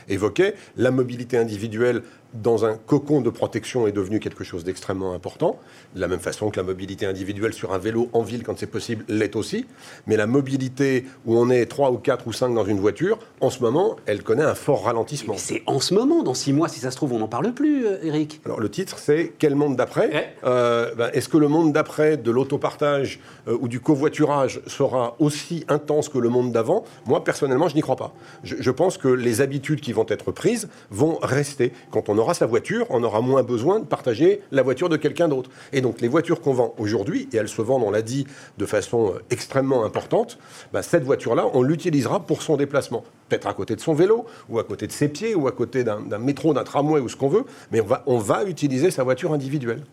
évoquait. 0.07 0.53
La 0.77 0.91
mobilité 0.91 1.37
individuelle 1.37 2.03
dans 2.33 2.65
un 2.65 2.75
cocon 2.75 3.21
de 3.21 3.29
protection 3.29 3.87
est 3.87 3.91
devenue 3.91 4.19
quelque 4.19 4.43
chose 4.43 4.63
d'extrêmement 4.63 5.13
important, 5.13 5.59
de 5.95 6.01
la 6.01 6.07
même 6.07 6.19
façon 6.19 6.49
que 6.49 6.57
la 6.57 6.63
mobilité 6.63 7.05
individuelle 7.05 7.53
sur 7.53 7.73
un 7.73 7.77
vélo 7.77 8.09
en 8.13 8.21
ville, 8.21 8.43
quand 8.43 8.57
c'est 8.57 8.67
possible, 8.67 9.03
l'est 9.07 9.35
aussi. 9.35 9.65
Mais 10.07 10.15
la 10.15 10.27
mobilité 10.27 11.05
où 11.25 11.37
on 11.37 11.49
est 11.49 11.65
trois 11.65 11.91
ou 11.91 11.97
quatre 11.97 12.27
ou 12.27 12.33
cinq 12.33 12.53
dans 12.53 12.65
une 12.65 12.79
voiture, 12.79 13.19
en 13.41 13.49
ce 13.49 13.61
moment, 13.61 13.97
elle 14.05 14.23
connaît 14.23 14.43
un 14.43 14.55
fort 14.55 14.85
ralentissement. 14.85 15.35
C'est 15.37 15.63
en 15.65 15.79
ce 15.79 15.93
moment, 15.93 16.23
dans 16.23 16.33
six 16.33 16.53
mois, 16.53 16.67
si 16.67 16.79
ça 16.79 16.91
se 16.91 16.95
trouve, 16.95 17.13
on 17.13 17.19
n'en 17.19 17.27
parle 17.27 17.53
plus, 17.53 17.85
euh, 17.85 17.97
Eric. 18.03 18.41
Alors 18.45 18.59
le 18.59 18.69
titre, 18.69 18.97
c'est 18.99 19.33
Quel 19.37 19.55
monde 19.55 19.75
d'après 19.75 20.07
Ouais. 20.07 20.33
Euh, 20.43 20.93
ben, 20.95 21.09
Est-ce 21.13 21.29
que 21.29 21.37
le 21.37 21.47
monde 21.47 21.73
d'après 21.73 22.17
de 22.17 22.31
l'autopartage 22.31 23.19
euh, 23.47 23.57
ou 23.59 23.67
du 23.67 23.79
covoiturage 23.79 24.61
sera 24.67 25.15
aussi 25.19 25.65
intense 25.67 26.09
que 26.09 26.17
le 26.17 26.29
monde 26.29 26.51
d'avant? 26.51 26.83
Moi, 27.05 27.23
personnellement, 27.23 27.67
je 27.67 27.75
n'y 27.75 27.81
crois 27.81 27.95
pas. 27.95 28.13
Je, 28.43 28.55
je 28.59 28.71
pense 28.71 28.97
que 28.97 29.07
les 29.07 29.41
habitudes 29.41 29.81
qui 29.81 29.93
vont 29.93 30.05
être 30.07 30.31
prises 30.31 30.69
vont 30.89 31.17
rester. 31.21 31.73
Quand 31.91 32.09
on 32.09 32.17
aura 32.21 32.33
sa 32.33 32.45
voiture, 32.45 32.85
on 32.89 33.03
aura 33.03 33.19
moins 33.19 33.43
besoin 33.43 33.79
de 33.79 33.85
partager 33.85 34.41
la 34.51 34.61
voiture 34.61 34.87
de 34.87 34.95
quelqu'un 34.95 35.27
d'autre. 35.27 35.49
Et 35.73 35.81
donc 35.81 35.99
les 35.99 36.07
voitures 36.07 36.39
qu'on 36.39 36.53
vend 36.53 36.73
aujourd'hui, 36.77 37.27
et 37.33 37.37
elles 37.37 37.49
se 37.49 37.61
vendent, 37.61 37.83
on 37.83 37.91
l'a 37.91 38.01
dit, 38.01 38.25
de 38.57 38.65
façon 38.65 39.09
euh, 39.09 39.19
extrêmement 39.29 39.83
importante, 39.83 40.37
ben, 40.71 40.81
cette 40.81 41.03
voiture-là, 41.03 41.47
on 41.53 41.63
l'utilisera 41.63 42.21
pour 42.21 42.41
son 42.41 42.55
déplacement. 42.55 43.03
Peut-être 43.27 43.47
à 43.47 43.53
côté 43.53 43.75
de 43.75 43.81
son 43.81 43.93
vélo, 43.93 44.25
ou 44.49 44.59
à 44.59 44.63
côté 44.63 44.87
de 44.87 44.91
ses 44.91 45.09
pieds, 45.09 45.35
ou 45.35 45.47
à 45.47 45.51
côté 45.51 45.83
d'un 45.83 45.99
métro, 46.17 46.53
d'un 46.53 46.63
tramway, 46.63 46.99
ou 46.99 47.09
ce 47.09 47.15
qu'on 47.15 47.29
veut, 47.29 47.45
mais 47.71 47.81
on 48.05 48.11
on 48.21 48.23
va 48.23 48.43
utiliser 48.43 48.91
sa 48.91 49.03
voiture 49.03 49.33
individuelle. 49.33 49.83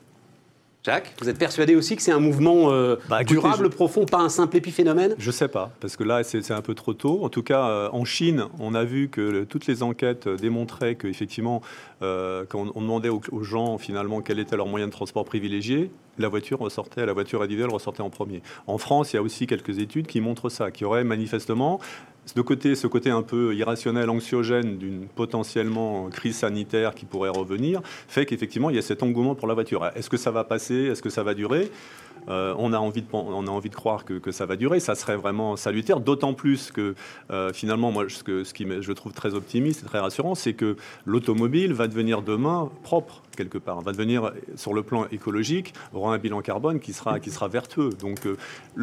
Jacques, 0.84 1.12
vous 1.20 1.28
êtes 1.28 1.38
persuadé 1.38 1.74
aussi 1.74 1.96
que 1.96 2.02
c'est 2.02 2.12
un 2.12 2.20
mouvement 2.20 2.70
euh, 2.70 2.96
Bah, 3.08 3.20
écoutez, 3.20 3.34
durable, 3.34 3.64
je- 3.64 3.68
profond, 3.68 4.06
pas 4.06 4.20
un 4.20 4.28
simple 4.28 4.56
épiphénomène? 4.56 5.14
Je 5.18 5.30
sais 5.32 5.48
pas, 5.48 5.70
parce 5.80 5.96
que 5.96 6.04
là, 6.04 6.22
c'est 6.22 6.50
un 6.52 6.62
peu 6.62 6.74
trop 6.74 6.94
tôt. 6.94 7.24
En 7.24 7.28
tout 7.28 7.42
cas, 7.42 7.68
euh, 7.68 7.88
en 7.92 8.04
Chine, 8.04 8.44
on 8.60 8.74
a 8.74 8.84
vu 8.84 9.08
que 9.08 9.20
le- 9.20 9.44
toutes 9.44 9.66
les 9.66 9.82
enquêtes 9.82 10.28
euh, 10.28 10.36
démontraient 10.36 10.94
qu'effectivement, 10.94 11.62
euh, 12.02 12.44
quand 12.48 12.60
on, 12.60 12.72
on 12.76 12.80
demandait 12.82 13.08
aux, 13.08 13.20
aux 13.32 13.42
gens 13.42 13.76
finalement 13.76 14.20
quel 14.22 14.38
était 14.38 14.56
leur 14.56 14.68
moyen 14.68 14.86
de 14.86 14.92
transport 14.92 15.24
privilégié, 15.24 15.90
la 16.16 16.28
voiture 16.28 16.60
ressortait, 16.60 17.04
la 17.06 17.12
voiture 17.12 17.42
individuelle 17.42 17.70
ressortait 17.70 18.00
en 18.02 18.10
premier. 18.10 18.40
En 18.68 18.78
France, 18.78 19.12
il 19.12 19.16
y 19.16 19.18
a 19.18 19.22
aussi 19.22 19.46
quelques 19.48 19.78
études 19.80 20.06
qui 20.06 20.20
montrent 20.20 20.48
ça, 20.48 20.70
qui 20.70 20.84
auraient 20.84 21.04
manifestement 21.04 21.80
de 22.34 22.42
côté, 22.42 22.74
ce 22.74 22.86
côté 22.86 23.10
un 23.10 23.22
peu 23.22 23.54
irrationnel, 23.54 24.10
anxiogène 24.10 24.78
d'une 24.78 25.06
potentiellement 25.06 26.08
crise 26.10 26.36
sanitaire 26.36 26.94
qui 26.94 27.04
pourrait 27.04 27.30
revenir, 27.30 27.80
fait 27.84 28.26
qu'effectivement, 28.26 28.70
il 28.70 28.76
y 28.76 28.78
a 28.78 28.82
cet 28.82 29.02
engouement 29.02 29.34
pour 29.34 29.48
la 29.48 29.54
voiture. 29.54 29.90
Est-ce 29.94 30.10
que 30.10 30.16
ça 30.16 30.30
va 30.30 30.44
passer? 30.44 30.74
Est-ce 30.74 31.02
que 31.02 31.10
ça 31.10 31.22
va 31.22 31.34
durer? 31.34 31.70
Euh, 32.28 32.54
on, 32.58 32.72
a 32.72 32.78
envie 32.78 33.02
de, 33.02 33.06
on 33.12 33.46
a 33.46 33.50
envie 33.50 33.70
de 33.70 33.74
croire 33.74 34.04
que, 34.04 34.14
que 34.14 34.32
ça 34.32 34.44
va 34.44 34.56
durer. 34.56 34.80
Ça 34.80 34.94
serait 34.94 35.16
vraiment 35.16 35.56
salutaire, 35.56 36.00
d'autant 36.00 36.34
plus 36.34 36.70
que 36.70 36.94
euh, 37.30 37.52
finalement, 37.52 37.90
moi, 37.90 38.04
ce, 38.08 38.22
que, 38.22 38.44
ce 38.44 38.52
qui 38.52 38.66
je 38.80 38.92
trouve 38.92 39.12
très 39.12 39.34
optimiste 39.34 39.82
et 39.82 39.86
très 39.86 39.98
rassurant, 39.98 40.34
c'est 40.34 40.52
que 40.52 40.76
l'automobile 41.06 41.72
va 41.72 41.88
devenir 41.88 42.22
demain 42.22 42.70
propre 42.82 43.22
quelque 43.36 43.58
part, 43.58 43.80
va 43.80 43.92
devenir 43.92 44.32
sur 44.56 44.74
le 44.74 44.82
plan 44.82 45.06
écologique, 45.12 45.72
aura 45.94 46.12
un 46.12 46.18
bilan 46.18 46.42
carbone 46.42 46.80
qui 46.80 46.92
sera, 46.92 47.20
qui 47.20 47.30
sera 47.30 47.46
vertueux. 47.46 47.90
Donc 48.00 48.26
euh, 48.26 48.36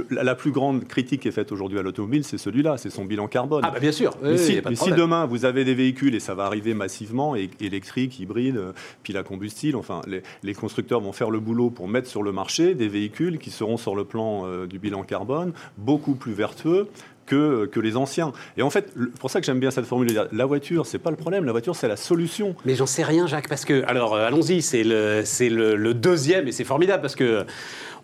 la 0.09 0.33
plus 0.33 0.51
grande 0.51 0.85
critique 0.85 1.21
qui 1.23 1.27
est 1.27 1.31
faite 1.31 1.51
aujourd'hui 1.51 1.77
à 1.77 1.81
l'automobile, 1.81 2.23
c'est 2.23 2.37
celui-là, 2.37 2.77
c'est 2.77 2.89
son 2.89 3.03
bilan 3.03 3.27
carbone. 3.27 3.34
Ah 3.63 3.71
bah 3.71 3.79
bien 3.79 3.91
sûr. 3.91 4.15
Mais, 4.21 4.37
si, 4.37 4.61
de 4.61 4.95
demain 4.95 5.25
vous 5.25 5.45
avez 5.45 5.63
des 5.63 5.75
véhicules 5.75 6.15
et 6.15 6.19
ça 6.19 6.35
va 6.35 6.45
arriver 6.45 6.73
massivement, 6.73 7.35
électriques, 7.35 8.19
hybrides, 8.19 8.57
euh, 8.57 8.71
piles 9.03 9.17
à 9.17 9.23
combustible, 9.23 9.77
enfin 9.77 10.01
les, 10.07 10.21
les 10.43 10.53
constructeurs 10.53 11.01
vont 11.01 11.11
faire 11.11 11.29
le 11.29 11.39
boulot 11.39 11.69
pour 11.69 11.87
mettre 11.87 12.07
sur 12.09 12.23
le 12.23 12.31
marché 12.31 12.75
des 12.75 12.87
véhicules 12.87 13.37
qui 13.39 13.49
seront 13.51 13.77
sur 13.77 13.95
le 13.95 14.05
plan 14.05 14.43
euh, 14.45 14.67
du 14.67 14.79
bilan 14.79 15.03
carbone 15.03 15.53
beaucoup 15.77 16.15
plus 16.15 16.33
vertueux. 16.33 16.87
Que, 17.27 17.65
que 17.65 17.79
les 17.79 17.97
anciens. 17.97 18.33
Et 18.55 18.61
en 18.61 18.69
fait, 18.69 18.93
pour 19.19 19.31
ça 19.31 19.39
que 19.39 19.47
j'aime 19.47 19.59
bien 19.59 19.71
cette 19.71 19.87
formule, 19.87 20.27
la 20.31 20.45
voiture, 20.45 20.85
c'est 20.85 20.99
pas 20.99 21.09
le 21.09 21.15
problème, 21.15 21.43
la 21.43 21.53
voiture, 21.53 21.75
c'est 21.75 21.87
la 21.87 21.95
solution. 21.95 22.55
Mais 22.65 22.75
j'en 22.75 22.85
sais 22.85 23.01
rien, 23.01 23.25
Jacques, 23.25 23.49
parce 23.49 23.65
que 23.65 23.83
alors 23.87 24.13
euh, 24.13 24.27
allons-y, 24.27 24.61
c'est 24.61 24.83
le 24.83 25.23
c'est 25.25 25.49
le, 25.49 25.75
le 25.75 25.95
deuxième 25.95 26.47
et 26.47 26.51
c'est 26.51 26.63
formidable 26.63 27.01
parce 27.01 27.15
que 27.15 27.43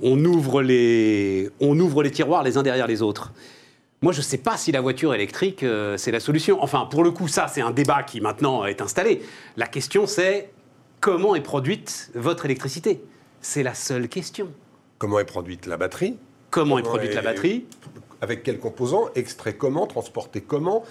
on 0.02 0.26
ouvre 0.26 0.64
les 0.64 1.52
on 1.60 1.80
ouvre 1.80 2.02
les 2.02 2.10
tiroirs 2.10 2.42
les 2.42 2.58
uns 2.58 2.64
derrière 2.64 2.88
les 2.88 3.04
autres. 3.04 3.32
Moi, 4.04 4.14
je 4.14 4.18
ne 4.18 4.24
sais 4.24 4.40
pas 4.40 4.58
si 4.58 4.72
la 4.72 4.82
voiture 4.82 5.14
électrique 5.14 5.62
euh, 5.62 5.96
c'est 5.96 6.10
la 6.10 6.20
solution. 6.20 6.64
Enfin, 6.64 6.88
pour 6.90 7.04
le 7.04 7.12
coup, 7.12 7.28
ça 7.28 7.48
c'est 7.48 7.62
un 7.62 7.70
débat 7.70 8.02
qui 8.02 8.20
maintenant 8.20 8.66
est 8.66 8.82
installé. 8.82 9.22
La 9.58 9.68
question 9.68 10.08
c'est 10.08 10.50
comment 11.00 11.36
est 11.36 11.42
produite 11.42 12.10
votre 12.16 12.46
électricité? 12.46 13.04
C'est 13.42 13.62
la 13.62 13.76
seule 13.76 14.10
question. 14.10 14.50
Comment 14.98 15.20
est 15.20 15.26
produite 15.26 15.68
la 15.68 15.78
batterie? 15.78 16.18
Comment 16.50 16.80
est 16.80 16.84
produite 16.84 17.14
la 17.14 17.22
batterie? 17.22 17.66
Avec 18.22 18.42
quels 18.42 18.58
composants 18.58 19.10
Extrait 19.14 19.54
comment? 19.54 19.86
Transporté 19.86 20.42
comment? 20.42 20.84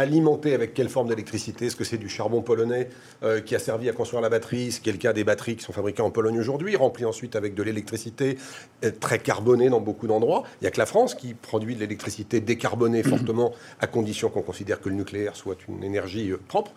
Alimenté 0.00 0.54
avec 0.54 0.74
quelle 0.74 0.88
forme 0.88 1.08
d'électricité? 1.08 1.66
Est-ce 1.66 1.74
que 1.74 1.82
c'est 1.82 1.98
du 1.98 2.08
charbon 2.08 2.40
polonais 2.40 2.88
euh, 3.24 3.40
qui 3.40 3.56
a 3.56 3.58
servi 3.58 3.88
à 3.88 3.92
construire 3.92 4.22
la 4.22 4.28
batterie? 4.28 4.70
Ce 4.70 4.80
qui 4.80 4.90
est 4.90 4.92
le 4.92 4.98
cas 4.98 5.12
des 5.12 5.24
batteries 5.24 5.56
qui 5.56 5.64
sont 5.64 5.72
fabriquées 5.72 6.02
en 6.02 6.12
Pologne 6.12 6.38
aujourd'hui, 6.38 6.76
remplies 6.76 7.04
ensuite 7.04 7.34
avec 7.34 7.54
de 7.54 7.64
l'électricité 7.64 8.38
euh, 8.84 8.92
très 8.92 9.18
carbonée 9.18 9.70
dans 9.70 9.80
beaucoup 9.80 10.06
d'endroits? 10.06 10.44
Il 10.60 10.64
n'y 10.64 10.68
a 10.68 10.70
que 10.70 10.78
la 10.78 10.86
France 10.86 11.16
qui 11.16 11.34
produit 11.34 11.74
de 11.74 11.80
l'électricité 11.80 12.38
décarbonée 12.38 13.02
fortement, 13.02 13.52
à 13.80 13.88
condition 13.88 14.28
qu'on 14.28 14.42
considère 14.42 14.80
que 14.80 14.88
le 14.88 14.94
nucléaire 14.94 15.34
soit 15.34 15.56
une 15.68 15.82
énergie 15.82 16.30
euh, 16.30 16.40
propre. 16.46 16.70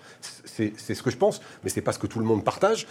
C'est 0.44 0.74
ce 0.76 1.04
que 1.04 1.12
je 1.12 1.18
pense, 1.18 1.42
mais 1.64 1.70
c'est 1.70 1.82
pas 1.82 1.92
ce 1.92 2.00
que 2.00 2.08
tout 2.08 2.18
le 2.18 2.26
monde 2.26 2.44
partage. 2.44 2.88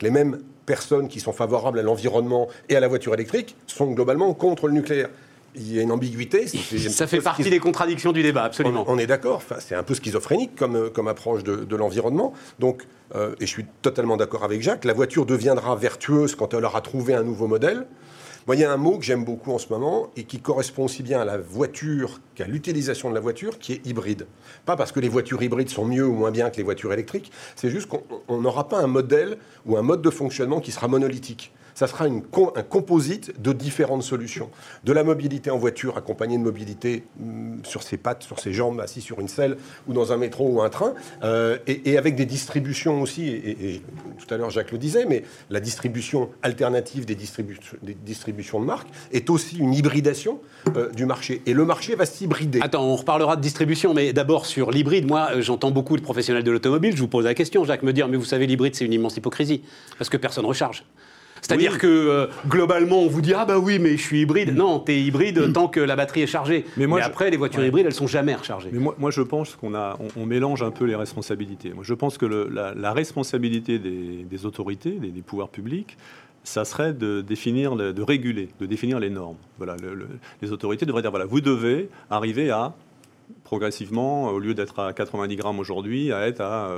Les 0.00 0.10
mêmes 0.10 0.38
personnes 0.64 1.08
qui 1.08 1.18
sont 1.18 1.32
favorables 1.32 1.80
à 1.80 1.82
l'environnement 1.82 2.46
et 2.68 2.76
à 2.76 2.80
la 2.80 2.86
voiture 2.86 3.14
électrique 3.14 3.56
sont 3.66 3.90
globalement 3.90 4.32
contre 4.32 4.68
le 4.68 4.74
nucléaire. 4.74 5.08
Il 5.54 5.74
y 5.74 5.78
a 5.78 5.82
une 5.82 5.92
ambiguïté. 5.92 6.46
Ça 6.46 7.06
fait 7.06 7.20
partie 7.20 7.50
des 7.50 7.58
contradictions 7.58 8.12
du 8.12 8.22
débat, 8.22 8.44
absolument. 8.44 8.84
on, 8.88 8.94
on 8.94 8.98
est 8.98 9.06
d'accord. 9.06 9.36
Enfin, 9.36 9.56
c'est 9.58 9.74
un 9.74 9.82
peu 9.82 9.94
schizophrénique 9.94 10.56
comme, 10.56 10.76
euh, 10.76 10.90
comme 10.90 11.08
approche 11.08 11.44
de, 11.44 11.56
de 11.56 11.76
l'environnement. 11.76 12.32
Donc, 12.58 12.86
euh, 13.14 13.34
et 13.38 13.46
je 13.46 13.50
suis 13.50 13.66
totalement 13.82 14.16
d'accord 14.16 14.44
avec 14.44 14.62
Jacques, 14.62 14.84
la 14.86 14.94
voiture 14.94 15.26
deviendra 15.26 15.76
vertueuse 15.76 16.34
quand 16.34 16.54
elle 16.54 16.64
aura 16.64 16.80
trouvé 16.80 17.14
un 17.14 17.22
nouveau 17.22 17.46
modèle. 17.48 17.86
Moi, 18.46 18.56
il 18.56 18.62
y 18.62 18.64
a 18.64 18.72
un 18.72 18.76
mot 18.76 18.98
que 18.98 19.04
j'aime 19.04 19.24
beaucoup 19.24 19.52
en 19.52 19.58
ce 19.58 19.68
moment 19.68 20.10
et 20.16 20.24
qui 20.24 20.40
correspond 20.40 20.86
aussi 20.86 21.04
bien 21.04 21.20
à 21.20 21.24
la 21.24 21.38
voiture 21.38 22.20
qu'à 22.34 22.46
l'utilisation 22.46 23.08
de 23.08 23.14
la 23.14 23.20
voiture, 23.20 23.58
qui 23.60 23.74
est 23.74 23.86
hybride. 23.86 24.26
Pas 24.66 24.74
parce 24.74 24.90
que 24.90 24.98
les 24.98 25.08
voitures 25.08 25.40
hybrides 25.42 25.68
sont 25.68 25.84
mieux 25.84 26.04
ou 26.06 26.12
moins 26.12 26.32
bien 26.32 26.50
que 26.50 26.56
les 26.56 26.64
voitures 26.64 26.92
électriques, 26.92 27.30
c'est 27.54 27.70
juste 27.70 27.86
qu'on 27.88 28.02
on 28.26 28.40
n'aura 28.40 28.68
pas 28.68 28.80
un 28.80 28.88
modèle 28.88 29.38
ou 29.64 29.76
un 29.76 29.82
mode 29.82 30.02
de 30.02 30.10
fonctionnement 30.10 30.60
qui 30.60 30.72
sera 30.72 30.88
monolithique. 30.88 31.52
Ça 31.74 31.86
sera 31.86 32.04
un 32.06 32.20
composite 32.20 33.40
de 33.40 33.52
différentes 33.52 34.02
solutions. 34.02 34.50
De 34.84 34.92
la 34.92 35.04
mobilité 35.04 35.50
en 35.50 35.58
voiture 35.58 35.96
accompagnée 35.96 36.38
de 36.38 36.42
mobilité 36.42 37.04
hum, 37.20 37.60
sur 37.64 37.82
ses 37.82 37.96
pattes, 37.96 38.22
sur 38.22 38.38
ses 38.40 38.52
jambes, 38.52 38.80
assis 38.80 39.00
sur 39.00 39.20
une 39.20 39.28
selle 39.28 39.56
ou 39.88 39.92
dans 39.92 40.12
un 40.12 40.16
métro 40.16 40.48
ou 40.48 40.62
un 40.62 40.68
train, 40.68 40.94
euh, 41.22 41.58
et, 41.66 41.96
avec 41.98 42.14
des 42.14 42.26
distributions 42.26 43.02
aussi, 43.02 43.28
et, 43.28 43.82
tout 44.18 44.32
à 44.32 44.36
l'heure 44.36 44.50
Jacques 44.50 44.72
le 44.72 44.78
disait, 44.78 45.06
mais 45.06 45.24
la 45.50 45.60
distribution 45.60 46.30
alternative 46.42 47.04
des 47.04 47.14
distributions 47.14 48.60
de 48.60 48.64
marques 48.64 48.88
est 49.12 49.30
aussi 49.30 49.58
une 49.58 49.74
hybridation 49.74 50.40
euh, 50.76 50.90
du 50.90 51.06
marché. 51.06 51.42
Et 51.46 51.54
le 51.54 51.64
marché 51.64 51.94
va 51.94 52.06
s'hybrider. 52.06 52.60
Attends, 52.62 52.84
on 52.84 52.96
reparlera 52.96 53.36
de 53.36 53.40
distribution, 53.40 53.94
mais 53.94 54.12
d'abord 54.12 54.46
sur 54.46 54.70
l'hybride. 54.70 55.06
Moi, 55.06 55.28
euh, 55.32 55.42
j'entends 55.42 55.70
beaucoup 55.70 55.96
de 55.96 56.02
professionnels 56.02 56.44
de 56.44 56.50
l'automobile. 56.50 56.94
Je 56.96 57.00
vous 57.00 57.08
pose 57.08 57.24
la 57.24 57.34
question, 57.34 57.64
Jacques, 57.64 57.82
me 57.82 57.92
dire, 57.92 58.08
mais 58.08 58.16
vous 58.16 58.24
savez, 58.24 58.46
l'hybride, 58.46 58.74
c'est 58.74 58.84
une 58.84 58.92
immense 58.92 59.16
hypocrisie, 59.16 59.62
parce 59.98 60.10
que 60.10 60.16
personne 60.16 60.46
recharge. 60.46 60.84
C'est-à-dire 61.42 61.72
Oui. 61.72 61.78
que 61.78 61.86
euh, 61.88 62.26
globalement, 62.48 63.00
on 63.02 63.08
vous 63.08 63.20
dit 63.20 63.34
ah 63.34 63.44
bah 63.44 63.58
oui, 63.58 63.78
mais 63.80 63.96
je 63.96 64.02
suis 64.02 64.20
hybride. 64.20 64.54
Non, 64.54 64.78
t'es 64.78 65.00
hybride 65.02 65.52
tant 65.52 65.66
que 65.68 65.80
la 65.80 65.96
batterie 65.96 66.22
est 66.22 66.26
chargée. 66.28 66.64
Mais, 66.76 66.82
Mais 66.82 66.86
moi, 66.86 67.00
je- 67.00 67.06
après, 67.06 67.30
les 67.30 67.36
voitures 67.36 67.60
Ouais. 67.60 67.66
hybrides, 67.68 67.84
elles 67.86 67.92
sont 67.92 68.06
jamais 68.06 68.34
rechargées. 68.34 68.70
Mais 68.72 68.78
moi, 68.78 68.94
moi, 68.98 69.10
je 69.10 69.20
pense 69.22 69.56
qu'on 69.56 69.74
a, 69.74 69.98
on, 70.16 70.22
on 70.22 70.24
mélange 70.26 70.62
un 70.62 70.70
peu 70.70 70.84
les 70.84 70.94
responsabilités. 70.94 71.72
Moi, 71.74 71.82
je 71.84 71.94
pense 71.94 72.16
que 72.16 72.26
le- 72.26 72.48
la, 72.48 72.74
la 72.74 72.92
responsabilité 72.92 73.78
des, 73.80 74.24
des 74.28 74.46
autorités, 74.46 74.92
des, 74.92 75.10
des 75.10 75.22
pouvoirs 75.22 75.48
publics, 75.48 75.96
ça 76.44 76.64
serait 76.64 76.92
de 76.92 77.20
définir, 77.20 77.74
de 77.76 78.02
réguler, 78.02 78.48
de 78.60 78.66
définir 78.66 79.00
les 79.00 79.10
normes. 79.10 79.36
Voilà, 79.58 79.76
le- 79.82 79.94
le- 79.94 80.06
les 80.42 80.52
autorités 80.52 80.86
devraient 80.86 81.02
dire 81.02 81.10
voilà, 81.10 81.26
vous 81.26 81.40
devez 81.40 81.88
arriver 82.08 82.50
à 82.50 82.72
progressivement, 83.52 84.28
au 84.28 84.38
lieu 84.38 84.54
d'être 84.54 84.78
à 84.78 84.94
90 84.94 85.36
grammes 85.36 85.58
aujourd'hui, 85.58 86.10
à 86.10 86.26
être 86.26 86.40
à 86.40 86.70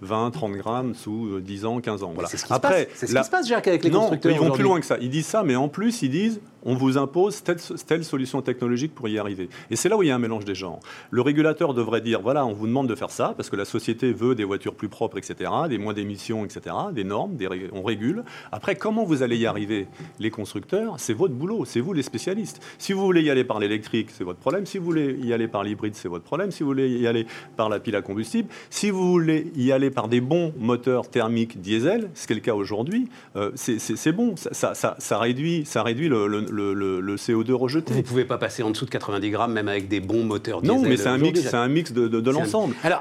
20, 0.00 0.30
30 0.30 0.52
grammes 0.52 0.94
sous 0.94 1.40
10 1.40 1.64
ans, 1.64 1.80
15 1.80 2.04
ans. 2.04 2.12
Voilà. 2.14 2.28
C'est 2.28 2.36
ce 2.36 2.44
qui 2.46 2.52
Après, 2.52 2.84
se 2.84 2.86
passe, 2.86 3.00
ce 3.00 3.06
qui 3.06 3.24
se 3.24 3.30
passe, 3.30 3.48
Jacques, 3.48 3.66
avec 3.66 3.82
les 3.82 3.90
non, 3.90 4.02
constructeurs. 4.02 4.30
Ils 4.30 4.38
vont 4.38 4.52
plus 4.52 4.62
loin 4.62 4.78
que 4.78 4.86
ça. 4.86 4.96
Ils 5.00 5.10
disent 5.10 5.26
ça, 5.26 5.42
mais 5.42 5.56
en 5.56 5.68
plus, 5.68 6.02
ils 6.02 6.10
disent 6.10 6.40
on 6.62 6.74
vous 6.74 6.98
impose 6.98 7.42
telle, 7.42 7.56
telle, 7.86 8.04
solution 8.04 8.42
technologique 8.42 8.94
pour 8.94 9.08
y 9.08 9.18
arriver. 9.18 9.48
Et 9.70 9.76
c'est 9.76 9.88
là 9.88 9.96
où 9.96 10.02
il 10.02 10.08
y 10.08 10.10
a 10.10 10.14
un 10.14 10.18
mélange 10.18 10.44
des 10.44 10.54
genres. 10.54 10.80
Le 11.10 11.22
régulateur 11.22 11.74
devrait 11.74 12.00
dire, 12.00 12.20
voilà, 12.20 12.44
on 12.44 12.52
vous 12.52 12.66
demande 12.66 12.88
de 12.88 12.94
faire 12.94 13.10
ça, 13.10 13.34
parce 13.36 13.50
que 13.50 13.56
la 13.56 13.64
société 13.64 14.12
veut 14.12 14.34
des 14.34 14.44
voitures 14.44 14.74
plus 14.74 14.88
propres, 14.88 15.18
etc., 15.18 15.50
des 15.68 15.78
moins 15.78 15.94
d'émissions, 15.94 16.44
etc., 16.44 16.74
des 16.92 17.04
normes, 17.04 17.36
des, 17.36 17.48
on 17.72 17.82
régule. 17.82 18.24
Après, 18.52 18.76
comment 18.76 19.04
vous 19.04 19.22
allez 19.22 19.36
y 19.36 19.46
arriver 19.46 19.88
Les 20.18 20.30
constructeurs, 20.30 20.94
c'est 20.98 21.14
votre 21.14 21.34
boulot, 21.34 21.64
c'est 21.64 21.80
vous 21.80 21.92
les 21.92 22.02
spécialistes. 22.02 22.62
Si 22.78 22.92
vous 22.92 23.02
voulez 23.02 23.22
y 23.22 23.30
aller 23.30 23.44
par 23.44 23.58
l'électrique, 23.58 24.08
c'est 24.12 24.24
votre 24.24 24.38
problème. 24.38 24.66
Si 24.66 24.78
vous 24.78 24.84
voulez 24.84 25.18
y 25.22 25.32
aller 25.32 25.48
par 25.48 25.64
l'hybride, 25.64 25.94
c'est 25.94 26.08
votre 26.08 26.19
problème. 26.20 26.50
Si 26.50 26.62
vous 26.62 26.68
voulez 26.68 26.88
y 26.88 27.06
aller 27.06 27.26
par 27.56 27.68
la 27.68 27.80
pile 27.80 27.96
à 27.96 28.02
combustible, 28.02 28.48
si 28.70 28.90
vous 28.90 29.10
voulez 29.10 29.52
y 29.56 29.72
aller 29.72 29.90
par 29.90 30.08
des 30.08 30.20
bons 30.20 30.52
moteurs 30.58 31.08
thermiques 31.08 31.60
diesel, 31.60 32.10
ce 32.14 32.26
qui 32.26 32.32
est 32.32 32.36
le 32.36 32.42
cas 32.42 32.54
aujourd'hui, 32.54 33.08
euh, 33.36 33.50
c'est 33.54 34.12
bon. 34.12 34.34
Ça, 34.36 34.74
ça, 34.74 34.96
ça, 34.98 35.18
réduit, 35.18 35.64
ça 35.64 35.82
réduit 35.82 36.08
le, 36.08 36.26
le, 36.26 36.44
le, 36.50 37.00
le 37.00 37.16
CO2 37.16 37.52
rejeté. 37.52 37.92
Vous 37.92 38.00
ne 38.00 38.04
pouvez 38.04 38.24
pas 38.24 38.38
passer 38.38 38.62
en 38.62 38.70
dessous 38.70 38.84
de 38.84 38.90
90 38.90 39.30
grammes, 39.30 39.52
même 39.52 39.68
avec 39.68 39.88
des 39.88 40.00
bons 40.00 40.24
moteurs 40.24 40.62
diesel. 40.62 40.76
Non, 40.76 40.82
mais 40.82 40.96
c'est 40.96 41.08
un 41.08 41.18
mix, 41.18 41.54
un 41.54 41.68
mix 41.68 41.92
de, 41.92 42.08
de, 42.08 42.30
l'ensemble. 42.30 42.74
Alors, 42.82 43.00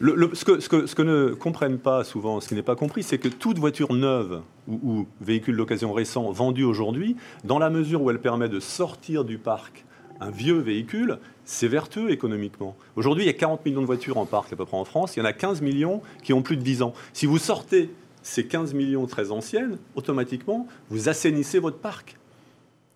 ce, 0.00 0.44
que, 0.44 0.60
ce, 0.60 0.68
que, 0.68 0.86
ce, 0.86 0.94
que, 0.94 1.02
ne 1.02 1.34
comprennent 1.34 1.78
pas 1.78 2.04
souvent, 2.04 2.40
ce 2.40 2.48
qui 2.48 2.54
n'est 2.54 2.62
pas 2.62 2.76
compris, 2.76 3.02
c'est 3.02 3.18
que 3.18 3.28
toute 3.28 3.58
voiture 3.58 3.92
neuve 3.92 4.42
ou, 4.68 4.80
ou 4.82 5.06
véhicule 5.20 5.56
d'occasion 5.56 5.92
récent 5.92 6.30
vendu 6.32 6.64
aujourd'hui, 6.64 7.16
dans 7.44 7.58
la 7.58 7.70
mesure 7.70 8.02
où 8.02 8.10
elle 8.10 8.20
permet 8.20 8.48
de 8.48 8.60
sortir 8.60 9.24
du 9.24 9.38
parc 9.38 9.84
un 10.20 10.30
vieux 10.30 10.58
véhicule, 10.58 11.18
c'est 11.46 11.68
vertueux 11.68 12.10
économiquement. 12.10 12.76
Aujourd'hui, 12.96 13.24
il 13.24 13.26
y 13.26 13.30
a 13.30 13.32
40 13.32 13.64
millions 13.64 13.80
de 13.80 13.86
voitures 13.86 14.18
en 14.18 14.26
parc 14.26 14.52
à 14.52 14.56
peu 14.56 14.66
près 14.66 14.76
en 14.76 14.84
France, 14.84 15.16
il 15.16 15.20
y 15.20 15.22
en 15.22 15.26
a 15.26 15.32
15 15.32 15.62
millions 15.62 16.02
qui 16.22 16.34
ont 16.34 16.42
plus 16.42 16.58
de 16.58 16.62
10 16.62 16.82
ans. 16.82 16.92
Si 17.14 17.24
vous 17.24 17.38
sortez 17.38 17.90
ces 18.22 18.46
15 18.46 18.74
millions 18.74 19.06
très 19.06 19.30
anciennes, 19.30 19.78
automatiquement, 19.94 20.66
vous 20.90 21.08
assainissez 21.08 21.58
votre 21.58 21.78
parc 21.78 22.16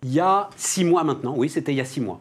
il 0.03 0.13
y 0.13 0.21
a 0.21 0.49
six 0.57 0.85
mois 0.85 1.05
maintenant, 1.05 1.35
oui, 1.37 1.49
c'était 1.49 1.73
il 1.73 1.77
y 1.77 1.81
a 1.81 1.85
six 1.85 2.01
mois. 2.01 2.21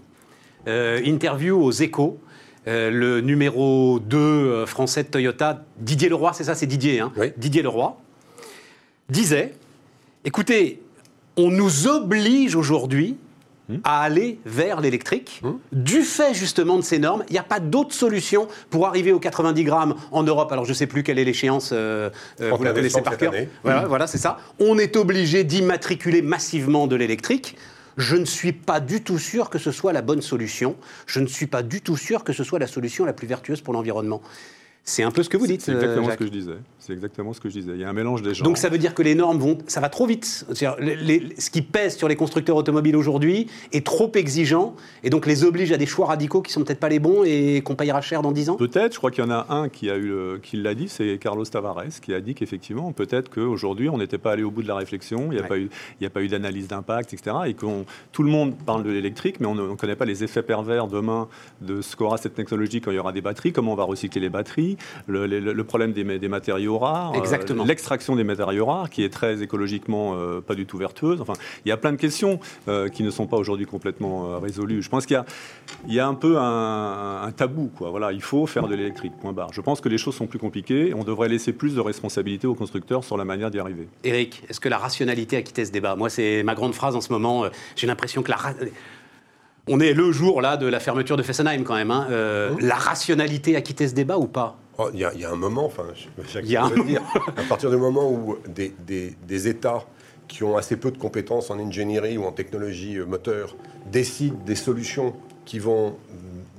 Euh, 0.67 1.01
interview 1.05 1.57
aux 1.57 1.71
échos, 1.71 2.19
euh, 2.67 2.91
le 2.91 3.21
numéro 3.21 3.99
2 3.99 4.17
euh, 4.17 4.65
français 4.65 5.03
de 5.03 5.07
Toyota, 5.07 5.63
Didier 5.77 6.09
Leroy, 6.09 6.33
c'est 6.33 6.43
ça, 6.43 6.55
c'est 6.55 6.65
Didier, 6.65 6.99
hein 6.99 7.13
Didier 7.37 7.61
Leroy, 7.61 7.97
disait, 9.09 9.53
écoutez, 10.25 10.81
on 11.37 11.51
nous 11.51 11.87
oblige 11.87 12.55
aujourd'hui. 12.55 13.15
À 13.83 14.01
aller 14.01 14.39
vers 14.45 14.81
l'électrique, 14.81 15.41
hmm. 15.43 15.53
du 15.71 16.01
fait 16.01 16.33
justement 16.33 16.77
de 16.77 16.81
ces 16.81 16.99
normes. 16.99 17.23
Il 17.29 17.33
n'y 17.33 17.39
a 17.39 17.43
pas 17.43 17.59
d'autre 17.59 17.93
solution 17.93 18.47
pour 18.69 18.87
arriver 18.87 19.11
aux 19.11 19.19
90 19.19 19.63
grammes 19.63 19.95
en 20.11 20.23
Europe. 20.23 20.51
Alors 20.51 20.65
je 20.65 20.71
ne 20.71 20.75
sais 20.75 20.87
plus 20.87 21.03
quelle 21.03 21.19
est 21.19 21.25
l'échéance, 21.25 21.71
euh, 21.73 22.09
euh, 22.41 22.51
vous 22.55 22.63
la 22.63 22.73
connaissez 22.73 23.01
par 23.01 23.17
cœur. 23.17 23.33
Voilà, 23.63 23.85
voilà 23.87 24.07
c'est 24.07 24.17
ça. 24.17 24.37
On 24.59 24.77
est 24.77 24.95
obligé 24.95 25.43
d'immatriculer 25.43 26.21
massivement 26.21 26.87
de 26.87 26.95
l'électrique. 26.95 27.55
Je 27.97 28.15
ne 28.15 28.25
suis 28.25 28.53
pas 28.53 28.79
du 28.79 29.03
tout 29.03 29.19
sûr 29.19 29.49
que 29.49 29.59
ce 29.59 29.71
soit 29.71 29.91
la 29.91 30.01
bonne 30.01 30.21
solution. 30.21 30.75
Je 31.05 31.19
ne 31.19 31.27
suis 31.27 31.47
pas 31.47 31.63
du 31.63 31.81
tout 31.81 31.97
sûr 31.97 32.23
que 32.23 32.31
ce 32.31 32.45
soit 32.45 32.59
la 32.59 32.67
solution 32.67 33.03
la 33.03 33.13
plus 33.13 33.27
vertueuse 33.27 33.61
pour 33.61 33.73
l'environnement. 33.73 34.21
C'est 34.85 35.03
un 35.03 35.11
peu 35.11 35.21
ce 35.21 35.29
que 35.29 35.37
vous 35.37 35.47
dites. 35.47 35.61
C'est 35.61 35.73
exactement 35.73 36.07
euh, 36.07 36.11
ce 36.13 36.17
que 36.17 36.25
je 36.25 36.31
disais. 36.31 36.53
C'est 36.89 36.95
exactement 36.95 37.33
ce 37.33 37.39
que 37.39 37.49
je 37.49 37.59
disais. 37.59 37.73
Il 37.75 37.81
y 37.81 37.83
a 37.83 37.89
un 37.89 37.93
mélange 37.93 38.23
des 38.23 38.33
gens. 38.33 38.43
Donc 38.43 38.57
ça 38.57 38.67
veut 38.67 38.79
dire 38.79 38.95
que 38.95 39.03
les 39.03 39.13
normes 39.13 39.37
vont, 39.37 39.59
ça 39.67 39.79
va 39.79 39.89
trop 39.89 40.07
vite. 40.07 40.43
ce 40.55 41.49
qui 41.51 41.61
pèse 41.61 41.95
sur 41.95 42.07
les 42.07 42.15
constructeurs 42.15 42.55
automobiles 42.55 42.95
aujourd'hui 42.95 43.45
est 43.71 43.85
trop 43.85 44.11
exigeant 44.15 44.75
et 45.03 45.11
donc 45.11 45.27
les 45.27 45.43
oblige 45.43 45.71
à 45.71 45.77
des 45.77 45.85
choix 45.85 46.07
radicaux 46.07 46.41
qui 46.41 46.51
sont 46.51 46.63
peut-être 46.63 46.79
pas 46.79 46.89
les 46.89 46.97
bons 46.97 47.23
et 47.23 47.61
qu'on 47.63 47.75
payera 47.75 48.01
cher 48.01 48.23
dans 48.23 48.31
10 48.31 48.49
ans. 48.49 48.55
Peut-être. 48.55 48.93
Je 48.93 48.97
crois 48.97 49.11
qu'il 49.11 49.23
y 49.23 49.27
en 49.27 49.29
a 49.29 49.45
un 49.49 49.69
qui 49.69 49.91
a 49.91 49.99
eu, 49.99 50.39
qui 50.41 50.57
l'a 50.57 50.73
dit, 50.73 50.89
c'est 50.89 51.19
Carlos 51.21 51.45
Tavares 51.45 51.99
qui 52.01 52.11
a 52.11 52.21
dit 52.21 52.33
qu'effectivement 52.33 52.91
peut-être 52.91 53.29
qu'aujourd'hui 53.29 53.87
on 53.87 53.99
n'était 53.99 54.17
pas 54.17 54.31
allé 54.31 54.41
au 54.41 54.49
bout 54.49 54.63
de 54.63 54.67
la 54.67 54.75
réflexion. 54.75 55.27
Il 55.31 55.37
n'y 55.37 55.43
a, 55.43 55.47
pas 55.47 55.59
eu, 55.59 55.69
il 56.01 56.07
a 56.07 56.09
pas 56.09 56.23
eu 56.23 56.27
d'analyse 56.27 56.67
d'impact, 56.67 57.13
etc. 57.13 57.35
Et 57.45 57.53
que 57.53 57.67
tout 58.11 58.23
le 58.23 58.31
monde 58.31 58.55
parle 58.65 58.81
de 58.81 58.89
l'électrique, 58.89 59.39
mais 59.39 59.45
on 59.45 59.53
ne 59.53 59.75
connaît 59.75 59.95
pas 59.95 60.05
les 60.05 60.23
effets 60.23 60.41
pervers 60.41 60.87
demain 60.87 61.27
de 61.61 61.83
ce 61.83 61.95
qu'aura 61.95 62.17
cette 62.17 62.33
technologie 62.33 62.81
quand 62.81 62.89
il 62.89 62.95
y 62.95 62.99
aura 62.99 63.11
des 63.11 63.21
batteries, 63.21 63.53
comment 63.53 63.73
on 63.73 63.75
va 63.75 63.83
recycler 63.83 64.21
les 64.21 64.29
batteries 64.29 64.75
le, 65.07 65.63
problème 65.63 65.91
des, 65.93 66.27
matériaux 66.27 66.78
rares, 66.79 67.13
euh, 67.15 67.65
l'extraction 67.65 68.15
des 68.15 68.23
matériaux 68.23 68.65
rares, 68.65 68.89
qui 68.89 69.03
est 69.03 69.09
très 69.09 69.41
écologiquement 69.41 70.15
euh, 70.15 70.41
pas 70.41 70.55
du 70.55 70.65
tout 70.65 70.77
vertueuse. 70.77 71.21
Enfin, 71.21 71.33
il 71.65 71.69
y 71.69 71.71
a 71.71 71.77
plein 71.77 71.91
de 71.91 71.97
questions 71.97 72.39
euh, 72.67 72.89
qui 72.89 73.03
ne 73.03 73.11
sont 73.11 73.27
pas 73.27 73.37
aujourd'hui 73.37 73.65
complètement 73.65 74.39
résolues. 74.39 74.81
Je 74.81 74.89
pense 74.89 75.05
qu'il 75.05 75.21
y, 75.87 75.99
a, 75.99 76.07
un 76.07 76.13
peu 76.13 76.37
un, 76.37 77.31
tabou. 77.35 77.69
Quoi. 77.75 77.89
Voilà, 77.89 78.11
il 78.11 78.21
faut 78.21 78.45
faire 78.47 78.67
de 78.67 78.75
l'électrique, 78.75 79.13
point 79.21 79.33
barre. 79.33 79.53
Je 79.53 79.61
pense 79.61 79.81
que 79.81 79.89
les 79.89 79.97
choses 79.97 80.15
sont 80.15 80.27
plus 80.27 80.39
compliquées. 80.39 80.93
On 80.95 81.03
devrait 81.03 81.29
laisser 81.29 81.53
plus 81.53 81.75
de 81.75 81.81
responsabilité 81.81 82.47
aux 82.47 82.55
constructeurs 82.55 83.03
sur 83.03 83.17
la 83.17 83.25
manière 83.25 83.51
d'y 83.51 83.59
arriver. 83.59 83.87
Eric, 84.03 84.43
est-ce 84.49 84.59
que 84.59 84.69
la 84.69 84.77
rationalité 84.77 85.37
a 85.37 85.41
quitté 85.41 85.65
ce 85.65 85.71
débat? 85.71 85.95
Moi, 85.95 86.09
c'est 86.09 86.43
ma 86.43 86.55
grande 86.55 86.73
phrase 86.73 86.95
en 86.95 87.01
ce 87.01 87.11
moment. 87.11 87.45
J'ai 87.75 87.87
l'impression 87.87 88.23
que 88.23 88.31
la 88.31 88.37
on 89.71 89.79
est 89.79 89.93
le 89.93 90.11
jour 90.11 90.41
là 90.41 90.57
de 90.57 90.65
la 90.65 90.79
fermeture 90.79 91.15
de 91.15 91.21
Fessenheim 91.21 91.63
quand 91.63 91.75
même. 91.75 91.91
Hein. 91.91 92.07
Mmh. 92.09 92.65
La 92.65 92.75
rationalité 92.75 93.55
a 93.55 93.61
quitté 93.61 93.87
ce 93.87 93.93
débat 93.93 94.17
ou 94.17 94.25
pas? 94.25 94.57
Il 94.93 94.99
y, 94.99 95.03
a 95.03 95.31
un 95.31 95.35
moment, 95.35 95.65
enfin, 95.65 95.87
il 96.41 96.49
y 96.49 96.55
a 96.55 96.65
un 96.65 96.83
dire, 96.83 97.01
à 97.37 97.43
partir 97.43 97.69
du 97.69 97.77
moment 97.77 98.09
où 98.09 98.37
des, 98.47 98.73
des, 99.27 99.47
États 99.47 99.85
qui 100.27 100.43
ont 100.43 100.57
assez 100.57 100.77
peu 100.77 100.91
de 100.91 100.97
compétences 100.97 101.49
en 101.49 101.59
ingénierie 101.59 102.17
ou 102.17 102.23
en 102.23 102.31
technologie 102.31 102.97
euh, 102.97 103.05
moteur 103.05 103.55
décident 103.91 104.37
des 104.45 104.55
solutions 104.55 105.13
qui 105.45 105.59
vont 105.59 105.95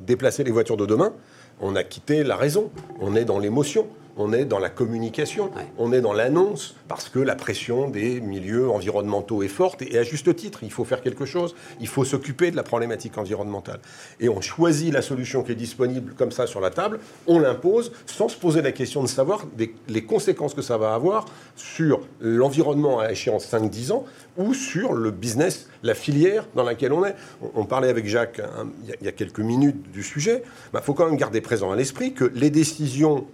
déplacer 0.00 0.42
les 0.44 0.50
voitures 0.50 0.76
de 0.76 0.86
demain, 0.86 1.12
on 1.60 1.76
a 1.76 1.84
quitté 1.84 2.24
la 2.24 2.36
raison. 2.36 2.70
On 3.00 3.14
est 3.14 3.24
dans 3.24 3.38
l'émotion 3.38 3.86
on 4.20 4.32
est 4.32 4.44
dans 4.44 4.58
la 4.58 4.68
communication, 4.68 5.50
on 5.78 5.92
est 5.92 6.02
dans 6.02 6.12
l'annonce, 6.12 6.74
parce 6.88 7.08
que 7.08 7.18
la 7.18 7.34
pression 7.34 7.88
des 7.88 8.20
milieux 8.20 8.68
environnementaux 8.68 9.42
est 9.42 9.48
forte, 9.48 9.82
et 9.82 9.98
à 9.98 10.02
juste 10.02 10.34
titre, 10.36 10.60
il 10.62 10.70
faut 10.70 10.84
faire 10.84 11.00
quelque 11.00 11.24
chose, 11.24 11.54
il 11.80 11.88
faut 11.88 12.04
s'occuper 12.04 12.50
de 12.50 12.56
la 12.56 12.62
problématique 12.62 13.16
environnementale. 13.16 13.80
Et 14.20 14.28
on 14.28 14.40
choisit 14.40 14.92
la 14.92 15.02
solution 15.02 15.42
qui 15.42 15.52
est 15.52 15.56
disponible 15.56 16.12
comme 16.14 16.32
ça 16.32 16.46
sur 16.46 16.60
la 16.60 16.70
table, 16.70 17.00
on 17.26 17.38
l'impose, 17.38 17.92
sans 18.04 18.28
se 18.28 18.36
poser 18.36 18.60
la 18.60 18.72
question 18.72 19.02
de 19.02 19.08
savoir 19.08 19.46
les 19.88 20.04
conséquences 20.04 20.54
que 20.54 20.62
ça 20.62 20.76
va 20.76 20.94
avoir 20.94 21.24
sur 21.56 22.00
l'environnement 22.20 23.00
à 23.00 23.10
échéance 23.10 23.50
5-10 23.50 23.92
ans, 23.92 24.04
ou 24.36 24.54
sur 24.54 24.92
le 24.92 25.10
business, 25.10 25.68
la 25.82 25.94
filière 25.94 26.46
dans 26.54 26.64
laquelle 26.64 26.92
on 26.92 27.04
est. 27.04 27.14
On, 27.54 27.64
parlait 27.64 27.88
avec 27.88 28.06
Jacques 28.06 28.40
hein, 28.40 28.68
il 29.00 29.06
y, 29.06 29.08
a 29.08 29.12
quelques 29.12 29.40
minutes 29.40 29.90
du 29.90 30.02
sujet, 30.02 30.42
il 30.44 30.72
bah, 30.72 30.82
faut 30.82 30.94
quand 30.94 31.06
même 31.06 31.16
garder 31.16 31.40
présent 31.40 31.72
à 31.72 31.76
l'esprit 31.76 32.12
que 32.12 32.24
les 32.34 32.50
décisions 32.50 33.26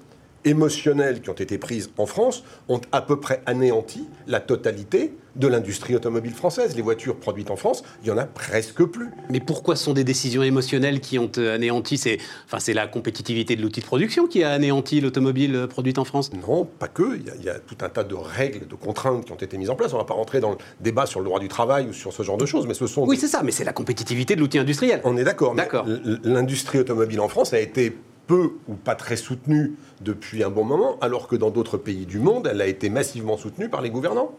émotionnelles 0.44 1.20
qui 1.20 1.30
ont 1.30 1.34
été 1.34 1.58
prises 1.58 1.90
en 1.98 2.06
France 2.06 2.44
ont 2.68 2.80
à 2.92 3.02
peu 3.02 3.20
près 3.20 3.42
anéanti 3.46 4.06
la 4.26 4.40
totalité 4.40 5.14
de 5.36 5.46
l'industrie 5.46 5.94
automobile 5.94 6.34
française. 6.34 6.74
Les 6.76 6.82
voitures 6.82 7.16
produites 7.16 7.50
en 7.50 7.56
France, 7.56 7.82
il 8.02 8.08
y 8.08 8.10
en 8.10 8.18
a 8.18 8.24
presque 8.24 8.82
plus. 8.84 9.10
Mais 9.30 9.40
pourquoi 9.40 9.76
ce 9.76 9.84
sont 9.84 9.92
des 9.92 10.04
décisions 10.04 10.42
émotionnelles 10.42 11.00
qui 11.00 11.18
ont 11.18 11.30
anéanti 11.36 11.98
C'est 11.98 12.18
enfin, 12.50 12.58
la 12.72 12.86
compétitivité 12.86 13.56
de 13.56 13.62
l'outil 13.62 13.80
de 13.80 13.86
production 13.86 14.26
qui 14.26 14.42
a 14.42 14.52
anéanti 14.52 15.00
l'automobile 15.00 15.54
euh, 15.54 15.66
produite 15.66 15.98
en 15.98 16.04
France? 16.04 16.30
Non, 16.32 16.64
pas 16.64 16.88
que. 16.88 17.18
Il 17.18 17.44
y, 17.44 17.48
a, 17.48 17.58
tout 17.58 17.76
un 17.82 17.88
tas 17.88 18.04
de 18.04 18.14
règles, 18.14 18.66
de 18.66 18.74
contraintes 18.74 19.24
qui 19.24 19.32
ont 19.32 19.36
été 19.36 19.56
mises 19.58 19.70
en 19.70 19.76
place. 19.76 19.92
On 19.92 19.96
ne 19.96 20.02
va 20.02 20.06
pas 20.06 20.14
rentrer 20.14 20.40
dans 20.40 20.50
le 20.50 20.56
débat 20.80 21.06
sur 21.06 21.20
le 21.20 21.26
droit 21.26 21.40
du 21.40 21.48
travail 21.48 21.86
ou 21.88 21.92
sur 21.92 22.12
ce 22.12 22.22
genre 22.22 22.36
de 22.36 22.46
choses, 22.46 22.66
mais 22.66 22.74
ce 22.74 22.86
sont... 22.86 23.04
Oui, 23.06 23.16
c'est 23.16 23.28
ça, 23.28 23.42
mais 23.42 23.52
c'est 23.52 23.64
la 23.64 23.72
compétitivité 23.72 24.36
de 24.36 24.40
l'outil 24.40 24.58
industriel. 24.58 25.00
On 25.04 25.16
est 25.16 25.24
d'accord. 25.24 25.54
D'accord. 25.54 25.86
L'industrie 26.24 26.78
automobile 26.78 27.20
en 27.20 27.28
France 27.28 27.52
a 27.52 27.60
été 27.60 27.96
peu 28.26 28.52
ou 28.68 28.74
pas 28.74 28.94
très 28.94 29.16
soutenue 29.16 29.74
depuis 30.00 30.42
un 30.42 30.50
bon 30.50 30.64
moment, 30.64 30.98
alors 31.00 31.28
que 31.28 31.36
dans 31.36 31.50
d'autres 31.50 31.78
pays 31.78 32.06
du 32.06 32.18
monde, 32.18 32.48
elle 32.50 32.60
a 32.60 32.66
été 32.66 32.90
massivement 32.90 33.36
soutenue 33.36 33.68
par 33.68 33.82
les 33.82 33.90
gouvernants. 33.90 34.32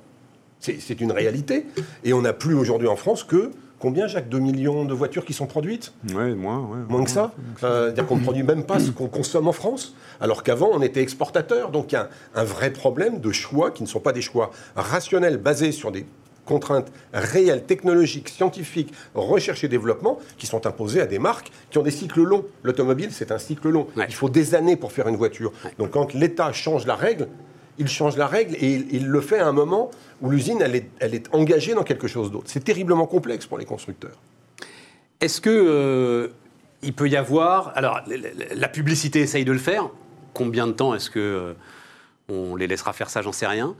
C'est 0.59 1.01
une 1.01 1.11
réalité. 1.11 1.65
Et 2.03 2.13
on 2.13 2.21
n'a 2.21 2.33
plus 2.33 2.55
aujourd'hui 2.55 2.87
en 2.87 2.95
France 2.95 3.23
que 3.23 3.51
combien, 3.79 4.07
Jacques 4.07 4.29
2 4.29 4.39
millions 4.39 4.85
de 4.85 4.93
voitures 4.93 5.25
qui 5.25 5.33
sont 5.33 5.45
produites? 5.45 5.93
Oui, 6.13 6.33
moins. 6.33 6.59
moins 6.89 7.03
que 7.03 7.09
ça? 7.09 7.31
Euh, 7.63 7.91
dire 7.91 8.05
qu'on 8.05 8.17
ne 8.17 8.23
produit 8.23 8.43
même 8.43 8.63
pas 8.63 8.79
ce 8.79 8.91
qu'on 8.91 9.07
consomme 9.07 9.47
en 9.47 9.53
France, 9.53 9.95
alors 10.19 10.43
qu'avant, 10.43 10.69
on 10.73 10.81
était 10.81 11.01
exportateur. 11.01 11.71
Donc 11.71 11.91
il 11.91 11.95
y 11.95 11.97
a 11.97 12.09
un, 12.35 12.43
vrai 12.43 12.71
problème 12.71 13.19
de 13.19 13.31
choix 13.31 13.71
qui 13.71 13.83
ne 13.83 13.87
sont 13.87 13.99
pas 13.99 14.13
des 14.13 14.21
choix 14.21 14.51
rationnels 14.75 15.37
basés 15.37 15.71
sur 15.71 15.91
des 15.91 16.05
contraintes 16.45 16.91
réelles, 17.13 17.65
technologiques, 17.65 18.29
scientifiques, 18.29 18.93
recherche 19.13 19.65
et 19.65 19.67
développement, 19.67 20.17
qui 20.37 20.47
sont 20.47 20.65
imposées 20.65 21.01
à 21.01 21.05
des 21.05 21.19
marques 21.19 21.51
qui 21.69 21.77
ont 21.77 21.83
des 21.83 21.91
cycles 21.91 22.23
longs. 22.23 22.45
L'automobile, 22.63 23.09
c'est 23.11 23.33
un 23.33 23.37
cycle 23.37 23.69
long. 23.69 23.87
Il 24.07 24.15
faut 24.15 24.29
des 24.29 24.55
années 24.55 24.77
pour 24.77 24.93
faire 24.93 25.09
une 25.09 25.17
voiture. 25.17 25.51
Donc 25.77 25.91
quand 25.91 26.13
l'État 26.13 26.53
change 26.53 26.87
la 26.87 26.95
règle, 26.95 27.27
il 27.77 27.87
change 27.87 28.17
la 28.17 28.27
règle 28.27 28.55
et 28.55 28.85
il, 28.91 29.07
le 29.07 29.21
fait 29.21 29.39
à 29.39 29.47
un 29.47 29.51
moment 29.51 29.91
où 30.21 30.29
l'usine, 30.29 30.59
elle 30.61 30.75
est, 30.75 30.89
elle 30.99 31.21
engagée 31.31 31.73
dans 31.73 31.83
quelque 31.83 32.07
chose 32.07 32.31
d'autre. 32.31 32.45
C'est 32.47 32.63
terriblement 32.63 33.05
complexe 33.05 33.45
pour 33.45 33.57
les 33.57 33.65
constructeurs. 33.65 34.17
Est-ce 35.21 35.41
que 35.41 35.49
euh, 35.49 36.29
il 36.81 36.93
peut 36.93 37.09
y 37.09 37.15
avoir... 37.15 37.71
Alors, 37.75 38.01
la 38.55 38.67
publicité 38.67 39.21
essaye 39.21 39.45
de 39.45 39.51
le 39.51 39.59
faire. 39.59 39.89
Combien 40.33 40.67
de 40.67 40.73
temps 40.73 40.93
est-ce 40.93 41.09
que... 41.09 41.19
Euh, 41.19 41.53
on 42.29 42.55
les 42.55 42.67
laissera 42.67 42.93
faire 42.93 43.09
ça, 43.09 43.21
j'en 43.21 43.31
sais 43.31 43.47
rien. 43.47 43.75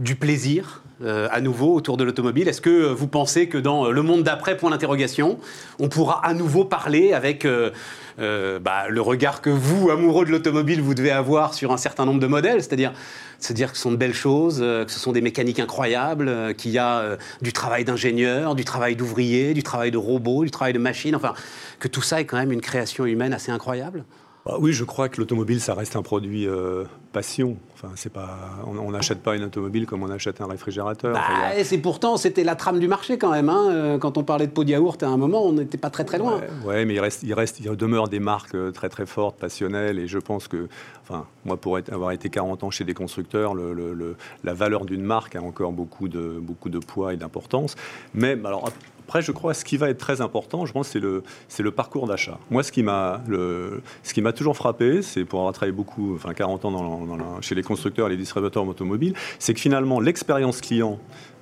Du 0.00 0.16
plaisir 0.16 0.82
euh, 1.02 1.28
à 1.30 1.40
nouveau 1.40 1.74
autour 1.74 1.96
de 1.96 2.04
l'automobile. 2.04 2.48
Est-ce 2.48 2.60
que 2.60 2.92
vous 2.92 3.08
pensez 3.08 3.48
que 3.48 3.58
dans 3.58 3.90
le 3.90 4.02
monde 4.02 4.22
d'après, 4.22 4.56
point 4.56 4.70
d'interrogation, 4.70 5.38
on 5.78 5.88
pourra 5.88 6.24
à 6.24 6.32
nouveau 6.34 6.64
parler 6.64 7.12
avec 7.12 7.44
euh, 7.44 7.70
euh, 8.18 8.58
bah, 8.58 8.88
le 8.88 9.00
regard 9.00 9.40
que 9.40 9.50
vous, 9.50 9.90
amoureux 9.90 10.24
de 10.24 10.30
l'automobile, 10.30 10.80
vous 10.80 10.94
devez 10.94 11.10
avoir 11.10 11.54
sur 11.54 11.72
un 11.72 11.76
certain 11.76 12.04
nombre 12.04 12.20
de 12.20 12.26
modèles? 12.26 12.62
C'est-à-dire 12.62 12.92
se 13.38 13.52
dire 13.52 13.72
que 13.72 13.76
ce 13.76 13.82
sont 13.82 13.90
de 13.90 13.96
belles 13.96 14.14
choses, 14.14 14.58
que 14.60 14.90
ce 14.92 15.00
sont 15.00 15.10
des 15.10 15.20
mécaniques 15.20 15.58
incroyables, 15.58 16.54
qu'il 16.54 16.70
y 16.70 16.78
a 16.78 17.16
du 17.40 17.52
travail 17.52 17.84
d'ingénieur, 17.84 18.54
du 18.54 18.64
travail 18.64 18.94
d'ouvrier, 18.94 19.52
du 19.52 19.64
travail 19.64 19.90
de 19.90 19.98
robot, 19.98 20.44
du 20.44 20.52
travail 20.52 20.72
de 20.72 20.78
machine, 20.78 21.16
enfin, 21.16 21.34
que 21.80 21.88
tout 21.88 22.02
ça 22.02 22.20
est 22.20 22.24
quand 22.24 22.36
même 22.36 22.52
une 22.52 22.60
création 22.60 23.04
humaine 23.04 23.32
assez 23.32 23.50
incroyable? 23.50 24.04
Bah 24.44 24.56
oui, 24.58 24.72
je 24.72 24.82
crois 24.82 25.08
que 25.08 25.20
l'automobile, 25.20 25.60
ça 25.60 25.74
reste 25.74 25.94
un 25.94 26.02
produit 26.02 26.48
euh, 26.48 26.84
passion. 27.12 27.56
Enfin, 27.74 27.92
c'est 27.94 28.12
pas, 28.12 28.38
on 28.66 28.90
n'achète 28.90 29.22
pas 29.22 29.36
une 29.36 29.44
automobile 29.44 29.86
comme 29.86 30.02
on 30.02 30.10
achète 30.10 30.40
un 30.40 30.46
réfrigérateur. 30.46 31.14
Bah, 31.14 31.62
c'est 31.62 31.78
pourtant, 31.78 32.16
c'était 32.16 32.42
la 32.42 32.56
trame 32.56 32.80
du 32.80 32.88
marché 32.88 33.18
quand 33.18 33.30
même. 33.30 33.48
Hein. 33.48 33.68
Euh, 33.70 33.98
quand 33.98 34.18
on 34.18 34.24
parlait 34.24 34.48
de 34.48 34.52
pot 34.52 34.64
de 34.64 34.70
yaourt 34.70 35.00
à 35.02 35.08
un 35.08 35.16
moment, 35.16 35.44
on 35.44 35.52
n'était 35.52 35.78
pas 35.78 35.90
très 35.90 36.04
très 36.04 36.18
loin. 36.18 36.40
Ouais, 36.64 36.84
mais 36.84 36.94
il 36.94 37.00
reste, 37.00 37.22
il 37.22 37.34
reste, 37.34 37.60
il 37.60 37.76
demeure 37.76 38.08
des 38.08 38.18
marques 38.18 38.56
euh, 38.56 38.72
très 38.72 38.88
très 38.88 39.06
fortes, 39.06 39.38
passionnelles, 39.38 40.00
et 40.00 40.08
je 40.08 40.18
pense 40.18 40.48
que, 40.48 40.68
enfin, 41.02 41.26
moi 41.44 41.56
pour 41.56 41.76
avoir 41.76 42.10
été 42.10 42.28
40 42.28 42.64
ans 42.64 42.70
chez 42.70 42.84
des 42.84 42.94
constructeurs, 42.94 43.54
le, 43.54 44.16
la 44.42 44.54
valeur 44.54 44.84
d'une 44.84 45.02
marque 45.02 45.36
a 45.36 45.42
encore 45.42 45.72
beaucoup 45.72 46.08
de 46.08 46.38
beaucoup 46.40 46.68
de 46.68 46.78
poids 46.80 47.14
et 47.14 47.16
d'importance. 47.16 47.76
Mais 48.14 48.32
alors 48.44 48.70
après, 49.04 49.22
je 49.22 49.32
crois, 49.32 49.52
ce 49.52 49.64
qui 49.64 49.76
va 49.76 49.90
être 49.90 49.98
très 49.98 50.20
important, 50.20 50.64
je 50.64 50.72
pense, 50.72 50.88
c'est 50.88 51.00
le, 51.00 51.22
c'est 51.48 51.62
le 51.62 51.70
parcours 51.70 52.06
d'achat. 52.06 52.38
Moi, 52.50 52.62
ce 52.62 52.72
qui 52.72 52.82
m'a, 52.82 53.20
le, 53.26 53.82
ce 54.02 54.14
qui 54.14 54.22
m'a 54.22 54.32
toujours 54.32 54.56
frappé, 54.56 55.02
c'est 55.02 55.24
pour 55.24 55.40
avoir 55.40 55.52
travaillé 55.52 55.72
beaucoup, 55.72 56.14
enfin 56.14 56.32
40 56.34 56.64
ans 56.64 57.40
chez 57.40 57.54
les 57.54 57.62
constructeurs 57.62 58.06
et 58.06 58.10
les 58.10 58.16
distributeurs 58.16 58.66
automobiles, 58.66 59.14
c'est 59.38 59.54
que 59.54 59.60
finalement, 59.60 60.00
l'expérience 60.00 60.60
client 60.60 60.98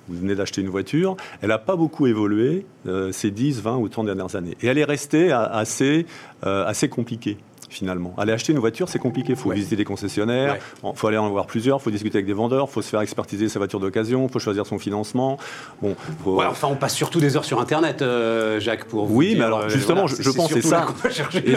vous 0.07 0.19
venez 0.19 0.35
d'acheter 0.35 0.61
une 0.61 0.69
voiture, 0.69 1.15
elle 1.41 1.49
n'a 1.49 1.59
pas 1.59 1.75
beaucoup 1.75 2.07
évolué 2.07 2.65
euh, 2.87 3.11
ces 3.11 3.31
10, 3.31 3.61
20 3.61 3.77
ou 3.77 3.87
30 3.87 4.07
dernières 4.07 4.35
années. 4.35 4.57
Et 4.61 4.67
elle 4.67 4.77
est 4.77 4.83
restée 4.83 5.31
assez, 5.31 6.05
euh, 6.45 6.65
assez 6.65 6.89
compliquée 6.89 7.37
finalement. 7.71 8.13
Aller 8.17 8.33
acheter 8.33 8.51
une 8.51 8.59
voiture, 8.59 8.89
c'est 8.89 8.99
compliqué. 8.99 9.33
Il 9.33 9.35
faut 9.35 9.51
visiter 9.51 9.75
des 9.75 9.85
concessionnaires, 9.85 10.57
il 10.83 10.91
faut 10.95 11.07
aller 11.07 11.17
en 11.17 11.29
voir 11.29 11.47
plusieurs, 11.47 11.79
il 11.79 11.81
faut 11.81 11.89
discuter 11.89 12.17
avec 12.17 12.25
des 12.25 12.33
vendeurs, 12.33 12.67
il 12.69 12.71
faut 12.71 12.81
se 12.81 12.89
faire 12.89 13.01
expertiser 13.01 13.49
sa 13.49 13.59
voiture 13.59 13.79
d'occasion, 13.79 14.27
il 14.27 14.31
faut 14.31 14.39
choisir 14.39 14.65
son 14.65 14.77
financement. 14.77 15.37
Bon, 15.81 15.95
enfin, 16.25 16.67
on 16.69 16.75
passe 16.75 16.93
surtout 16.93 17.19
des 17.19 17.37
heures 17.37 17.45
sur 17.45 17.59
Internet, 17.59 18.01
euh, 18.01 18.59
Jacques, 18.59 18.85
pour 18.85 19.05
vous 19.05 19.15
Oui, 19.15 19.35
mais 19.37 19.45
alors, 19.45 19.61
euh, 19.61 19.69
justement, 19.69 20.07
je, 20.07 20.29
pense 20.29 20.53
que 20.53 20.61
c'est 20.61 20.67
ça. 20.67 20.85
Et, 21.45 21.55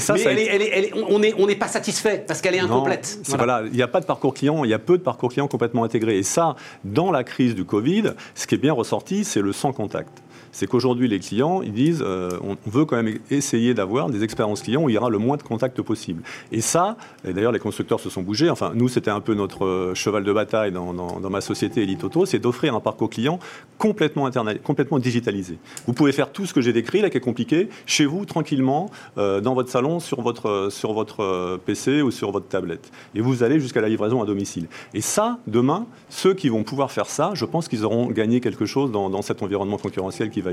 ça, 0.00 0.14
mais 0.14 1.34
on 1.38 1.46
n'est 1.46 1.56
pas 1.56 1.68
satisfait 1.68 2.24
parce 2.26 2.40
qu'elle 2.40 2.54
est 2.54 2.60
incomplète. 2.60 3.18
voilà. 3.36 3.62
il 3.66 3.72
n'y 3.72 3.82
a 3.82 3.88
pas 3.88 4.00
de 4.00 4.06
parcours 4.06 4.34
client, 4.34 4.64
il 4.64 4.70
y 4.70 4.74
a 4.74 4.78
peu 4.78 4.96
de 4.96 5.02
parcours 5.02 5.30
client 5.30 5.48
complètement 5.48 5.84
intégré. 5.84 6.18
Et 6.18 6.22
ça, 6.22 6.56
dans 6.84 7.10
la 7.10 7.24
crise 7.24 7.54
du 7.54 7.64
Covid, 7.64 8.12
ce 8.34 8.46
qui 8.46 8.54
est 8.54 8.58
bien 8.58 8.72
ressorti, 8.72 9.24
c'est 9.24 9.42
le 9.42 9.52
sans 9.52 9.72
contact 9.72 10.22
c'est 10.56 10.66
qu'aujourd'hui, 10.66 11.06
les 11.06 11.18
clients, 11.18 11.60
ils 11.60 11.74
disent, 11.74 12.02
euh, 12.02 12.30
on 12.42 12.56
veut 12.70 12.86
quand 12.86 12.96
même 12.96 13.18
essayer 13.30 13.74
d'avoir 13.74 14.08
des 14.08 14.24
expériences 14.24 14.62
clients 14.62 14.84
où 14.84 14.88
il 14.88 14.94
y 14.94 14.96
aura 14.96 15.10
le 15.10 15.18
moins 15.18 15.36
de 15.36 15.42
contact 15.42 15.82
possible. 15.82 16.22
Et 16.50 16.62
ça, 16.62 16.96
et 17.28 17.34
d'ailleurs, 17.34 17.52
les 17.52 17.58
constructeurs 17.58 18.00
se 18.00 18.08
sont 18.08 18.22
bougés. 18.22 18.48
Enfin, 18.48 18.72
nous, 18.74 18.88
c'était 18.88 19.10
un 19.10 19.20
peu 19.20 19.34
notre 19.34 19.66
euh, 19.66 19.94
cheval 19.94 20.24
de 20.24 20.32
bataille 20.32 20.72
dans, 20.72 20.94
ma 21.28 21.42
société 21.42 21.82
Elite 21.82 22.02
Auto, 22.04 22.24
c'est 22.24 22.38
d'offrir 22.38 22.74
un 22.74 22.80
parcours 22.80 23.10
client 23.10 23.38
complètement, 23.76 24.30
complètement 24.64 24.98
digitalisé. 24.98 25.58
Vous 25.86 25.92
pouvez 25.92 26.12
faire 26.12 26.32
tout 26.32 26.46
ce 26.46 26.54
que 26.54 26.62
j'ai 26.62 26.72
décrit, 26.72 27.02
là, 27.02 27.10
qui 27.10 27.18
est 27.18 27.20
compliqué, 27.20 27.68
chez 27.84 28.06
vous, 28.06 28.24
tranquillement, 28.24 28.90
euh, 29.18 29.42
dans 29.42 29.52
votre 29.52 29.68
salon, 29.68 30.00
sur 30.00 30.22
votre, 30.22 30.68
sur 30.70 30.94
votre 30.94 31.60
PC 31.66 32.00
ou 32.00 32.10
sur 32.10 32.30
votre 32.30 32.48
tablette. 32.48 32.90
Et 33.14 33.20
vous 33.20 33.42
allez 33.42 33.60
jusqu'à 33.60 33.82
la 33.82 33.90
livraison 33.90 34.22
à 34.22 34.24
domicile. 34.24 34.68
Et 34.94 35.02
ça, 35.02 35.38
demain, 35.46 35.84
ceux 36.08 36.32
qui 36.32 36.48
vont 36.48 36.64
pouvoir 36.64 36.90
faire 36.90 37.06
ça, 37.06 37.32
je 37.34 37.44
pense 37.44 37.68
qu'ils 37.68 37.84
auront 37.84 38.06
gagné 38.06 38.40
quelque 38.40 38.64
chose 38.64 38.90
dans, 38.90 39.10
dans 39.10 39.20
cet 39.20 39.42
environnement 39.42 39.76
concurrentiel 39.76 40.30
qui 40.30 40.40
va 40.40 40.45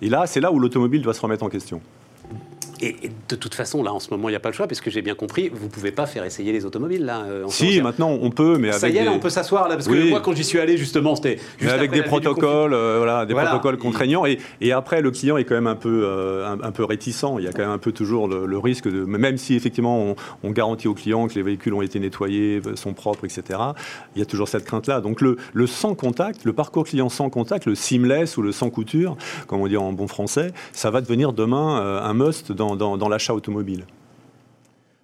Et 0.00 0.08
là, 0.08 0.26
c'est 0.26 0.40
là 0.40 0.52
où 0.52 0.58
l'automobile 0.58 1.02
doit 1.02 1.14
se 1.14 1.20
remettre 1.20 1.44
en 1.44 1.48
question. 1.48 1.80
Et, 2.82 2.96
de 3.28 3.36
toute 3.36 3.54
façon, 3.54 3.82
là, 3.84 3.92
en 3.92 4.00
ce 4.00 4.10
moment, 4.10 4.28
il 4.28 4.32
n'y 4.32 4.36
a 4.36 4.40
pas 4.40 4.48
le 4.48 4.54
choix, 4.54 4.66
parce 4.66 4.80
que 4.80 4.90
j'ai 4.90 5.02
bien 5.02 5.14
compris, 5.14 5.48
vous 5.48 5.66
ne 5.66 5.70
pouvez 5.70 5.92
pas 5.92 6.06
faire 6.06 6.24
essayer 6.24 6.52
les 6.52 6.66
automobiles, 6.66 7.04
là. 7.04 7.22
Euh, 7.22 7.44
si, 7.46 7.80
maintenant, 7.80 8.10
on 8.10 8.30
peut, 8.30 8.58
mais 8.58 8.72
Ça 8.72 8.88
y 8.88 8.96
est, 8.96 9.04
là, 9.04 9.12
on 9.12 9.20
peut 9.20 9.30
s'asseoir, 9.30 9.68
là, 9.68 9.76
parce 9.76 9.86
que 9.86 10.10
moi, 10.10 10.20
quand 10.20 10.34
j'y 10.34 10.42
suis 10.42 10.58
allé, 10.58 10.76
justement, 10.76 11.14
c'était 11.14 11.38
juste 11.58 11.72
avec 11.72 11.92
des 11.92 12.02
protocoles, 12.02 12.74
euh, 12.74 12.96
voilà, 12.98 13.24
des 13.24 13.34
protocoles 13.34 13.78
contraignants. 13.78 14.26
Et, 14.26 14.38
et, 14.60 14.72
après, 14.72 15.00
le 15.00 15.12
client 15.12 15.36
est 15.36 15.44
quand 15.44 15.54
même 15.54 15.68
un 15.68 15.76
peu, 15.76 16.02
euh, 16.04 16.56
un, 16.60 16.72
peu 16.72 16.84
réticent. 16.84 17.24
Il 17.38 17.44
y 17.44 17.48
a 17.48 17.52
quand 17.52 17.62
même 17.62 17.70
un 17.70 17.78
peu 17.78 17.92
toujours 17.92 18.26
le, 18.26 18.58
risque 18.58 18.88
de, 18.88 19.04
même 19.04 19.36
si 19.36 19.54
effectivement, 19.54 20.16
on, 20.42 20.50
garantit 20.50 20.88
au 20.88 20.94
client 20.94 21.28
que 21.28 21.34
les 21.34 21.42
véhicules 21.42 21.72
ont 21.72 21.82
été 21.82 22.00
nettoyés, 22.00 22.60
sont 22.74 22.94
propres, 22.94 23.24
etc. 23.24 23.58
Il 24.16 24.18
y 24.18 24.22
a 24.22 24.26
toujours 24.26 24.48
cette 24.48 24.64
crainte-là. 24.64 25.00
Donc, 25.00 25.20
le, 25.20 25.36
le 25.52 25.66
sans 25.66 25.94
contact, 25.94 26.44
le 26.44 26.52
parcours 26.52 26.84
client 26.84 27.08
sans 27.08 27.30
contact, 27.30 27.66
le 27.66 27.74
seamless 27.74 28.36
ou 28.36 28.42
le 28.42 28.52
sans 28.52 28.70
couture, 28.70 29.16
comme 29.46 29.60
on 29.60 29.68
dit 29.68 29.76
en 29.76 29.92
bon 29.92 30.08
français, 30.08 30.52
ça 30.72 30.90
va 30.90 31.00
devenir 31.00 31.32
demain 31.32 32.02
un 32.02 32.14
must 32.14 32.50
dans, 32.52 32.71
dans, 32.76 32.96
dans 32.96 33.08
l'achat 33.08 33.34
automobile 33.34 33.80
mobile. 33.80 33.86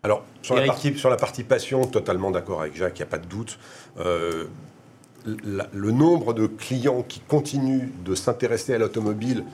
Alors, 0.03 0.25
sur 0.43 0.55
la, 0.55 0.64
partie, 0.64 0.97
sur 0.97 1.11
la, 1.11 1.16
partie, 1.16 1.43
passion, 1.43 1.85
totalement 1.85 2.31
d'accord 2.31 2.61
avec 2.61 2.77
Jacques, 2.77 2.99
il 2.99 3.03
n'y 3.03 3.09
a 3.09 3.11
pas 3.11 3.19
de 3.19 3.27
doute. 3.27 3.59
Euh, 3.99 4.45
le 5.27 5.91
nombre 5.91 6.33
de 6.33 6.47
clients 6.47 7.03
qui 7.03 7.21
continuent 7.21 7.91
de 8.05 8.14
s'intéresser 8.14 8.75
à 8.75 8.79
l'automobile 8.79 9.45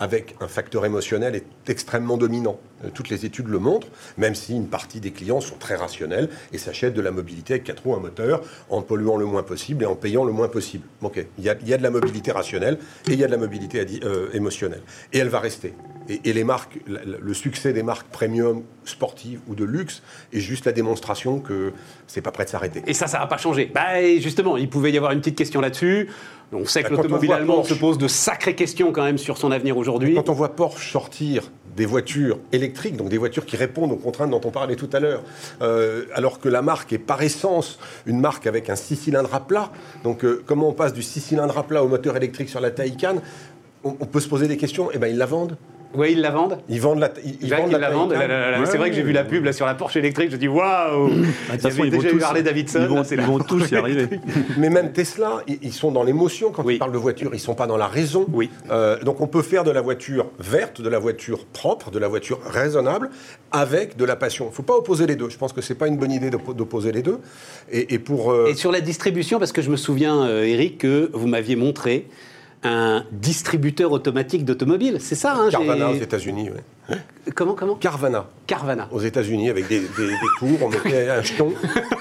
avec 0.00 0.34
un 0.40 0.48
facteur 0.48 0.86
émotionnel 0.86 1.36
est 1.36 1.44
extrêmement 1.68 2.16
dominant. 2.16 2.58
Euh, 2.84 2.88
toutes 2.92 3.10
les 3.10 3.26
études 3.26 3.48
le 3.48 3.58
montrent, 3.58 3.88
même 4.16 4.34
si 4.34 4.56
une 4.56 4.66
partie 4.66 4.98
des 4.98 5.12
clients 5.12 5.40
sont 5.40 5.56
très 5.56 5.76
rationnels 5.76 6.30
et 6.52 6.58
s'achètent 6.58 6.94
de 6.94 7.02
la 7.02 7.10
mobilité 7.10 7.54
avec 7.54 7.64
4 7.64 7.82
roues, 7.82 7.94
un 7.94 8.00
moteur, 8.00 8.40
en 8.70 8.80
polluant 8.80 9.18
le 9.18 9.26
moins 9.26 9.42
possible 9.42 9.84
et 9.84 9.86
en 9.86 9.94
payant 9.94 10.24
le 10.24 10.32
moins 10.32 10.48
possible. 10.48 10.84
Ok, 11.02 11.24
il 11.38 11.44
y 11.44 11.50
a, 11.50 11.54
de 11.54 11.82
la 11.82 11.90
mobilité 11.90 12.32
rationnelle 12.32 12.78
et 13.08 13.12
il 13.12 13.18
y 13.18 13.24
a 13.24 13.26
de 13.26 13.32
la 13.32 13.38
mobilité 13.38 13.84
euh, 14.02 14.30
émotionnelle. 14.32 14.82
Et 15.12 15.18
elle 15.18 15.28
va 15.28 15.38
rester. 15.38 15.74
Et, 16.08 16.32
les 16.32 16.44
marques, 16.44 16.80
le 16.86 17.34
succès 17.34 17.72
des 17.72 17.82
marques 17.82 18.08
premium, 18.08 18.64
sportives 18.84 19.40
ou 19.46 19.54
de 19.54 19.64
luxe 19.64 20.02
est 20.32 20.40
juste 20.40 20.64
la 20.64 20.72
démonstration 20.72 21.38
que 21.38 21.72
c'est 22.06 22.22
pas 22.22 22.32
prêt 22.32 22.44
de 22.44 22.50
s'arrêter. 22.50 22.82
Et 22.86 22.94
ça, 22.94 23.06
ça 23.06 23.18
va 23.18 23.26
pas 23.26 23.36
changer. 23.36 23.70
Bah, 23.72 24.02
justement, 24.18 24.56
il 24.56 24.68
pouvait 24.68 24.90
y 24.90 24.96
avoir 24.96 25.12
une 25.12 25.20
petite 25.20 25.36
question 25.36 25.60
là-dessus. 25.60 26.08
On 26.52 26.64
sait 26.66 26.82
que 26.82 26.90
l'automobile 26.90 27.32
allemande 27.32 27.64
se 27.64 27.74
pose 27.74 27.96
de 27.98 28.08
sacrées 28.08 28.54
questions 28.54 28.92
quand 28.92 29.04
même 29.04 29.18
sur 29.18 29.38
son 29.38 29.52
avenir 29.52 29.76
aujourd'hui. 29.76 30.14
Quand 30.14 30.28
on 30.28 30.34
voit 30.34 30.56
Porsche 30.56 30.90
sortir 30.92 31.50
des 31.76 31.86
voitures 31.86 32.38
électriques, 32.52 32.96
donc 32.96 33.08
des 33.08 33.18
voitures 33.18 33.46
qui 33.46 33.56
répondent 33.56 33.92
aux 33.92 33.96
contraintes 33.96 34.30
dont 34.30 34.40
on 34.44 34.50
parlait 34.50 34.74
tout 34.74 34.90
à 34.92 34.98
l'heure, 34.98 35.22
euh, 35.62 36.06
alors 36.14 36.40
que 36.40 36.48
la 36.48 36.62
marque 36.62 36.92
est 36.92 36.98
par 36.98 37.22
essence 37.22 37.78
une 38.06 38.20
marque 38.20 38.46
avec 38.46 38.68
un 38.68 38.76
6 38.76 38.96
cylindres 38.96 39.34
à 39.34 39.40
plat. 39.40 39.70
Donc 40.02 40.24
euh, 40.24 40.42
comment 40.44 40.68
on 40.68 40.72
passe 40.72 40.92
du 40.92 41.02
6 41.02 41.20
cylindres 41.20 41.56
à 41.56 41.62
plat 41.62 41.84
au 41.84 41.88
moteur 41.88 42.16
électrique 42.16 42.48
sur 42.48 42.60
la 42.60 42.72
Taycan? 42.72 43.16
On, 43.84 43.96
on, 44.00 44.06
peut 44.06 44.20
se 44.20 44.28
poser 44.28 44.48
des 44.48 44.56
questions. 44.56 44.90
Eh 44.92 44.98
bien, 44.98 45.08
ils 45.08 45.16
la 45.16 45.26
vendent. 45.26 45.56
Oui, 45.94 46.12
ils 46.12 46.20
la 46.20 46.30
vendent. 46.30 46.58
Ils 46.68 46.80
vendent 46.80 47.00
la. 47.00 47.10
Ils, 47.24 47.52
vendent 47.52 47.72
la, 47.72 47.90
vendent. 47.90 48.14
c'est 48.66 48.78
vrai 48.78 48.90
que 48.90 48.96
j'ai 48.96 49.02
vu 49.02 49.12
la 49.12 49.24
pub 49.24 49.44
là 49.44 49.52
sur 49.52 49.66
la 49.66 49.74
Porsche 49.74 49.96
électrique. 49.96 50.30
Je 50.30 50.36
dis 50.36 50.48
waouh. 50.48 51.10
Toute 51.50 51.60
façon, 51.60 51.84
ils 51.84 51.90
déjà 51.90 52.10
eu 52.12 52.22
Harley 52.22 52.42
Davidson. 52.42 52.80
Ils 52.82 52.88
vont, 52.88 53.02
ils 53.02 53.20
vont 53.20 53.38
tous 53.38 53.70
y 53.70 53.76
arriver. 53.76 54.08
Mais 54.58 54.70
même 54.70 54.92
Tesla, 54.92 55.42
ils 55.48 55.72
sont 55.72 55.90
dans 55.90 56.04
l'émotion 56.04 56.52
quand 56.52 56.68
ils 56.68 56.78
parlent 56.78 56.92
de 56.92 56.98
voiture. 56.98 57.30
Ils 57.32 57.40
sont 57.40 57.54
pas 57.54 57.66
dans 57.66 57.76
la 57.76 57.88
raison. 57.88 58.26
Oui. 58.32 58.50
Euh, 58.70 58.98
donc 59.00 59.20
on 59.20 59.26
peut 59.26 59.42
faire 59.42 59.64
de 59.64 59.70
la 59.70 59.80
voiture 59.80 60.26
verte, 60.38 60.80
de 60.80 60.88
la 60.88 60.98
voiture 60.98 61.46
propre, 61.46 61.90
de 61.90 61.98
la 61.98 62.08
voiture 62.08 62.40
raisonnable, 62.44 63.10
avec 63.50 63.96
de 63.96 64.04
la 64.04 64.16
passion. 64.16 64.48
Il 64.50 64.54
faut 64.54 64.62
pas 64.62 64.76
opposer 64.76 65.06
les 65.06 65.16
deux. 65.16 65.28
Je 65.28 65.38
pense 65.38 65.52
que 65.52 65.60
c'est 65.60 65.74
pas 65.74 65.88
une 65.88 65.96
bonne 65.96 66.12
idée 66.12 66.30
d'opposer 66.30 66.92
les 66.92 67.02
deux. 67.02 67.18
Et, 67.72 67.98
pour. 67.98 68.32
Euh, 68.32 68.46
et 68.48 68.54
sur 68.54 68.70
la 68.70 68.80
distribution, 68.80 69.38
parce 69.38 69.52
que 69.52 69.62
je 69.62 69.70
me 69.70 69.76
souviens, 69.76 70.22
euh, 70.22 70.44
Eric, 70.44 70.78
que 70.78 71.10
vous 71.12 71.26
m'aviez 71.26 71.56
montré 71.56 72.06
un 72.62 73.04
distributeur 73.12 73.92
automatique 73.92 74.44
d'automobiles. 74.44 74.98
C'est 75.00 75.14
ça, 75.14 75.34
hein 75.34 75.48
Carvana 75.50 75.90
aux 75.90 75.94
États-Unis, 75.94 76.50
oui. 76.54 76.60
Comment, 77.34 77.54
comment 77.54 77.74
Carvana. 77.74 78.26
Carvana. 78.46 78.88
Aux 78.90 79.00
États-Unis, 79.00 79.50
avec 79.50 79.68
des, 79.68 79.80
des, 79.80 79.86
tours, 80.38 80.58
on 80.62 80.68
mettait 80.68 81.08
un 81.08 81.22
jeton, 81.22 81.52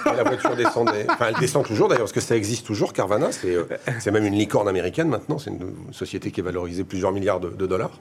et 0.05 0.15
la 0.15 0.23
voiture 0.23 0.55
descendait. 0.55 1.05
Enfin, 1.09 1.27
elle 1.29 1.39
descend 1.39 1.65
toujours 1.65 1.87
d'ailleurs, 1.87 2.05
parce 2.05 2.13
que 2.13 2.21
ça 2.21 2.35
existe 2.35 2.65
toujours, 2.65 2.93
Carvana. 2.93 3.31
C'est 3.31 3.53
euh, 3.53 4.11
même 4.11 4.25
une 4.25 4.33
licorne 4.33 4.67
américaine 4.67 5.09
maintenant. 5.09 5.37
C'est 5.37 5.51
une, 5.51 5.59
société 5.91 6.31
qui 6.31 6.39
est 6.39 6.43
valorisée 6.43 6.83
plusieurs 6.83 7.11
milliards 7.11 7.39
de, 7.39 7.65
dollars. 7.67 7.91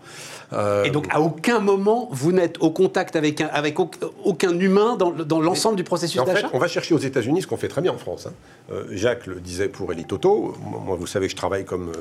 Euh, 0.53 0.85
et 0.85 0.91
donc, 0.91 1.07
à 1.11 1.21
aucun 1.21 1.59
moment, 1.59 2.09
vous 2.13 2.33
n'êtes 2.33 2.59
au 2.61 2.71
contact 2.71 3.17
avec, 3.17 3.41
un, 3.41 3.49
avec 3.49 3.79
aucun 3.79 4.59
humain 4.59 4.97
dans, 4.97 5.11
dans 5.11 5.41
l'ensemble 5.41 5.77
du 5.77 5.85
processus 5.85 6.23
d'achat 6.25 6.47
En 6.47 6.51
fait, 6.51 6.57
on 6.57 6.59
va 6.59 6.69
chercher 6.69 6.95
aux 6.95 6.99
États-Unis 6.99 7.43
ce 7.43 7.47
qu'on 7.47 7.57
fait 7.57 7.69
très 7.69 7.83
bien 7.83 7.93
en 7.93 7.99
France. 7.99 8.27
Hein. 8.27 8.33
Euh, 8.73 8.85
Jacques 8.91 9.27
le 9.27 9.37
disait 9.37 9.69
pour 9.69 9.93
Elite 9.93 10.13
Auto. 10.13 10.55
Moi, 10.63 10.97
vous 10.99 11.07
savez 11.07 11.27
que 11.27 11.33
je 11.33 11.37
travaille 11.37 11.65
comme. 11.65 11.93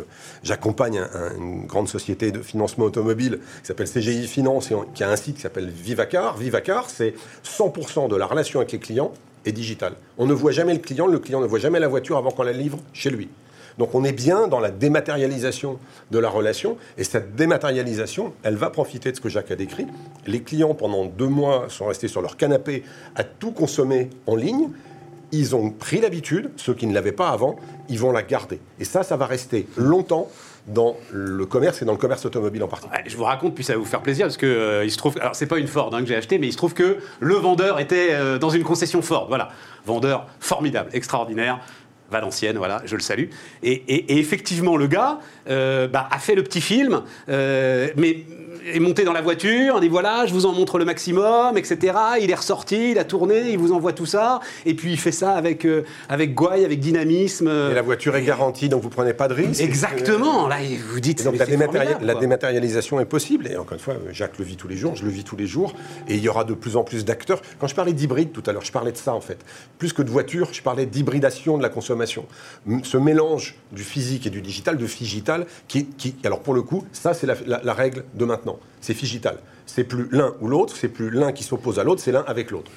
J'accompagne 0.43 1.01
une 1.37 1.65
grande 1.65 1.87
société 1.87 2.31
de 2.31 2.41
financement 2.41 2.85
automobile 2.85 3.39
qui 3.61 3.67
s'appelle 3.67 3.89
CGI 3.89 4.27
Finance, 4.27 4.71
et 4.71 4.75
qui 4.93 5.03
a 5.03 5.09
un 5.09 5.15
site 5.15 5.35
qui 5.35 5.41
s'appelle 5.41 5.69
Vivacar. 5.69 6.37
Vivacar, 6.37 6.89
c'est 6.89 7.13
100% 7.43 8.09
de 8.09 8.15
la 8.15 8.25
relation 8.25 8.59
avec 8.59 8.71
les 8.71 8.79
clients 8.79 9.11
est 9.45 9.51
digital. 9.51 9.93
On 10.17 10.25
ne 10.25 10.33
voit 10.33 10.51
jamais 10.51 10.73
le 10.73 10.79
client, 10.79 11.07
le 11.07 11.19
client 11.19 11.41
ne 11.41 11.47
voit 11.47 11.59
jamais 11.59 11.79
la 11.79 11.87
voiture 11.87 12.17
avant 12.17 12.31
qu'on 12.31 12.43
la 12.43 12.51
livre 12.51 12.79
chez 12.93 13.09
lui. 13.09 13.29
Donc 13.77 13.93
on 13.93 14.03
est 14.03 14.11
bien 14.11 14.47
dans 14.47 14.59
la 14.59 14.71
dématérialisation 14.71 15.77
de 16.11 16.19
la 16.19 16.29
relation, 16.29 16.77
et 16.97 17.03
cette 17.03 17.35
dématérialisation, 17.35 18.33
elle 18.43 18.55
va 18.55 18.69
profiter 18.69 19.11
de 19.11 19.15
ce 19.15 19.21
que 19.21 19.29
Jacques 19.29 19.51
a 19.51 19.55
décrit. 19.55 19.85
Les 20.25 20.41
clients, 20.41 20.73
pendant 20.73 21.05
deux 21.05 21.27
mois, 21.27 21.67
sont 21.69 21.85
restés 21.85 22.07
sur 22.07 22.21
leur 22.21 22.37
canapé 22.37 22.83
à 23.15 23.23
tout 23.23 23.51
consommer 23.51 24.09
en 24.25 24.35
ligne. 24.35 24.69
ils 25.33 25.55
ont 25.55 25.71
pris 25.71 25.99
l'habitude, 25.99 26.49
ceux 26.55 26.73
qui 26.73 26.87
ne 26.87 26.93
l'avaient 26.93 27.11
pas 27.11 27.29
avant, 27.29 27.57
ils 27.89 27.99
vont 27.99 28.13
la 28.13 28.23
garder. 28.23 28.59
Et 28.79 28.85
ça, 28.85 29.03
ça 29.03 29.17
va 29.17 29.25
rester 29.25 29.67
longtemps 29.75 30.29
dans 30.67 30.97
le 31.11 31.45
commerce 31.45 31.81
et 31.81 31.85
dans 31.85 31.93
le 31.93 31.97
commerce 31.97 32.25
automobile 32.25 32.63
en 32.63 32.67
particulier. 32.67 33.01
Ouais, 33.03 33.09
je 33.09 33.15
vous 33.15 33.23
raconte, 33.23 33.55
puis 33.55 33.63
ça 33.63 33.73
va 33.73 33.79
vous 33.79 33.85
faire 33.85 34.01
plaisir, 34.01 34.25
parce 34.25 34.37
que 34.37 34.45
euh, 34.45 34.85
il 34.85 34.91
se 34.91 34.97
trouve, 34.97 35.17
alors 35.19 35.35
c'est 35.35 35.47
pas 35.47 35.57
une 35.57 35.67
Ford 35.67 35.93
hein, 35.93 36.01
que 36.01 36.07
j'ai 36.07 36.15
acheté, 36.15 36.37
mais 36.39 36.47
il 36.47 36.51
se 36.51 36.57
trouve 36.57 36.73
que 36.73 36.97
le 37.19 37.35
vendeur 37.35 37.79
était 37.79 38.09
euh, 38.11 38.37
dans 38.37 38.49
une 38.49 38.63
concession 38.63 39.01
Ford. 39.01 39.27
Voilà, 39.29 39.49
vendeur 39.85 40.27
formidable, 40.39 40.89
extraordinaire. 40.93 41.59
Valenciennes, 42.09 42.57
voilà, 42.57 42.81
je 42.85 42.95
le 42.95 43.01
salue. 43.01 43.25
Et, 43.63 44.17
effectivement, 44.17 44.77
le 44.77 44.87
gars 44.87 45.19
euh, 45.49 45.89
bah, 45.89 46.07
a 46.09 46.19
fait 46.19 46.35
le 46.35 46.43
petit 46.43 46.61
film, 46.61 47.01
mais 47.27 48.23
est 48.73 48.79
monté 48.79 49.03
dans 49.03 49.13
la 49.13 49.21
voiture, 49.21 49.75
on 49.75 49.79
dit 49.79 49.87
voilà, 49.89 50.25
je 50.25 50.33
vous 50.33 50.45
en 50.45 50.51
montre 50.53 50.77
le 50.77 50.85
maximum, 50.85 51.57
etc. 51.57 51.97
Il 52.21 52.31
est 52.31 52.35
ressorti, 52.35 52.91
il 52.91 52.99
a 52.99 53.03
tourné, 53.03 53.49
il 53.51 53.57
vous 53.57 53.71
envoie 53.71 53.93
tout 53.93 54.05
ça, 54.05 54.39
et 54.65 54.73
puis 54.73 54.91
il 54.91 54.97
fait 54.99 55.11
ça 55.11 55.33
avec, 55.33 55.65
euh, 55.65 55.83
avec 56.09 56.33
gouaille, 56.33 56.65
avec 56.65 56.79
dynamisme. 56.79 57.47
Et 57.47 57.73
la 57.73 57.81
voiture 57.81 58.15
est 58.15 58.23
garantie, 58.23 58.69
donc 58.69 58.81
vous 58.83 58.89
prenez 58.89 59.13
pas 59.13 59.27
de 59.27 59.33
risque. 59.33 59.61
Exactement, 59.61 60.47
là, 60.47 60.57
vous 60.91 60.99
dites 60.99 61.21
Et 61.21 61.23
donc 61.23 61.35
la, 62.01 62.15
dématérialisation 62.15 62.99
est 62.99 63.05
possible. 63.05 63.47
Et 63.47 63.57
encore 63.57 63.73
une 63.73 63.79
fois, 63.79 63.95
Jacques 64.11 64.37
le 64.37 64.45
vit 64.45 64.55
tous 64.55 64.67
les 64.67 64.77
jours, 64.77 64.95
je 64.95 65.03
le 65.03 65.09
vis 65.11 65.23
tous 65.23 65.35
les 65.35 65.47
jours. 65.47 65.73
Et 66.07 66.15
il 66.15 66.21
y 66.21 66.29
aura 66.29 66.43
de 66.43 66.53
plus 66.53 66.77
en 66.77 66.83
plus 66.83 67.03
d'acteurs. 67.05 67.41
Quand 67.59 67.67
je 67.67 67.75
parlais 67.75 67.93
d'hybride 67.93 68.31
tout 68.31 68.43
à 68.45 68.53
l'heure, 68.53 68.63
je 68.65 68.71
parlais 68.71 68.91
de 68.91 68.97
ça 68.97 69.13
en 69.13 69.21
fait. 69.21 69.37
Plus 69.77 69.93
que 69.93 70.01
de 70.01 70.09
voiture, 70.09 70.49
je 70.53 70.61
parlais 70.61 70.85
d'hybridation 70.85 71.57
de 71.57 71.63
la 71.63 71.69
consommation. 71.69 72.25
Ce 72.83 72.97
mélange 72.97 73.55
du 73.71 73.83
physique 73.83 74.25
et 74.27 74.29
du 74.29 74.41
digital, 74.41 74.77
de 74.77 74.85
figital, 74.87 75.45
qui, 75.67 75.85
qui 75.85 76.15
alors 76.23 76.39
pour 76.39 76.53
le 76.53 76.61
coup, 76.61 76.85
ça 76.93 77.13
c'est 77.13 77.27
la, 77.27 77.35
la- 77.45 77.61
la 77.63 77.73
règle 77.73 78.03
de 78.13 78.23
maintenant. 78.25 78.46
C'est 78.81 78.93
figital. 78.93 79.37
C'est 79.65 79.83
plus 79.83 80.07
l'un 80.11 80.33
ou 80.41 80.47
l'autre, 80.47 80.75
c'est 80.75 80.87
plus 80.87 81.09
l'un 81.09 81.31
qui 81.33 81.43
s'oppose 81.43 81.77
à 81.79 81.83
l'autre, 81.83 82.01
c'est 82.01 82.11
l'un 82.11 82.23
avec 82.27 82.51
l'autre. 82.51 82.71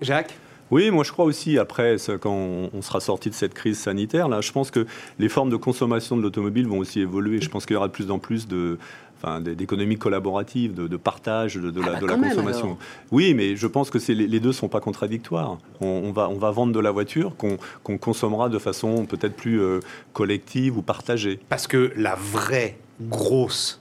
Jacques? 0.00 0.36
Oui, 0.70 0.90
moi 0.90 1.02
je 1.02 1.12
crois 1.12 1.24
aussi, 1.24 1.58
après, 1.58 1.96
quand 2.20 2.30
on, 2.30 2.82
sera 2.82 3.00
sorti 3.00 3.30
de 3.30 3.34
cette 3.34 3.54
crise 3.54 3.78
sanitaire, 3.78 4.28
là, 4.28 4.42
je 4.42 4.52
pense 4.52 4.70
que 4.70 4.86
les 5.18 5.30
formes 5.30 5.48
de 5.48 5.56
consommation 5.56 6.14
de 6.16 6.22
l'automobile 6.22 6.66
vont 6.68 6.78
aussi 6.78 7.00
évoluer. 7.00 7.40
Je 7.40 7.48
pense 7.48 7.64
qu'il 7.64 7.72
y 7.74 7.76
aura 7.78 7.88
de 7.88 7.92
plus 7.92 8.10
en 8.10 8.18
plus 8.18 8.46
de, 8.46 8.76
enfin, 9.16 9.40
d- 9.40 9.54
d'économies 9.54 9.96
collaboratives, 9.96 10.74
de, 10.74 10.86
de 10.86 10.96
partage 10.98 11.54
de, 11.54 11.70
de 11.70 11.80
Ah 11.82 11.86
la, 11.86 11.92
bah 11.94 12.00
de 12.00 12.06
la 12.06 12.12
quand 12.12 12.18
même, 12.20 12.30
consommation. 12.30 12.76
oui, 13.10 13.32
mais 13.32 13.56
je 13.56 13.66
pense 13.66 13.88
que 13.88 13.98
c'est, 13.98 14.12
les, 14.12 14.26
les 14.26 14.40
deux 14.40 14.48
ne 14.48 14.52
sont 14.52 14.68
pas 14.68 14.80
contradictoires. 14.80 15.56
On, 15.80 15.86
on 15.86 16.12
va, 16.12 16.28
on 16.28 16.36
va 16.36 16.50
vendre 16.50 16.74
de 16.74 16.80
la 16.80 16.90
voiture 16.90 17.34
qu'on, 17.38 17.56
qu'on 17.82 17.96
consommera 17.96 18.50
de 18.50 18.58
façon 18.58 19.06
peut-être 19.06 19.36
plus 19.36 19.62
euh, 19.62 19.80
collective 20.12 20.76
ou 20.76 20.82
partagée. 20.82 21.40
Parce 21.48 21.66
que 21.66 21.92
la 21.96 22.14
vraie 22.14 22.76
grosse 23.00 23.80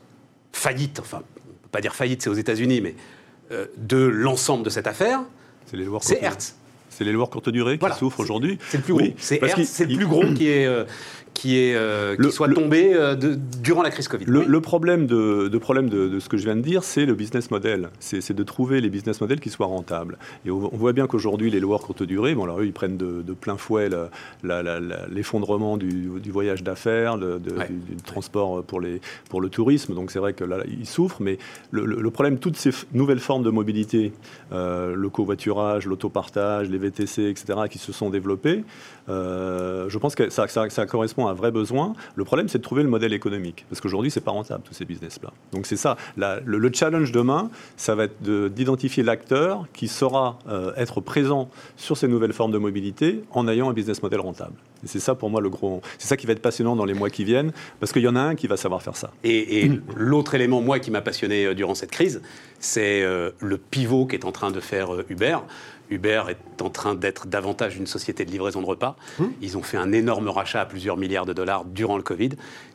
faillite, 0.53 0.99
enfin, 0.99 1.21
on 1.47 1.51
peut 1.63 1.69
pas 1.71 1.81
dire 1.81 1.95
faillite, 1.95 2.21
c'est 2.21 2.29
aux 2.29 2.33
États-Unis, 2.35 2.81
mais 2.81 2.95
euh, 3.51 3.65
de 3.77 3.97
l'ensemble 3.97 4.63
de 4.63 4.69
cette 4.69 4.87
affaire, 4.87 5.21
C'est 6.01 6.21
Hertz. 6.21 6.55
C'est 6.89 7.03
les 7.03 7.11
loueurs 7.11 7.29
courte 7.29 7.49
durée 7.49 7.77
Voilà. 7.79 7.93
qui 7.95 7.99
souffrent 7.99 8.19
aujourd'hui. 8.21 8.57
C'est 8.69 8.77
le 8.77 8.83
plus 8.83 8.93
gros. 8.93 9.03
Oui, 9.03 9.13
c'est 9.17 9.39
le 9.85 9.95
plus 9.95 10.07
gros 10.07 10.33
qui 10.33 10.47
est, 10.49 10.65
euh, 10.65 10.85
qui 11.37 11.59
est, 11.59 11.75
euh, 11.75 12.15
qui 12.15 12.23
Le- 12.23 12.31
soit 12.31 12.49
tombé 12.49 12.95
euh, 12.95 13.13
de- 13.13 13.37
durant 13.61 13.83
la 13.83 13.91
crise 13.91 14.07
Covid. 14.07 14.25
Le, 14.25 14.39
Oui. 14.39 14.45
le 14.47 14.59
problème, 14.59 15.05
de, 15.05 15.49
de 15.49 15.57
problème 15.59 15.87
de, 15.87 16.07
de 16.07 16.19
ce 16.19 16.29
que 16.29 16.37
je 16.37 16.43
viens 16.45 16.55
de 16.55 16.61
dire, 16.61 16.83
c'est 16.83 17.05
le 17.05 17.13
business 17.13 17.51
model. 17.51 17.89
C'est 17.99 18.33
de 18.33 18.43
trouver 18.43 18.81
les 18.81 18.89
business 18.89 19.21
models 19.21 19.39
qui 19.39 19.51
soient 19.51 19.67
rentables. 19.67 20.17
Et 20.47 20.49
on, 20.51 20.73
on 20.73 20.77
voit 20.77 20.93
bien 20.93 21.05
qu'aujourd'hui, 21.05 21.51
les 21.51 21.59
loueurs 21.59 21.81
courte 21.81 22.01
durée, 22.01 22.33
bon, 22.33 22.45
alors 22.45 22.59
eux, 22.59 22.65
ils 22.65 22.73
prennent 22.73 22.97
de, 22.97 23.21
plein 23.39 23.55
fouet 23.55 23.87
l'effondrement 25.09 25.77
du, 25.77 26.09
du 26.21 26.31
voyage 26.31 26.63
d'affaires, 26.63 27.17
Ouais. 27.17 27.67
du, 27.69 27.95
du 27.95 28.01
transport 28.03 28.63
pour, 28.63 28.81
les, 28.81 28.99
pour 29.29 29.39
le 29.41 29.49
tourisme. 29.49 29.93
Donc 29.93 30.11
c'est 30.11 30.19
vrai 30.19 30.33
que 30.33 30.43
là, 30.43 30.57
ils 30.67 30.85
souffrent. 30.87 31.21
Mais 31.21 31.37
le, 31.71 32.09
problème, 32.09 32.39
toutes 32.39 32.57
ces 32.57 32.71
nouvelles 32.93 33.19
formes 33.19 33.43
de 33.43 33.49
mobilité, 33.49 34.11
euh, 34.51 34.95
le 34.95 35.09
covoiturage, 35.09 35.85
l'autopartage, 35.85 36.69
les 36.69 36.77
VTC, 36.79 37.29
etc., 37.29 37.59
qui 37.69 37.77
se 37.77 37.91
sont 37.91 38.09
développées, 38.09 38.63
euh, 39.09 39.87
je 39.89 39.97
pense 39.97 40.15
que 40.15 40.29
ça, 40.29 40.47
ça- 40.47 40.69
ça 40.69 40.85
correspond 40.85 41.26
à 41.26 41.26
un 41.27 41.33
vrai 41.33 41.51
besoin. 41.51 41.93
Le 42.15 42.23
problème, 42.23 42.47
c'est 42.49 42.57
de 42.57 42.63
trouver 42.63 42.83
le 42.83 42.89
modèle 42.89 43.13
économique. 43.13 43.65
Parce 43.69 43.81
qu'aujourd'hui, 43.81 44.11
c'est 44.11 44.21
pas 44.21 44.31
rentable, 44.31 44.63
tous 44.63 44.73
ces 44.73 44.85
business-là. 44.85 45.31
Donc, 45.51 45.65
c'est 45.65 45.77
ça. 45.77 45.97
Le, 46.17 46.39
le 46.57 46.71
challenge 46.73 47.11
demain, 47.11 47.49
ça 47.75 47.95
va 47.95 48.05
être 48.05 48.21
de- 48.23 48.47
d'identifier 48.47 49.03
l'acteur 49.03 49.65
qui 49.73 49.87
saura 49.87 50.39
euh, 50.49 50.71
être 50.75 51.01
présent 51.01 51.49
sur 51.75 51.97
ces 51.97 52.07
nouvelles 52.07 52.33
formes 52.33 52.51
de 52.51 52.57
mobilité 52.57 53.23
en 53.31 53.47
ayant 53.47 53.69
un 53.69 53.73
business 53.73 54.01
model 54.03 54.19
rentable. 54.19 54.53
C'est 54.83 54.99
ça, 54.99 55.15
pour 55.15 55.29
moi, 55.31 55.41
le 55.41 55.49
gros. 55.49 55.81
C'est 55.97 56.07
ça 56.07 56.17
qui 56.17 56.27
va 56.27 56.33
être 56.33 56.41
passionnant 56.41 56.75
dans 56.75 56.85
les 56.85 56.93
mois 56.93 57.09
qui 57.09 57.23
viennent, 57.23 57.51
parce 57.79 57.91
qu'il 57.91 58.03
y 58.03 58.07
en 58.07 58.15
a 58.15 58.21
un 58.21 58.35
qui 58.35 58.45
va 58.47 58.57
savoir 58.57 58.81
faire 58.83 58.95
ça. 58.95 59.11
Et, 59.23 59.71
l'autre 59.95 60.35
élément, 60.35 60.61
moi, 60.61 60.79
qui 60.79 60.91
m'a 60.91 61.01
passionné 61.01 61.45
euh, 61.45 61.53
durant 61.55 61.73
cette 61.75 61.91
crise, 61.91 62.21
c'est 62.59 63.01
euh, 63.01 63.31
le 63.39 63.57
pivot 63.57 64.05
qu'est 64.05 64.23
en 64.25 64.31
train 64.31 64.51
de 64.51 64.59
faire 64.59 64.89
Uber. 65.09 65.37
Uber 65.89 66.23
est 66.29 66.61
en 66.61 66.69
train 66.69 66.95
d'être 66.95 67.27
davantage 67.27 67.77
une 67.77 67.87
société 67.87 68.25
de 68.25 68.31
livraison 68.31 68.61
de 68.61 68.65
repas. 68.65 68.95
Ils 69.41 69.57
ont 69.57 69.63
fait 69.63 69.77
un 69.77 69.91
énorme 69.91 70.29
rachat 70.29 70.61
à 70.61 70.65
plusieurs 70.65 70.97
milliards 70.97 71.25
de 71.25 71.33
dollars 71.33 71.65
durant 71.65 71.97
le 71.97 72.03
Covid 72.03 72.31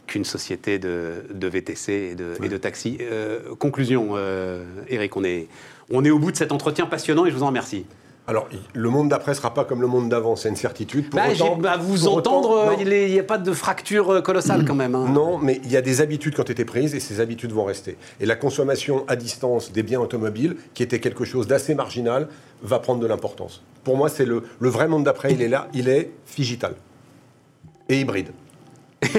qu'une 0.07 0.25
société 0.25 0.79
de, 0.79 1.25
de 1.33 1.47
VTC 1.49 1.93
et 1.93 2.15
de, 2.15 2.35
et 2.43 2.49
de 2.49 2.57
taxi. 2.57 2.99
Euh, 3.01 3.55
conclusion, 3.57 4.11
euh, 4.13 4.65
Eric, 4.89 5.17
on 5.17 5.25
est, 5.25 5.49
on 5.91 6.05
est 6.05 6.11
au 6.11 6.19
bout 6.19 6.33
de 6.33 6.37
cet 6.37 6.53
entretien 6.53 6.87
passionnant 6.87 7.25
et 7.27 7.31
je 7.31 7.37
vous 7.37 7.43
en 7.43 7.49
remercie. 7.49 7.87
Alors, 8.29 8.49
le 8.73 8.89
monde 8.89 9.09
d'après 9.09 9.35
sera 9.35 9.53
pas 9.53 9.64
comme 9.64 9.81
le 9.81 9.89
monde 9.89 10.09
d'avant, 10.09 10.37
c'est 10.37 10.49
une 10.49 10.55
certitude. 10.57 11.11
Pour 11.11 11.18
Bah, 11.18 11.27
autant- 11.33 11.57
bah, 11.57 11.77
vous 11.77 11.99
pour 12.05 12.18
entendre, 12.18 12.53
euh, 12.53 12.75
il 12.81 13.12
n'y 13.12 13.18
a 13.18 13.25
pas 13.25 13.37
de 13.39 13.53
fracture 13.53 14.11
euh, 14.11 14.20
colossale 14.20 14.64
quand 14.64 14.77
même. 14.77 14.95
hein. 14.95 15.09
Non, 15.11 15.39
mais 15.39 15.61
il 15.64 15.73
y 15.73 15.77
a 15.77 15.83
des 15.83 16.01
habitudes 16.01 16.35
qui 16.35 16.41
ont 16.41 16.45
été 16.45 16.64
prises 16.64 16.95
et 16.95 17.01
ces 17.01 17.18
habitudes 17.18 17.51
vont 17.51 17.64
rester. 17.64 17.97
Et 18.20 18.27
la 18.27 18.37
consommation 18.37 19.05
à 19.09 19.16
distance 19.16 19.73
des 19.73 19.83
biens 19.83 20.01
automobiles, 20.01 20.57
qui 20.73 20.85
était 20.85 21.01
quelque 21.01 21.25
chose 21.25 21.49
d'assez 21.49 21.75
marginal, 21.75 22.29
va 22.62 22.79
prendre 22.79 23.01
de 23.01 23.07
l'importance. 23.09 23.61
Pour 23.83 23.97
moi, 23.97 24.09
c'est 24.09 24.25
le, 24.25 24.45
le 24.61 24.68
vrai 24.68 24.87
monde 24.87 25.03
d'après, 25.03 25.33
il 25.33 25.43
est 25.43 25.49
là, 25.49 25.66
il 25.75 25.89
est 25.89 26.12
figital 26.25 26.75
et 27.89 27.99
hybride. 28.01 28.29
Et, 29.15 29.17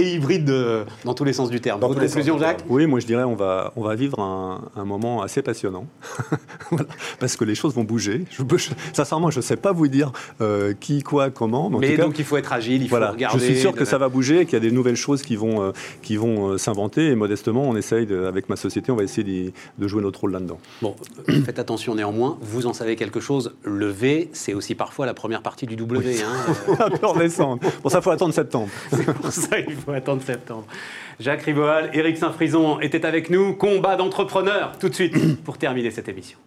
et 0.00 0.14
hybride 0.14 0.48
euh, 0.50 0.84
dans 1.04 1.14
tous 1.14 1.24
les 1.24 1.32
sens 1.32 1.50
du 1.50 1.60
terme. 1.60 1.80
Dans 1.80 1.88
Votre 1.88 2.00
tous 2.00 2.04
les 2.04 2.08
conclusion, 2.08 2.38
Jacques. 2.38 2.64
Oui, 2.68 2.86
moi 2.86 3.00
je 3.00 3.06
dirais 3.06 3.24
on 3.24 3.34
va, 3.34 3.72
on 3.76 3.82
va 3.82 3.94
vivre 3.94 4.18
un, 4.20 4.62
un 4.76 4.84
moment 4.84 5.22
assez 5.22 5.42
passionnant, 5.42 5.86
Voilà. 6.70 6.86
parce 7.20 7.36
que 7.36 7.44
les 7.44 7.54
choses 7.54 7.74
vont 7.74 7.84
bouger. 7.84 8.24
Je, 8.30 8.42
je- 8.56 8.70
sincèrement, 8.92 9.30
je 9.30 9.38
ne 9.38 9.42
sais 9.42 9.56
pas 9.56 9.72
vous 9.72 9.88
dire 9.88 10.12
euh, 10.40 10.72
qui, 10.78 11.02
quoi, 11.02 11.30
comment. 11.30 11.68
mais 11.70 11.76
en 11.76 11.78
Mais 11.80 11.90
tout 11.90 11.96
cas, 11.96 12.02
donc 12.04 12.18
il 12.18 12.24
faut 12.24 12.36
être 12.36 12.52
agile, 12.52 12.82
il 12.82 12.88
faut 12.88 12.96
voilà, 12.96 13.10
regarder. 13.12 13.38
je 13.38 13.44
suis 13.44 13.60
sûr 13.60 13.72
de- 13.72 13.78
que 13.78 13.84
ça 13.84 13.98
va 13.98 14.08
bouger, 14.08 14.44
qu'il 14.44 14.54
y 14.54 14.56
a 14.56 14.60
des 14.60 14.70
nouvelles 14.70 14.96
choses 14.96 15.22
qui 15.22 15.36
vont, 15.36 15.62
euh, 15.62 15.72
qui 16.02 16.16
vont 16.16 16.50
euh, 16.52 16.58
s'inventer. 16.58 17.08
Et 17.10 17.14
modestement, 17.14 17.68
on 17.68 17.76
essaye, 17.76 18.06
de- 18.06 18.24
avec 18.24 18.48
ma 18.48 18.56
société, 18.56 18.90
on 18.92 18.96
va 18.96 19.02
essayer 19.04 19.52
de 19.78 19.88
jouer 19.88 20.02
notre 20.02 20.20
rôle 20.20 20.32
là-dedans. 20.32 20.58
Bon, 20.82 20.96
faites 21.44 21.58
attention 21.58 21.94
néanmoins, 21.94 22.38
vous 22.40 22.66
en 22.66 22.72
savez 22.72 22.96
quelque 22.96 23.20
chose. 23.20 23.54
Le 23.64 23.86
V, 23.88 24.30
c'est 24.32 24.54
aussi 24.54 24.74
parfois 24.74 25.06
la 25.06 25.14
première 25.14 25.42
partie 25.42 25.66
du 25.66 25.76
W. 25.76 26.16
Hein. 26.22 26.76
un 26.80 26.90
peu. 26.90 26.98
Pour 27.82 27.90
ça, 27.90 27.98
il 27.98 28.02
faut 28.02 28.10
attendre 28.10 28.34
septembre. 28.34 28.68
Pour 29.26 29.32
ça 29.44 29.60
qu'il 29.62 29.74
faut 29.74 29.90
attendre 29.92 30.22
septembre. 30.22 30.66
Jacques 31.18 31.42
Riboal, 31.42 31.90
Éric 31.94 32.16
Saint-Frison 32.16 32.78
étaient 32.80 33.04
avec 33.04 33.28
nous. 33.28 33.54
Combat 33.56 33.96
d'entrepreneurs, 33.96 34.78
tout 34.78 34.88
de 34.88 34.94
suite, 34.94 35.42
pour 35.44 35.58
terminer 35.58 35.90
cette 35.90 36.08
émission. 36.08 36.38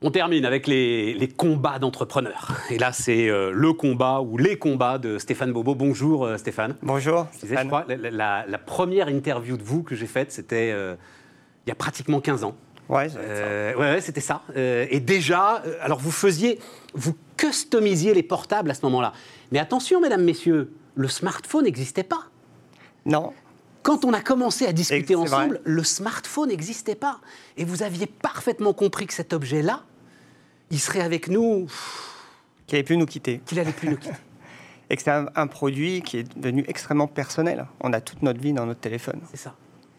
On 0.00 0.10
termine 0.12 0.44
avec 0.44 0.66
les, 0.68 1.12
les 1.12 1.28
combats 1.28 1.78
d'entrepreneurs. 1.80 2.52
Et 2.70 2.78
là, 2.78 2.92
c'est 2.92 3.28
euh, 3.28 3.50
le 3.52 3.72
combat 3.72 4.20
ou 4.20 4.38
les 4.38 4.56
combats 4.56 4.96
de 4.96 5.18
Stéphane 5.18 5.52
Bobo. 5.52 5.74
Bonjour 5.74 6.24
euh, 6.24 6.36
Stéphane. 6.36 6.76
Bonjour. 6.82 7.26
Je 7.34 7.40
disais, 7.40 7.56
je 7.60 7.66
crois, 7.66 7.84
la, 7.88 7.96
la- 8.10 8.44
la 8.46 8.58
première 8.58 9.08
interview 9.08 9.56
de 9.56 9.62
vous 9.64 9.82
que 9.82 9.96
j'ai 9.96 10.06
faite, 10.06 10.30
c'était 10.30 10.70
euh, 10.72 10.94
il 11.66 11.70
y 11.70 11.72
a 11.72 11.74
pratiquement 11.74 12.20
15 12.20 12.44
ans. 12.44 12.54
Ouais. 12.88 13.08
Euh, 13.16 13.74
ouais, 13.74 13.92
ouais, 13.94 14.00
c'était 14.00 14.20
ça. 14.20 14.42
Euh, 14.56 14.86
et 14.90 15.00
déjà, 15.00 15.62
euh, 15.66 15.76
alors 15.82 15.98
vous 15.98 16.10
faisiez, 16.10 16.58
vous 16.94 17.14
customisiez 17.36 18.14
les 18.14 18.22
portables 18.22 18.70
à 18.70 18.74
ce 18.74 18.80
moment-là. 18.86 19.12
Mais 19.52 19.58
attention, 19.58 20.00
mesdames, 20.00 20.24
messieurs, 20.24 20.72
le 20.94 21.08
smartphone 21.08 21.64
n'existait 21.64 22.02
pas. 22.02 22.24
Non, 23.04 23.32
Quand 23.82 24.04
on 24.04 24.12
a 24.12 24.20
commencé 24.20 24.66
à 24.66 24.72
discuter 24.72 25.14
ensemble, 25.14 25.54
vrai. 25.56 25.60
le 25.64 25.84
smartphone 25.84 26.48
n'existait 26.48 26.94
pas. 26.94 27.20
Et 27.56 27.64
vous 27.64 27.82
aviez 27.82 28.06
parfaitement 28.06 28.72
compris 28.72 29.06
que 29.06 29.14
cet 29.14 29.32
objet-là, 29.32 29.82
il 30.70 30.80
serait 30.80 31.00
avec 31.00 31.28
nous, 31.28 31.66
qui 32.66 32.74
avait 32.74 32.82
pu 32.84 32.96
nous 32.96 33.06
quitter. 33.06 33.40
qu'il 33.46 33.58
allait 33.60 33.72
plus 33.72 33.88
nous 33.88 33.96
quitter. 33.96 34.14
Et 34.90 34.96
que 34.96 35.02
c'est 35.02 35.10
un, 35.10 35.26
un 35.36 35.46
produit 35.46 36.00
qui 36.00 36.16
est 36.18 36.38
devenu 36.38 36.64
extrêmement 36.66 37.06
personnel. 37.08 37.66
On 37.80 37.92
a 37.92 38.00
toute 38.00 38.22
notre 38.22 38.40
vie 38.40 38.54
dans 38.54 38.64
notre 38.64 38.80
téléphone. 38.80 39.20
C'est 39.30 39.36
ça. 39.36 39.54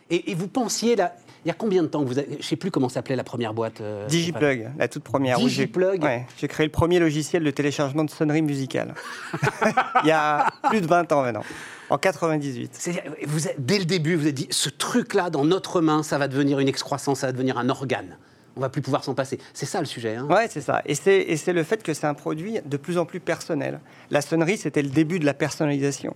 Et, 0.10 0.32
et 0.32 0.34
vous 0.34 0.48
pensiez, 0.48 0.96
là, 0.96 1.14
il 1.46 1.48
y 1.48 1.52
a 1.52 1.54
combien 1.54 1.82
de 1.84 1.88
temps 1.88 2.02
que 2.04 2.08
vous 2.08 2.18
avez, 2.20 2.28
Je 2.34 2.38
ne 2.38 2.42
sais 2.44 2.56
plus 2.56 2.72
comment 2.72 2.90
s'appelait 2.90 3.16
la 3.16 3.24
première 3.24 3.54
boîte. 3.54 3.82
euh. 3.82 4.06
Digiplug, 4.08 4.70
la 4.78 4.88
toute 4.88 5.04
première. 5.04 5.38
Digiplug. 5.38 6.04
Ouais, 6.04 6.26
J'ai 6.38 6.48
créé 6.48 6.66
le 6.66 6.72
premier 6.72 7.00
logiciel 7.00 7.44
de 7.44 7.52
téléchargement 7.52 8.04
de 8.04 8.10
sonnerie 8.10 8.42
musicale. 8.42 8.94
Il 10.04 10.08
y 10.08 10.12
a 10.12 10.48
plus 10.70 10.82
de 10.82 10.88
20 10.88 11.12
ans 11.12 11.22
maintenant. 11.24 11.44
En 11.90 11.98
98. 11.98 12.70
C'est-à-dire, 12.74 13.02
vous 13.26 13.48
êtes- 13.48 13.56
dès 13.66 13.80
le 13.80 13.86
début, 13.86 14.16
vous 14.16 14.22
avez 14.24 14.32
dit 14.32 14.48
ce 14.52 14.70
truc-là 14.70 15.30
dans 15.32 15.44
notre 15.44 15.82
main, 15.82 16.04
ça 16.04 16.18
va 16.20 16.28
devenir 16.28 16.60
une 16.60 16.68
excroissance, 16.68 17.20
ça 17.22 17.28
va 17.28 17.34
devenir 17.34 17.58
un 17.58 17.68
organe. 17.70 18.18
On 18.60 18.62
va 18.62 18.68
plus 18.68 18.82
pouvoir 18.82 19.06
s'en 19.06 19.14
passer. 19.14 19.40
C'est 19.54 19.66
ça 19.66 19.80
le 19.80 19.86
sujet. 19.86 20.18
Hein 20.18 20.28
Ouais, 20.30 20.50
c'est 20.50 20.60
ça. 20.60 20.82
Et 20.86 20.94
c'est, 20.94 21.54
le 21.54 21.64
fait 21.64 21.82
que 21.82 21.94
c'est 21.94 22.08
un 22.08 22.14
produit 22.14 22.60
de 22.66 22.76
plus 22.76 22.98
en 22.98 23.06
plus 23.06 23.22
personnel. 23.22 23.80
La 24.12 24.20
sonnerie, 24.20 24.58
c'était 24.58 24.82
le 24.82 24.90
début 24.90 25.18
de 25.18 25.26
la 25.26 25.34
personnalisation. 25.34 26.14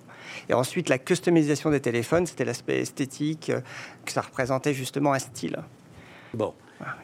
Et 0.49 0.53
ensuite, 0.53 0.89
la 0.89 0.97
customisation 0.97 1.69
des 1.69 1.79
téléphones, 1.79 2.25
c'était 2.25 2.43
l'aspect 2.43 2.81
esthétique, 2.81 3.49
euh, 3.49 3.61
que 4.03 4.11
ça 4.11 4.19
représentait 4.19 4.73
justement 4.73 5.13
un 5.13 5.19
style. 5.19 5.57
Bon. 6.33 6.53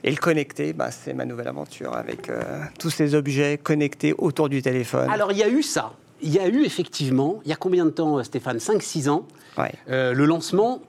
Et 0.03 0.11
le 0.11 0.17
connecté, 0.17 0.73
bah, 0.73 0.91
c'est 0.91 1.13
ma 1.13 1.23
nouvelle 1.23 1.47
aventure 1.47 1.95
avec 1.95 2.27
euh, 2.27 2.43
tous 2.77 2.89
ces 2.89 3.15
objets 3.15 3.57
connectés 3.57 4.13
autour 4.17 4.49
du 4.49 4.61
téléphone. 4.61 5.09
Alors, 5.09 5.31
il 5.31 5.37
y 5.37 5.43
a 5.43 5.47
eu 5.47 5.63
ça. 5.63 5.93
Il 6.21 6.33
y 6.33 6.39
a 6.39 6.49
eu 6.49 6.65
effectivement, 6.65 7.39
il 7.45 7.49
y 7.49 7.53
a 7.53 7.55
combien 7.55 7.85
de 7.85 7.91
temps, 7.91 8.21
Stéphane? 8.25 8.57
5-6 8.57 9.07
ans, 9.07 9.25
Ouais. 9.57 9.71
euh, 9.89 10.13
le 10.13 10.25
lancement 10.25 10.81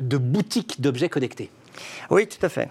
de 0.00 0.16
boutiques 0.16 0.80
d'objets 0.80 1.08
connectés. 1.08 1.48
Oui, 2.10 2.26
tout 2.26 2.44
à 2.44 2.48
fait. 2.48 2.68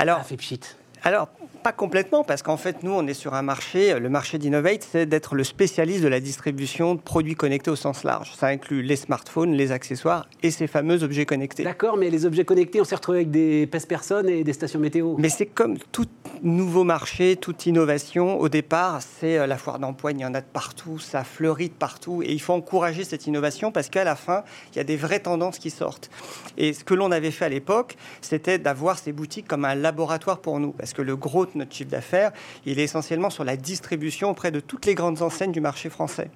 Alors, 0.00 0.16
Ça 0.18 0.24
fait 0.24 0.38
pchit. 0.38 0.60
Alors, 1.02 1.28
pas 1.62 1.72
complètement, 1.72 2.24
parce 2.24 2.42
qu'en 2.42 2.56
fait, 2.56 2.82
nous, 2.82 2.92
on 2.92 3.06
est 3.06 3.14
sur 3.14 3.34
un 3.34 3.42
marché. 3.42 3.98
Le 3.98 4.08
marché 4.08 4.38
d'Innovate, 4.38 4.86
c'est 4.90 5.06
d'être 5.06 5.34
le 5.34 5.44
spécialiste 5.44 6.02
de 6.02 6.08
la 6.08 6.20
distribution 6.20 6.94
de 6.94 7.00
produits 7.00 7.34
connectés 7.34 7.70
au 7.70 7.76
sens 7.76 8.04
large. 8.04 8.32
Ça 8.34 8.48
inclut 8.48 8.82
les 8.82 8.96
smartphones, 8.96 9.52
les 9.52 9.72
accessoires 9.72 10.28
et 10.42 10.50
ces 10.50 10.66
fameux 10.66 11.02
objets 11.02 11.26
connectés. 11.26 11.62
D'accord, 11.62 11.96
mais 11.96 12.10
les 12.10 12.26
objets 12.26 12.44
connectés, 12.44 12.80
on 12.80 12.84
s'est 12.84 12.94
retrouvé 12.94 13.18
avec 13.18 13.30
des 13.30 13.66
pèse-personnes 13.66 14.28
et 14.28 14.44
des 14.44 14.52
stations 14.52 14.80
météo. 14.80 15.14
Mais 15.18 15.28
c'est 15.28 15.46
comme 15.46 15.78
tout 15.92 16.06
nouveau 16.42 16.84
marché, 16.84 17.36
toute 17.36 17.66
innovation. 17.66 18.40
Au 18.40 18.48
départ, 18.48 19.00
c'est 19.02 19.38
euh, 19.38 19.46
la 19.46 19.58
foire 19.58 19.78
d'empoigne, 19.78 20.20
il 20.20 20.22
y 20.22 20.26
en 20.26 20.34
a 20.34 20.40
de 20.40 20.46
partout, 20.46 20.98
ça 20.98 21.24
fleurit 21.24 21.68
de 21.68 21.74
partout. 21.74 22.22
Et 22.22 22.32
il 22.32 22.40
faut 22.40 22.54
encourager 22.54 23.04
cette 23.04 23.26
innovation 23.26 23.72
parce 23.72 23.88
qu'à 23.88 24.04
la 24.04 24.16
fin, 24.16 24.42
il 24.72 24.76
y 24.76 24.80
a 24.80 24.84
des 24.84 24.96
vraies 24.96 25.20
tendances 25.20 25.58
qui 25.58 25.70
sortent. 25.70 26.10
Et 26.56 26.72
ce 26.72 26.84
que 26.84 26.94
l'on 26.94 27.10
avait 27.10 27.30
fait 27.30 27.44
à 27.44 27.48
l'époque, 27.48 27.96
c'était 28.20 28.58
d'avoir 28.58 28.98
ces 28.98 29.12
boutiques 29.12 29.46
comme 29.46 29.64
un 29.64 29.74
laboratoire 29.74 30.38
pour 30.38 30.58
nous. 30.60 30.72
Parce 30.72 30.92
que 30.92 31.02
le 31.02 31.16
gros 31.16 31.46
de 31.52 31.58
notre 31.58 31.74
chiffre 31.74 31.90
d'affaires, 31.90 32.32
il 32.66 32.78
est 32.78 32.84
essentiellement 32.84 33.30
sur 33.30 33.44
la 33.44 33.56
distribution 33.56 34.30
auprès 34.30 34.50
de 34.50 34.60
toutes 34.60 34.86
les 34.86 34.94
grandes 34.94 35.22
enseignes 35.22 35.52
du 35.52 35.60
marché 35.60 35.90
français. 35.90 36.30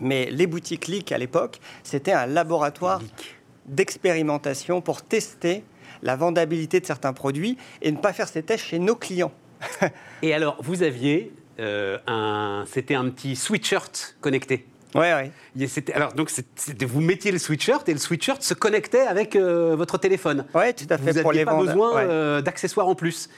Mais 0.00 0.30
les 0.30 0.46
boutiques 0.46 0.86
Leak 0.86 1.12
à 1.12 1.18
l'époque, 1.18 1.60
c'était 1.82 2.12
un 2.12 2.26
laboratoire 2.26 3.02
d'expérimentation 3.66 4.80
pour 4.80 5.02
tester 5.02 5.64
la 6.02 6.16
vendabilité 6.16 6.80
de 6.80 6.86
certains 6.86 7.12
produits 7.12 7.56
et 7.82 7.92
ne 7.92 7.98
pas 7.98 8.12
faire 8.12 8.28
ces 8.28 8.42
tests 8.42 8.64
chez 8.64 8.78
nos 8.78 8.96
clients. 8.96 9.32
Et 10.22 10.32
alors, 10.34 10.56
vous 10.60 10.82
aviez 10.82 11.32
euh, 11.58 11.98
un, 12.06 12.64
c'était 12.66 12.94
un 12.94 13.08
petit 13.10 13.36
sweatshirt 13.36 14.16
connecté. 14.20 14.66
Ouais, 14.94 15.12
ouais. 15.56 15.66
C'était- 15.68 15.92
alors 15.92 16.14
donc, 16.14 16.30
c'était- 16.30 16.84
vous 16.86 17.00
mettiez 17.00 17.30
le 17.30 17.38
sweatshirt 17.38 17.88
et 17.88 17.92
le 17.92 17.98
sweatshirt 17.98 18.42
se 18.42 18.54
connectait 18.54 19.02
avec 19.02 19.36
euh, 19.36 19.76
votre 19.76 19.98
téléphone. 19.98 20.46
Ouais, 20.54 20.72
tout 20.72 20.86
à 20.90 20.98
fait. 20.98 21.12
Vous 21.12 21.22
n'aviez 21.22 21.44
pas 21.44 21.52
vendre. 21.52 21.66
besoin 21.66 21.94
Ouais. 21.94 22.02
euh, 22.08 22.40
d'accessoires 22.42 22.88
en 22.88 22.94
plus. 22.96 23.28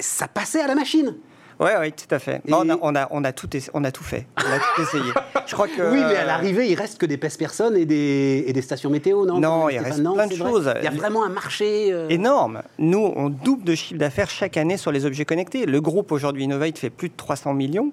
Ça 0.00 0.28
passait 0.28 0.60
à 0.60 0.66
la 0.66 0.74
machine. 0.74 1.16
Ouais, 1.60 1.76
ouais, 1.76 1.90
tout 1.90 2.12
à 2.14 2.18
fait. 2.18 2.40
Et- 2.46 2.52
On, 2.54 2.68
a, 2.70 2.76
on, 2.80 2.94
a, 2.94 3.06
on, 3.10 3.22
a 3.24 3.32
tout, 3.32 3.48
on 3.74 3.84
a 3.84 3.92
tout 3.92 4.02
fait. 4.04 4.26
On 4.38 4.40
a 4.50 4.58
tout 4.58 4.82
essayé. 4.82 5.12
Je 5.46 5.54
crois 5.54 5.68
que. 5.68 5.92
Oui, 5.92 6.00
mais 6.08 6.16
à 6.16 6.24
l'arrivée, 6.24 6.68
il 6.68 6.74
reste 6.74 6.98
que 6.98 7.06
des 7.06 7.16
pèse-personnes 7.18 7.76
et 7.76 7.84
des, 7.84 8.44
et 8.46 8.52
des 8.52 8.62
stations 8.62 8.88
météo, 8.90 9.26
non? 9.26 9.38
Non, 9.38 9.68
il 9.68 9.78
reste 9.78 9.98
Non, 9.98 10.14
plein 10.14 10.26
de 10.26 10.34
vrai. 10.34 10.50
choses. 10.50 10.72
Il 10.78 10.84
y 10.84 10.88
a 10.88 10.90
vraiment 10.90 11.24
un 11.24 11.28
marché. 11.28 11.92
euh, 11.92 12.08
Énorme. 12.08 12.62
Nous, 12.78 13.12
on 13.14 13.28
double 13.28 13.64
de 13.64 13.74
chiffre 13.74 13.98
d'affaires 13.98 14.30
chaque 14.30 14.56
année 14.56 14.76
sur 14.78 14.90
les 14.90 15.04
objets 15.04 15.24
connectés. 15.24 15.66
Le 15.66 15.80
groupe 15.80 16.12
aujourd'hui 16.12 16.44
Innovate 16.44 16.78
fait 16.78 16.90
plus 16.90 17.08
de 17.10 17.14
300 17.16 17.52
millions. 17.54 17.92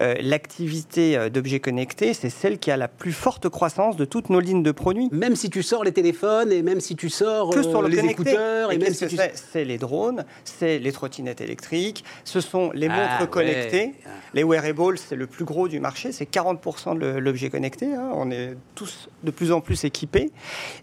Euh, 0.00 0.14
L'activité 0.20 1.16
euh, 1.18 1.28
d'objets 1.28 1.60
connectés, 1.60 2.14
c'est 2.14 2.30
celle 2.30 2.58
qui 2.58 2.70
a 2.70 2.76
la 2.76 2.88
plus 2.88 3.12
forte 3.12 3.48
croissance 3.48 3.96
de 3.96 4.04
toutes 4.04 4.30
nos 4.30 4.40
lignes 4.40 4.62
de 4.62 4.72
produits. 4.72 5.08
Même 5.12 5.36
si 5.36 5.50
tu 5.50 5.62
sors 5.62 5.84
les 5.84 5.92
téléphones 5.92 6.50
et 6.50 6.62
même 6.62 6.80
si 6.80 6.96
tu 6.96 7.10
sors 7.10 7.50
que 7.50 7.62
sur 7.62 7.82
le 7.82 7.88
les 7.88 7.96
connecté. 7.98 8.22
écouteurs 8.30 8.72
et, 8.72 8.76
Et 8.76 8.78
même 8.78 8.94
si 8.94 9.06
tu 9.06 9.16
c'est? 9.16 9.32
C'est 9.34 9.64
les 9.64 9.76
drones, 9.78 10.24
c'est 10.44 10.78
les 10.78 10.92
trottinettes 10.92 11.40
électriques, 11.42 12.04
ce 12.24 12.40
sont 12.40 12.70
les 12.74 12.88
Ah, 12.88 13.01
montres 13.02 13.20
ouais. 13.22 13.28
connectées. 13.28 13.94
Les 14.34 14.44
wearables, 14.44 14.98
c'est 14.98 15.16
le 15.16 15.26
plus 15.26 15.44
gros 15.44 15.68
du 15.68 15.80
marché, 15.80 16.12
c'est 16.12 16.30
40% 16.30 16.98
de 16.98 17.06
l'objet 17.18 17.50
connecté. 17.50 17.94
hein. 17.94 18.10
On 18.14 18.30
est 18.30 18.56
tous 18.74 19.08
de 19.22 19.30
plus 19.30 19.52
en 19.52 19.60
plus 19.60 19.84
équipés. 19.84 20.30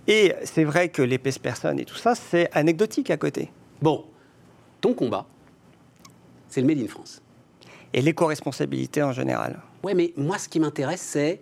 Et 0.07 0.33
c'est 0.43 0.63
vrai 0.63 0.89
que 0.89 1.01
les 1.01 1.17
personnes 1.17 1.79
et 1.79 1.85
tout 1.85 1.97
ça, 1.97 2.15
c'est 2.15 2.49
anecdotique 2.53 3.09
à 3.09 3.17
côté. 3.17 3.51
Bon, 3.81 4.05
ton 4.81 4.93
combat, 4.93 5.25
c'est 6.47 6.61
le 6.61 6.67
Made 6.67 6.79
in 6.79 6.87
France. 6.87 7.21
Et 7.93 8.01
l'éco-responsabilité 8.01 9.01
en 9.01 9.13
général. 9.13 9.59
Ouais, 9.83 9.93
mais 9.95 10.13
moi, 10.15 10.37
ce 10.37 10.47
qui 10.47 10.59
m'intéresse, 10.59 11.01
c'est 11.01 11.41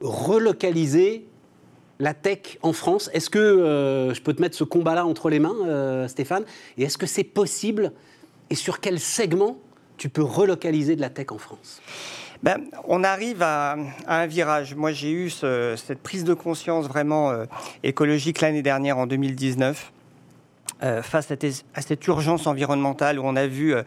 relocaliser 0.00 1.26
la 1.98 2.12
tech 2.12 2.58
en 2.62 2.72
France. 2.72 3.08
Est-ce 3.12 3.30
que 3.30 3.38
euh, 3.38 4.12
je 4.12 4.20
peux 4.20 4.34
te 4.34 4.42
mettre 4.42 4.56
ce 4.56 4.64
combat-là 4.64 5.06
entre 5.06 5.30
les 5.30 5.38
mains, 5.38 5.56
euh, 5.64 6.08
Stéphane? 6.08 6.44
Et 6.76 6.82
est-ce 6.84 6.98
que 6.98 7.06
c'est 7.06 7.24
possible? 7.24 7.92
Et 8.50 8.54
sur 8.54 8.80
quel 8.80 9.00
segment 9.00 9.58
tu 9.96 10.08
peux 10.08 10.22
relocaliser 10.22 10.96
de 10.96 11.00
la 11.00 11.10
tech 11.10 11.26
en 11.30 11.38
France 11.38 11.80
Ben, 12.42 12.58
on 12.84 13.02
arrive 13.04 13.42
à, 13.42 13.76
à 14.06 14.20
un 14.20 14.26
virage. 14.26 14.74
Moi, 14.74 14.92
j'ai 14.92 15.10
eu 15.10 15.30
ce- 15.30 15.74
cette 15.76 16.02
prise 16.02 16.24
de 16.24 16.34
conscience 16.34 16.86
vraiment 16.86 17.30
euh, 17.30 17.46
écologique 17.82 18.40
l'année 18.40 18.62
dernière, 18.62 18.98
en 18.98 19.06
2019, 19.06 19.92
euh, 20.82 21.02
face 21.02 21.30
à, 21.30 21.36
cette 21.80 22.06
urgence 22.06 22.46
environnementale 22.46 23.18
où 23.18 23.22
on 23.24 23.36
a 23.36 23.46
vu 23.46 23.74
euh, 23.74 23.82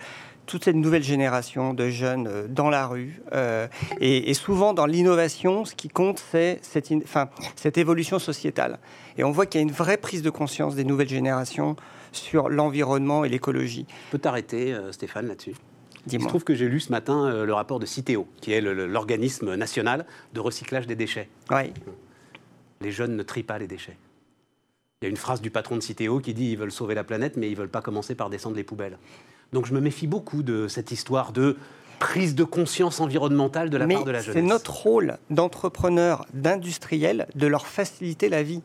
toute 0.48 0.64
cette 0.66 0.76
nouvelle 0.76 1.04
génération 1.04 1.76
de 1.76 1.90
jeunes 1.90 2.28
euh, 2.28 2.48
dans 2.48 2.72
la 2.72 2.88
rue. 2.88 3.22
euh, 3.34 3.68
et, 4.02 4.32
et 4.32 4.34
souvent, 4.34 4.74
dans 4.74 4.88
l'innovation, 4.88 5.64
ce 5.66 5.76
qui 5.76 5.90
compte, 5.90 6.20
c'est 6.32 6.58
cette, 6.64 6.92
in- 6.92 7.02
enfin, 7.04 7.30
cette 7.56 7.78
évolution 7.78 8.18
sociétale. 8.18 8.80
Et 9.20 9.24
on 9.24 9.30
voit 9.32 9.46
qu'il 9.46 9.62
y 9.62 9.64
a 9.64 9.68
une 9.68 9.72
vraie 9.74 9.98
prise 9.98 10.24
de 10.24 10.32
conscience 10.32 10.74
des 10.76 10.84
nouvelles 10.86 11.10
générations 11.10 11.76
sur 12.12 12.50
l'environnement 12.50 13.24
et 13.24 13.30
l'écologie. 13.30 13.86
Je 14.08 14.12
peux 14.14 14.18
t'arrêter, 14.18 14.74
euh, 14.74 14.92
Stéphane, 14.92 15.28
là-dessus? 15.28 15.54
Il 16.12 16.22
se 16.22 16.28
trouve 16.28 16.44
que 16.44 16.56
j'ai 16.56 16.68
lu 16.68 16.80
ce 16.80 16.92
matin 16.92 17.26
euh, 17.26 17.46
le 17.46 17.54
rapport 17.54 17.80
de 17.80 17.86
Citeo, 17.86 18.28
qui 18.42 18.54
est 18.54 18.62
l'organisme 18.62 19.56
national 19.56 20.06
de 20.34 20.40
recyclage 20.40 20.88
des 20.88 20.96
déchets. 20.96 21.30
Ouais. 21.52 21.74
Les 22.82 22.92
jeunes 22.92 23.16
ne 23.16 23.24
trient 23.24 23.44
pas 23.44 23.58
les 23.60 23.68
déchets. 23.68 23.98
Il 25.02 25.06
y 25.06 25.08
a 25.08 25.10
une 25.10 25.18
phrase 25.18 25.42
du 25.42 25.50
patron 25.50 25.76
de 25.76 25.82
Citeo 25.82 26.20
qui 26.20 26.34
dit 26.34 26.52
ils 26.52 26.58
veulent 26.58 26.72
sauver 26.72 26.96
la 26.96 27.04
planète, 27.04 27.38
mais 27.38 27.50
ils 27.50 27.56
veulent 27.56 27.70
pas 27.70 27.82
commencer 27.82 28.16
par 28.16 28.30
descendre 28.30 28.56
les 28.56 28.64
poubelles. 28.64 28.98
Donc 29.54 29.66
je 29.66 29.74
me 29.74 29.80
méfie 29.80 30.08
beaucoup 30.08 30.44
de 30.44 30.68
cette 30.68 30.92
histoire 30.92 31.32
de 31.32 31.58
prise 32.00 32.36
de 32.36 32.44
conscience 32.44 33.02
environnementale 33.02 33.70
de 33.70 33.78
la 33.78 33.86
Mais 33.86 33.96
part 33.96 34.06
de 34.06 34.12
la 34.12 34.22
jeunesse. 34.22 34.42
c'est 34.42 34.48
notre 34.48 34.74
rôle 34.74 35.18
d'entrepreneur, 35.30 36.26
d'industriel, 36.34 37.28
de 37.36 37.48
leur 37.48 37.68
faciliter 37.68 38.30
la 38.30 38.42
vie 38.44 38.62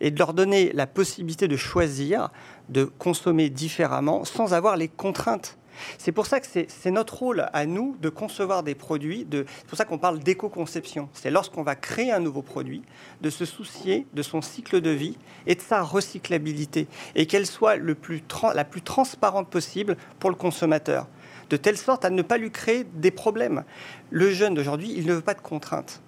et 0.00 0.10
de 0.10 0.18
leur 0.18 0.34
donner 0.34 0.72
la 0.72 0.86
possibilité 0.86 1.46
de 1.48 1.56
choisir, 1.56 2.30
de 2.68 2.84
consommer 2.84 3.50
différemment 3.50 4.24
sans 4.24 4.52
avoir 4.52 4.76
les 4.76 4.88
contraintes. 4.88 5.58
C'est 5.98 6.12
pour 6.12 6.26
ça 6.26 6.40
que 6.40 6.46
c'est 6.46 6.90
notre 6.90 7.18
rôle 7.18 7.46
à 7.52 7.66
nous 7.66 7.96
de 8.00 8.08
concevoir 8.08 8.62
des 8.62 8.74
produits. 8.74 9.26
C'est 9.30 9.66
pour 9.66 9.78
ça 9.78 9.84
qu'on 9.84 9.98
parle 9.98 10.18
d'éco-conception. 10.18 11.08
C'est 11.12 11.30
lorsqu'on 11.30 11.62
va 11.62 11.74
créer 11.74 12.12
un 12.12 12.20
nouveau 12.20 12.42
produit, 12.42 12.82
de 13.20 13.30
se 13.30 13.44
soucier 13.44 14.06
de 14.14 14.22
son 14.22 14.42
cycle 14.42 14.80
de 14.80 14.90
vie 14.90 15.16
et 15.46 15.54
de 15.54 15.60
sa 15.60 15.82
recyclabilité 15.82 16.86
et 17.14 17.26
qu'elle 17.26 17.46
soit 17.46 17.76
la 17.76 18.64
plus 18.64 18.82
transparente 18.82 19.48
possible 19.48 19.96
pour 20.18 20.30
le 20.30 20.36
consommateur 20.36 21.06
de 21.52 21.56
telle 21.58 21.76
sorte 21.76 22.06
à 22.06 22.10
ne 22.10 22.22
pas 22.22 22.38
lui 22.38 22.50
créer 22.50 22.84
des 22.94 23.10
problèmes. 23.10 23.64
Le 24.10 24.30
jeune 24.30 24.54
d'aujourd'hui, 24.54 24.94
il 24.96 25.06
ne 25.06 25.12
veut 25.12 25.20
pas 25.20 25.34
de 25.34 25.40
contraintes. 25.40 26.00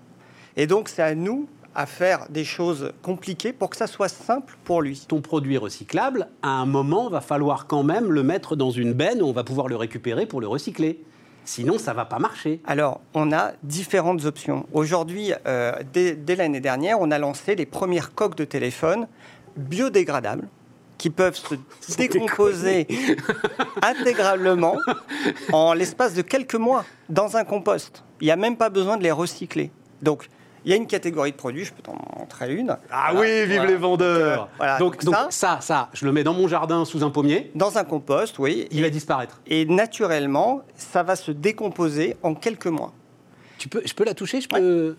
Et 0.57 0.67
donc, 0.67 0.89
c'est 0.89 1.03
à 1.03 1.15
nous 1.15 1.49
à 1.75 1.87
faire 1.87 2.27
des 2.31 2.45
choses 2.45 2.93
compliquées 3.03 3.53
pour 3.53 3.71
que 3.71 3.77
ça 3.77 3.87
soit 3.87 4.09
simple 4.09 4.57
pour 4.65 4.83
lui. 4.83 5.05
Ton 5.09 5.21
produit 5.21 5.59
recyclable, 5.59 6.29
à 6.43 6.51
un 6.51 6.67
moment, 6.67 7.09
va 7.09 7.21
falloir 7.21 7.67
quand 7.67 7.83
même 7.83 8.13
le 8.13 8.23
mettre 8.23 8.57
dans 8.57 8.71
une 8.71 8.93
benne 8.93 9.23
où 9.23 9.27
on 9.27 9.33
va 9.33 9.45
pouvoir 9.45 9.69
le 9.69 9.77
récupérer 9.77 10.27
pour 10.27 10.41
le 10.41 10.49
recycler. 10.49 11.03
Sinon, 11.45 11.79
ça 11.79 11.93
va 11.93 12.07
pas 12.07 12.19
marcher. 12.19 12.61
Alors, 12.67 13.01
on 13.13 13.31
a 13.31 13.53
différentes 13.63 14.25
options. 14.25 14.67
Aujourd'hui, 14.73 15.33
euh, 15.47 15.73
dès, 15.93 16.15
dès 16.15 16.37
l'année 16.37 16.61
dernière, 16.61 17.01
on 17.01 17.11
a 17.11 17.19
lancé 17.19 17.55
les 17.55 17.67
premières 17.67 18.15
coques 18.15 18.37
de 18.37 18.45
téléphone 18.45 19.07
biodégradables 19.57 20.49
qui 20.97 21.11
peuvent 21.11 21.37
se 21.37 21.97
décomposer 21.99 22.87
intégralement 23.83 24.77
en 25.53 25.75
l'espace 25.75 26.15
de 26.15 26.23
quelques 26.23 26.55
mois 26.55 26.85
dans 27.11 27.37
un 27.37 27.45
compost. 27.45 28.05
Il 28.21 28.25
n'y 28.25 28.31
a 28.31 28.37
même 28.37 28.57
pas 28.57 28.71
besoin 28.71 28.97
de 28.97 29.03
les 29.03 29.11
recycler. 29.11 29.71
Donc, 30.01 30.29
il 30.65 30.71
y 30.71 30.73
a 30.73 30.77
une 30.77 30.87
catégorie 30.87 31.33
de 31.33 31.37
produits, 31.37 31.65
je 31.65 31.73
peux 31.73 31.83
t'en 31.83 31.97
montrer 32.19 32.55
une. 32.55 32.77
Ah 32.91 33.11
Voilà, 33.13 33.21
oui, 33.21 33.41
vive 33.47 33.55
voilà. 33.57 33.71
les 33.71 33.77
vendeurs 33.77 34.37
Donc, 34.39 34.47
euh, 34.49 34.53
voilà, 34.59 34.79
donc, 34.79 34.93
donc 35.05 35.05
donc 35.05 35.15
ça- 35.15 35.29
ça, 35.31 35.59
ça, 35.61 35.89
je 35.93 36.05
le 36.05 36.13
mets 36.13 36.25
dans 36.25 36.35
mon 36.35 36.49
jardin 36.49 36.85
sous 36.85 37.05
un 37.05 37.11
pommier, 37.11 37.51
Dans 37.55 37.77
un 37.79 37.85
compost, 37.85 38.39
oui. 38.39 38.67
il 38.71 38.83
va 38.83 38.91
disparaître. 38.91 39.41
Et 39.47 39.65
naturellement, 39.67 40.63
ça 40.75 41.03
va 41.03 41.17
se 41.17 41.31
décomposer 41.33 42.17
en 42.23 42.35
quelques 42.35 42.67
mois. 42.67 42.93
Tu 43.59 43.69
peux, 43.69 43.83
je 43.85 43.95
peux 43.95 44.05
la 44.05 44.15
toucher 44.15 44.41
je 44.41 44.49
peux... 44.49 44.97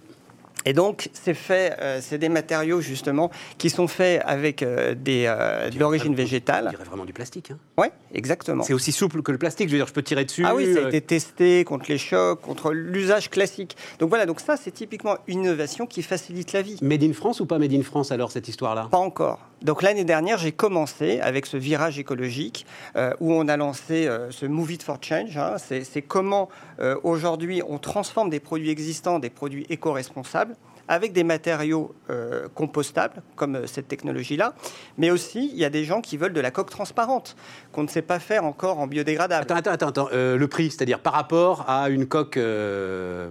Et 0.65 0.73
donc, 0.73 1.09
c'est 1.13 1.33
fait, 1.35 1.75
euh, 1.79 1.99
c'est 2.01 2.17
des 2.17 2.29
matériaux 2.29 2.81
justement 2.81 3.29
qui 3.57 3.69
sont 3.69 3.87
faits 3.87 4.21
avec 4.25 4.63
euh, 4.63 4.95
des, 4.95 5.25
euh, 5.27 5.69
de 5.69 5.79
l'origine 5.79 6.13
On 6.13 6.15
végétale. 6.15 6.69
dirait 6.71 6.83
vraiment 6.83 7.05
du 7.05 7.13
plastique. 7.13 7.51
hein. 7.51 7.57
Oui, 7.77 7.87
exactement. 8.13 8.63
C'est 8.63 8.73
aussi 8.73 8.91
souple 8.91 9.21
que 9.21 9.31
le 9.31 9.37
plastique, 9.37 9.67
je 9.69 9.73
veux 9.73 9.79
dire, 9.79 9.87
je 9.87 9.93
peux 9.93 10.01
tirer 10.03 10.25
dessus. 10.25 10.43
Ah 10.45 10.55
oui, 10.55 10.73
ça 10.73 10.79
a 10.79 10.83
euh, 10.83 10.87
été 10.87 11.01
testé 11.01 11.63
contre 11.65 11.85
les 11.89 11.97
chocs, 11.97 12.41
contre 12.41 12.71
l'usage 12.71 13.29
classique. 13.29 13.77
Donc 13.99 14.09
voilà, 14.09 14.25
donc 14.25 14.39
ça, 14.39 14.57
c'est 14.57 14.71
typiquement 14.71 15.17
une 15.27 15.43
innovation 15.43 15.85
qui 15.85 16.01
facilite 16.01 16.51
la 16.53 16.61
vie. 16.61 16.79
Made 16.81 17.03
in 17.03 17.13
France 17.13 17.39
ou 17.39 17.45
pas 17.45 17.59
Made 17.59 17.73
in 17.73 17.83
France 17.83 18.11
alors, 18.11 18.31
cette 18.31 18.47
histoire-là? 18.47 18.87
Pas 18.89 18.97
encore. 18.97 19.39
Donc 19.61 19.81
l'année 19.81 20.03
dernière, 20.03 20.37
j'ai 20.37 20.51
commencé 20.51 21.19
avec 21.21 21.45
ce 21.45 21.57
virage 21.57 21.97
écologique 21.97 22.65
euh, 22.95 23.13
où 23.19 23.33
on 23.33 23.47
a 23.47 23.57
lancé 23.57 24.05
euh, 24.05 24.29
ce 24.29 24.45
Move 24.45 24.73
It 24.73 24.83
for 24.83 24.97
Change. 25.01 25.37
hein. 25.37 25.55
C'est 25.57 26.01
comment 26.01 26.49
euh, 26.79 26.97
aujourd'hui 27.03 27.61
on 27.67 27.77
transforme 27.79 28.29
des 28.29 28.39
produits 28.39 28.69
existants, 28.69 29.17
des 29.17 29.29
produits 29.29 29.65
éco-responsables, 29.69 30.54
avec 30.87 31.13
des 31.13 31.23
matériaux 31.23 31.93
euh, 32.09 32.47
compostables, 32.53 33.21
comme 33.35 33.55
euh, 33.55 33.67
cette 33.67 33.87
technologie-là. 33.87 34.53
Mais 34.97 35.09
aussi, 35.09 35.49
il 35.51 35.57
y 35.57 35.65
a 35.65 35.69
des 35.69 35.83
gens 35.83 36.01
qui 36.01 36.17
veulent 36.17 36.33
de 36.33 36.41
la 36.41 36.51
coque 36.51 36.69
transparente, 36.69 37.35
qu'on 37.71 37.83
ne 37.83 37.87
sait 37.87 38.01
pas 38.01 38.19
faire 38.19 38.45
encore 38.45 38.79
en 38.79 38.87
biodégradable. 38.87 39.51
Attends, 39.51 39.71
attends, 39.73 39.87
attends. 39.87 40.09
Euh, 40.13 40.37
le 40.37 40.47
prix, 40.47 40.69
c'est-à-dire 40.69 40.99
par 40.99 41.13
rapport 41.13 41.65
à 41.67 41.89
une 41.89 42.05
coque 42.05 42.37
euh, 42.37 43.29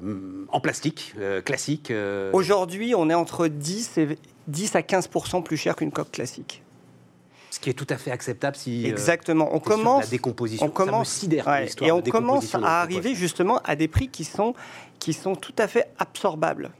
en 0.48 0.60
plastique, 0.60 1.14
classique. 1.44 1.92
Aujourd'hui, 2.32 2.94
on 2.96 3.08
est 3.10 3.14
entre 3.14 3.48
10, 3.48 3.98
et 3.98 4.18
10 4.48 4.76
à 4.76 4.80
15% 4.80 5.42
plus 5.42 5.56
cher 5.56 5.76
qu'une 5.76 5.92
coque 5.92 6.10
classique. 6.10 6.62
ce 7.50 7.60
qui 7.60 7.70
est 7.70 7.74
tout 7.74 7.86
à 7.90 7.96
fait 7.96 8.10
acceptable 8.10 8.56
si. 8.56 8.86
Exactement. 8.86 9.54
On 9.54 9.60
commence, 9.60 10.04
la 10.04 10.10
décomposition. 10.10 10.66
on 10.66 10.70
commence, 10.70 11.08
Ça 11.08 11.16
me 11.16 11.20
sidère, 11.20 11.46
ouais, 11.46 11.68
et 11.82 11.92
on 11.92 12.02
commence 12.02 12.54
à 12.54 12.82
arriver 12.82 13.14
justement 13.14 13.60
à 13.64 13.76
des 13.76 13.88
prix 13.88 14.08
qui 14.08 14.24
sont, 14.24 14.54
qui 14.98 15.12
sont 15.12 15.34
tout 15.36 15.54
à 15.58 15.68
fait 15.68 15.88
absorbables. 15.98 16.72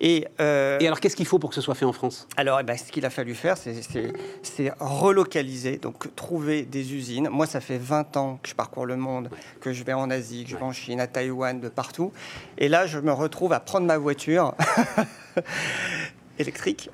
Et, 0.00 0.26
euh, 0.40 0.78
Et 0.80 0.86
alors, 0.86 1.00
qu'est-ce 1.00 1.16
qu'il 1.16 1.26
faut 1.26 1.38
pour 1.38 1.50
que 1.50 1.54
ce 1.54 1.60
soit 1.60 1.74
fait 1.74 1.84
en 1.84 1.92
France? 1.92 2.26
Alors, 2.36 2.60
eh 2.60 2.62
ben, 2.62 2.76
ce 2.76 2.90
qu'il 2.90 3.04
a 3.04 3.10
fallu 3.10 3.34
faire, 3.34 3.56
c'est 3.56 4.72
relocaliser, 4.80 5.78
donc 5.78 6.14
trouver 6.14 6.62
des 6.62 6.94
usines. 6.94 7.28
Moi, 7.30 7.46
ça 7.46 7.60
fait 7.60 7.78
20 7.78 8.16
ans 8.16 8.38
que 8.42 8.48
je 8.48 8.54
parcours 8.54 8.86
le 8.86 8.96
monde, 8.96 9.30
que 9.60 9.72
je 9.72 9.82
vais 9.84 9.92
en 9.92 10.10
Asie, 10.10 10.44
que 10.44 10.50
je 10.50 10.56
vais 10.56 10.62
en 10.62 10.72
Chine, 10.72 11.00
à 11.00 11.06
Taïwan, 11.06 11.60
de 11.60 11.68
partout. 11.68 12.12
Et 12.58 12.68
là, 12.68 12.86
je 12.86 12.98
me 12.98 13.12
retrouve 13.12 13.52
à 13.52 13.60
prendre 13.60 13.86
ma 13.86 13.98
voiture 13.98 14.54
électrique 16.38 16.90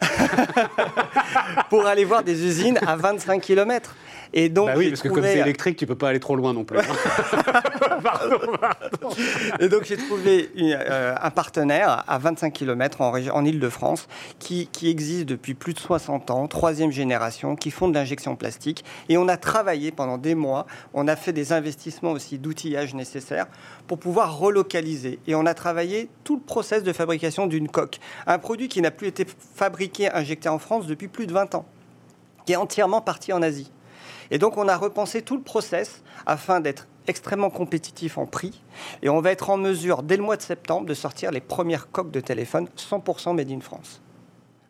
pour 1.71 1.87
aller 1.87 2.05
voir 2.05 2.25
des 2.25 2.45
usines 2.45 2.79
à 2.87 2.97
25 2.97 3.41
km. 3.41 3.95
Et 4.37 4.49
donc, 4.49 4.67
Bah 4.67 4.75
oui, 4.77 4.89
parce 4.91 5.01
que 5.01 5.09
comme 5.09 5.23
c'est 5.23 5.39
électrique, 5.39 5.77
tu 5.79 5.87
peux 5.87 5.95
pas 5.95 6.09
aller 6.09 6.19
trop 6.19 6.35
loin 6.35 6.53
non 6.53 6.65
plus. 6.65 6.79
hein. 6.79 6.85
Et 9.61 9.69
donc 9.69 9.85
j'ai 9.85 9.97
trouvé 9.97 10.51
une- 10.57 10.77
euh, 10.79 11.15
un 11.21 11.31
partenaire 11.31 12.03
à 12.07 12.19
25 12.19 12.53
km 12.53 13.01
en, 13.01 13.13
en 13.15 13.45
Ile-de-France 13.45 14.09
qui, 14.39 14.67
qui 14.73 14.91
existe 14.91 15.27
depuis 15.27 15.55
plus 15.55 15.73
de 15.73 15.79
60 15.79 16.31
ans, 16.31 16.47
troisième 16.49 16.91
génération, 16.91 17.55
qui 17.57 17.71
font 17.71 17.89
de 17.89 17.95
l'injection 17.95 18.37
plastique. 18.37 18.85
Et 19.09 19.17
on 19.17 19.29
a 19.29 19.37
travaillé 19.37 19.91
pendant 19.93 20.19
des 20.19 20.35
mois, 20.35 20.67
on 20.95 21.07
a 21.09 21.17
fait 21.17 21.33
des 21.33 21.53
investissements 21.53 22.11
aussi 22.13 22.39
d'outillage 22.39 22.95
nécessaires 22.95 23.47
pour 23.87 23.99
pouvoir 23.99 24.39
relocaliser. 24.39 25.19
Et 25.27 25.35
on 25.35 25.47
a 25.47 25.55
travaillé 25.55 26.09
tout 26.25 26.37
le 26.37 26.43
process 26.43 26.83
de 26.83 26.93
fabrication 26.93 27.47
d'une 27.47 27.69
coque. 27.69 27.99
Un 28.27 28.39
produit 28.39 28.69
qui 28.69 28.81
n'a 28.83 28.91
plus 28.91 29.07
été 29.09 29.27
fabriqué, 29.55 30.11
injecté 30.13 30.49
en 30.49 30.59
France 30.59 30.87
depuis 30.87 31.09
plus 31.09 31.27
de 31.27 31.33
20 31.33 31.55
ans, 31.55 31.67
qui 32.47 32.53
est 32.53 32.57
entièrement 32.57 33.01
parti 33.01 33.33
en 33.33 33.41
Asie. 33.43 33.71
Et 34.35 34.39
donc, 34.39 34.59
on 34.59 34.67
a 34.67 34.77
repensé 34.77 35.23
tout 35.23 35.37
le 35.37 35.43
process 35.43 36.03
afin 36.27 36.59
d'être 36.59 36.89
extrêmement 37.07 37.51
compétitif 37.51 38.19
en 38.19 38.27
prix. 38.27 38.61
Et 39.03 39.09
on 39.09 39.21
va 39.21 39.31
être 39.31 39.49
en 39.49 39.57
mesure, 39.57 40.03
dès 40.03 40.17
le 40.17 40.25
mois 40.25 40.37
de 40.37 40.43
septembre, 40.43 40.87
de 40.87 40.95
sortir 40.95 41.31
les 41.31 41.41
premières 41.41 41.89
coques 41.93 42.11
de 42.11 42.19
téléphone 42.19 42.67
100% 42.77 43.37
made 43.37 43.49
in 43.53 43.61
France. 43.61 44.01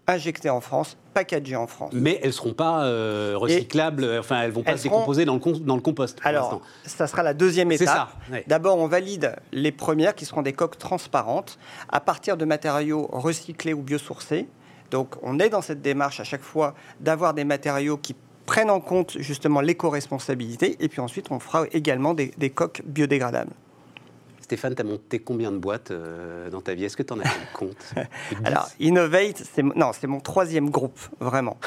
Injectées 0.07 0.51
en 0.51 0.61
France, 0.61 0.99
packagées 1.15 1.57
en 1.57 1.67
France. 1.67 1.93
Mais 1.95 2.21
elles 2.23 2.35
seront 2.35 2.53
pas 2.53 2.85
euh, 2.85 3.33
recyclables, 3.37 4.07
enfin, 4.19 4.43
elles 4.43 4.51
vont 4.51 4.63
pas 4.63 4.77
se 4.77 4.83
seront- 4.83 4.97
décomposer 4.97 5.25
dans 5.25 5.33
le, 5.33 5.41
con- 5.41 5.59
dans 5.59 5.77
le 5.77 5.81
compost. 5.81 6.19
pour 6.19 6.27
Alors, 6.27 6.61
ça 6.85 7.07
sera 7.07 7.23
la 7.23 7.33
deuxième 7.33 7.71
C'est 7.71 7.85
étape. 7.85 8.11
ouais. 8.31 8.45
D'abord, 8.47 8.77
on 8.77 8.87
valide 8.87 9.35
les 9.53 9.73
premières 9.73 10.15
qui 10.15 10.27
seront 10.27 10.43
des 10.43 10.53
coques 10.53 10.77
transparentes 10.77 11.59
à 11.89 12.01
partir 12.01 12.37
de 12.37 12.45
matériaux 12.45 13.09
recyclés 13.13 13.73
ou 13.73 13.81
biosourcés. 13.81 14.47
Donc, 14.91 15.15
on 15.23 15.39
est 15.39 15.49
dans 15.49 15.63
cette 15.63 15.81
démarche 15.81 16.21
à 16.21 16.25
chaque 16.25 16.43
fois 16.43 16.75
d'avoir 17.01 17.33
des 17.33 17.45
matériaux 17.45 17.97
qui 17.97 18.15
prennent 18.47 18.71
en 18.71 18.81
compte 18.81 19.17
justement 19.19 19.61
l'éco-responsabilité. 19.61 20.77
Et 20.81 20.89
puis 20.89 21.01
ensuite, 21.01 21.27
on 21.31 21.39
fera 21.41 21.65
également 21.73 22.15
des, 22.15 22.33
des 22.39 22.51
coques 22.51 22.83
biodégradables. 22.85 23.53
Stéphane, 24.41 24.75
tu 24.75 24.83
as 24.83 24.85
monté 24.85 25.21
combien 25.21 25.51
de 25.51 25.57
boîtes 25.57 25.91
euh, 25.91 26.51
dans 26.51 26.61
ta 26.61 26.75
vie? 26.75 26.85
Est-ce 26.85 26.99
que 26.99 27.03
tu 27.03 27.15
en 27.15 27.19
as 27.21 27.25
fait 27.25 27.41
le 27.41 27.57
compte? 27.59 27.95
Alors, 28.45 28.69
Innovate, 28.79 29.43
c'est 29.55 29.63
mon- 29.63 29.73
non, 29.75 29.93
c'est 29.99 30.07
mon 30.07 30.21
troisième 30.21 30.69
groupe, 30.69 31.01
vraiment. 31.19 31.57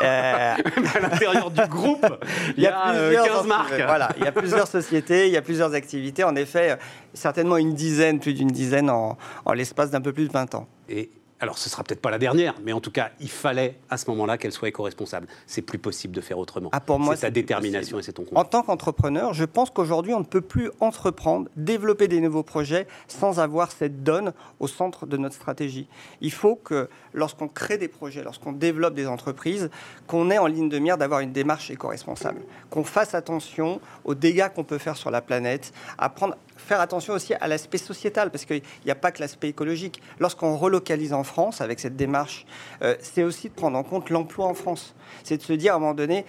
Euh, 0.00 0.54
à 0.54 1.00
l'intérieur 1.00 1.50
du 1.50 1.60
groupe, 1.66 2.06
il 2.56 2.62
y 2.62 2.66
a, 2.68 2.90
euh, 2.90 3.06
plusieurs 3.08 3.24
15 3.24 3.34
entités. 3.36 3.48
marques. 3.48 3.82
Voilà, 3.86 4.10
il 4.18 4.22
y 4.22 4.26
a 4.28 4.32
plusieurs 4.32 4.68
sociétés, 4.68 5.26
il 5.26 5.32
y 5.32 5.36
a 5.36 5.42
plusieurs 5.42 5.74
activités. 5.74 6.22
En 6.22 6.36
effet, 6.36 6.70
euh, 6.72 6.76
certainement 7.14 7.56
une 7.56 7.72
dizaine, 7.74 8.20
plus 8.20 8.32
d'une 8.34 8.46
dizaine 8.52 8.90
en, 8.90 9.18
en 9.44 9.52
l'espace 9.54 9.90
d'un 9.90 10.00
peu 10.00 10.12
plus 10.12 10.28
de 10.28 10.32
20 10.32 10.54
ans. 10.54 10.68
Et 10.88 11.10
alors, 11.40 11.56
ce 11.56 11.68
sera 11.70 11.84
peut-être 11.84 12.00
pas 12.00 12.10
la 12.10 12.18
dernière, 12.18 12.54
mais 12.64 12.72
en 12.72 12.80
tout 12.80 12.90
cas, 12.90 13.10
il 13.20 13.30
fallait 13.30 13.78
à 13.90 13.96
ce 13.96 14.10
moment-là 14.10 14.38
qu'elle 14.38 14.50
soit 14.50 14.68
éco-responsable. 14.68 15.28
C'est 15.46 15.62
plus 15.62 15.78
possible 15.78 16.12
de 16.14 16.20
faire 16.20 16.36
autrement. 16.38 16.68
Ah, 16.72 16.80
pour 16.80 16.98
moi, 16.98 17.14
c'est 17.14 17.22
ta 17.22 17.30
détermination 17.30 17.96
possible. 17.96 18.00
et 18.00 18.02
c'est 18.02 18.12
ton 18.12 18.22
En 18.36 18.42
combat. 18.42 18.44
tant 18.44 18.62
qu'entrepreneur, 18.64 19.34
je 19.34 19.44
pense 19.44 19.70
qu'aujourd'hui, 19.70 20.14
on 20.14 20.20
ne 20.20 20.24
peut 20.24 20.40
plus 20.40 20.70
entreprendre, 20.80 21.48
développer 21.54 22.08
des 22.08 22.20
nouveaux 22.20 22.42
projets 22.42 22.88
sans 23.06 23.38
avoir 23.38 23.70
cette 23.70 24.02
donne 24.02 24.32
au 24.58 24.66
centre 24.66 25.06
de 25.06 25.16
notre 25.16 25.36
stratégie. 25.36 25.86
Il 26.20 26.32
faut 26.32 26.56
que 26.56 26.88
lorsqu'on 27.12 27.46
crée 27.46 27.78
des 27.78 27.88
projets, 27.88 28.24
lorsqu'on 28.24 28.52
développe 28.52 28.94
des 28.94 29.06
entreprises, 29.06 29.70
qu'on 30.08 30.30
ait 30.30 30.38
en 30.38 30.46
ligne 30.48 30.68
de 30.68 30.78
mire 30.80 30.98
d'avoir 30.98 31.20
une 31.20 31.32
démarche 31.32 31.70
éco-responsable, 31.70 32.40
qu'on 32.70 32.84
fasse 32.84 33.14
attention 33.14 33.80
aux 34.04 34.16
dégâts 34.16 34.48
qu'on 34.54 34.64
peut 34.64 34.78
faire 34.78 34.96
sur 34.96 35.12
la 35.12 35.20
planète, 35.20 35.72
à 35.98 36.08
prendre, 36.08 36.36
faire 36.56 36.80
attention 36.80 37.14
aussi 37.14 37.34
à 37.34 37.46
l'aspect 37.46 37.78
sociétal, 37.78 38.30
parce 38.32 38.44
qu'il 38.44 38.62
n'y 38.84 38.90
a 38.90 38.96
pas 38.96 39.12
que 39.12 39.20
l'aspect 39.20 39.48
écologique. 39.48 40.02
Lorsqu'on 40.18 40.56
relocalise 40.56 41.12
en 41.12 41.22
France 41.28 41.60
avec 41.60 41.78
cette 41.78 41.96
démarche, 41.96 42.46
euh, 42.82 42.96
c'est 43.00 43.22
aussi 43.22 43.48
de 43.48 43.54
prendre 43.54 43.78
en 43.78 43.82
compte 43.84 44.10
l'emploi 44.10 44.46
en 44.46 44.54
France. 44.54 44.94
C'est 45.24 45.36
de 45.36 45.42
se 45.42 45.52
dire 45.52 45.74
à 45.74 45.76
un 45.76 45.80
moment 45.80 45.94
donné, 45.94 46.24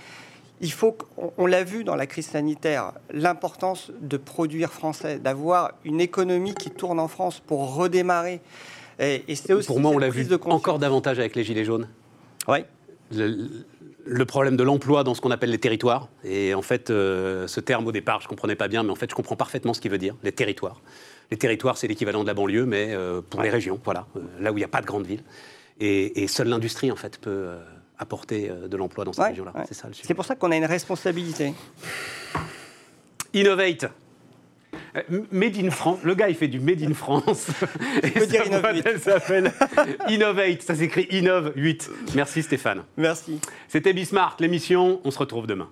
il 0.62 0.72
faut, 0.72 0.92
qu'on- 0.92 1.32
on 1.38 1.46
l'a 1.46 1.64
vu 1.64 1.84
dans 1.84 1.96
la 1.96 2.06
crise 2.06 2.28
sanitaire, 2.28 2.92
l'importance 3.14 3.92
de 4.02 4.18
produire 4.18 4.72
français, 4.74 5.18
d'avoir 5.18 5.72
une 5.86 6.02
économie 6.02 6.54
qui 6.54 6.70
tourne 6.70 7.00
en 7.00 7.08
France 7.08 7.40
pour 7.40 7.76
redémarrer. 7.76 8.42
Et, 9.00 9.24
et 9.30 9.36
c'est 9.36 9.54
aussi 9.54 9.68
Pour 9.68 9.80
moi, 9.80 9.92
on 9.92 9.98
l'a 9.98 10.10
vu 10.10 10.28
encore 10.52 10.78
davantage 10.80 11.18
avec 11.20 11.36
les 11.36 11.44
Gilets 11.46 11.64
jaunes. 11.64 11.88
Le, 13.12 13.50
le 14.06 14.26
problème 14.26 14.56
de 14.58 14.64
l'emploi 14.64 15.04
dans 15.04 15.14
ce 15.14 15.22
qu'on 15.22 15.32
appelle 15.32 15.50
les 15.52 15.58
territoires. 15.60 16.10
Et 16.24 16.54
en 16.54 16.62
fait, 16.62 16.90
euh, 16.90 17.48
ce 17.48 17.60
terme 17.60 17.88
au 17.88 17.92
départ, 17.92 18.20
je 18.20 18.26
ne 18.26 18.30
comprenais 18.30 18.56
pas 18.56 18.68
bien, 18.68 18.84
mais 18.84 18.92
en 18.92 18.96
fait, 18.96 19.10
je 19.10 19.16
comprends 19.16 19.36
parfaitement 19.36 19.74
ce 19.74 19.80
qu'il 19.82 19.92
veut 19.92 19.98
dire, 19.98 20.16
les 20.24 20.32
territoires. 20.32 20.82
Les 21.32 21.38
territoires, 21.38 21.78
c'est 21.78 21.88
l'équivalent 21.88 22.22
de 22.24 22.28
la 22.28 22.34
banlieue, 22.34 22.66
mais 22.66 22.88
euh, 22.90 23.22
pour 23.22 23.42
les 23.44 23.50
régions, 23.50 23.80
voilà, 23.84 24.08
euh, 24.16 24.20
là 24.40 24.52
où 24.52 24.58
il 24.58 24.62
n'y 24.62 24.66
a 24.66 24.70
pas 24.70 24.82
de 24.82 24.86
grandes 24.88 25.06
villes. 25.06 25.24
Et, 25.80 26.24
et 26.24 26.28
seule 26.28 26.48
l'industrie, 26.48 26.92
en 26.92 26.96
fait, 26.96 27.20
peut 27.20 27.30
euh, 27.30 27.60
apporter 27.98 28.50
de 28.68 28.78
l'emploi 28.78 29.06
dans 29.06 29.14
ces 29.14 29.22
Ouais, 29.22 29.28
régions-là. 29.30 29.52
ouais. 29.56 29.64
C'est 29.68 29.74
ça 29.76 29.88
le 29.88 29.94
sujet. 29.94 30.08
C'est 30.08 30.14
pour 30.16 30.26
ça 30.26 30.36
qu'on 30.36 30.52
a 30.52 30.56
une 30.58 30.66
responsabilité. 30.66 31.54
Innovate. 33.34 33.86
Made 35.32 35.58
in 35.58 35.70
France. 35.70 36.00
Le 36.04 36.16
gars, 36.16 36.30
il 36.30 36.36
fait 36.36 36.48
du 36.48 36.60
Made 36.60 36.82
in 36.82 36.94
France. 36.94 37.48
Peux 38.02 38.26
dire 38.26 38.46
Innovate. 38.48 38.98
s'appelle 39.00 39.52
Innovate. 40.10 40.62
Ça 40.64 40.76
s'écrit 40.76 41.08
Innove 41.12 41.54
8. 41.56 41.92
Merci 42.16 42.42
Stéphane. 42.44 42.84
Merci. 42.98 43.40
C'était 43.68 43.94
Bismarck, 43.94 44.40
l'émission. 44.42 45.00
On 45.04 45.12
se 45.12 45.20
retrouve 45.20 45.46
demain. 45.48 45.70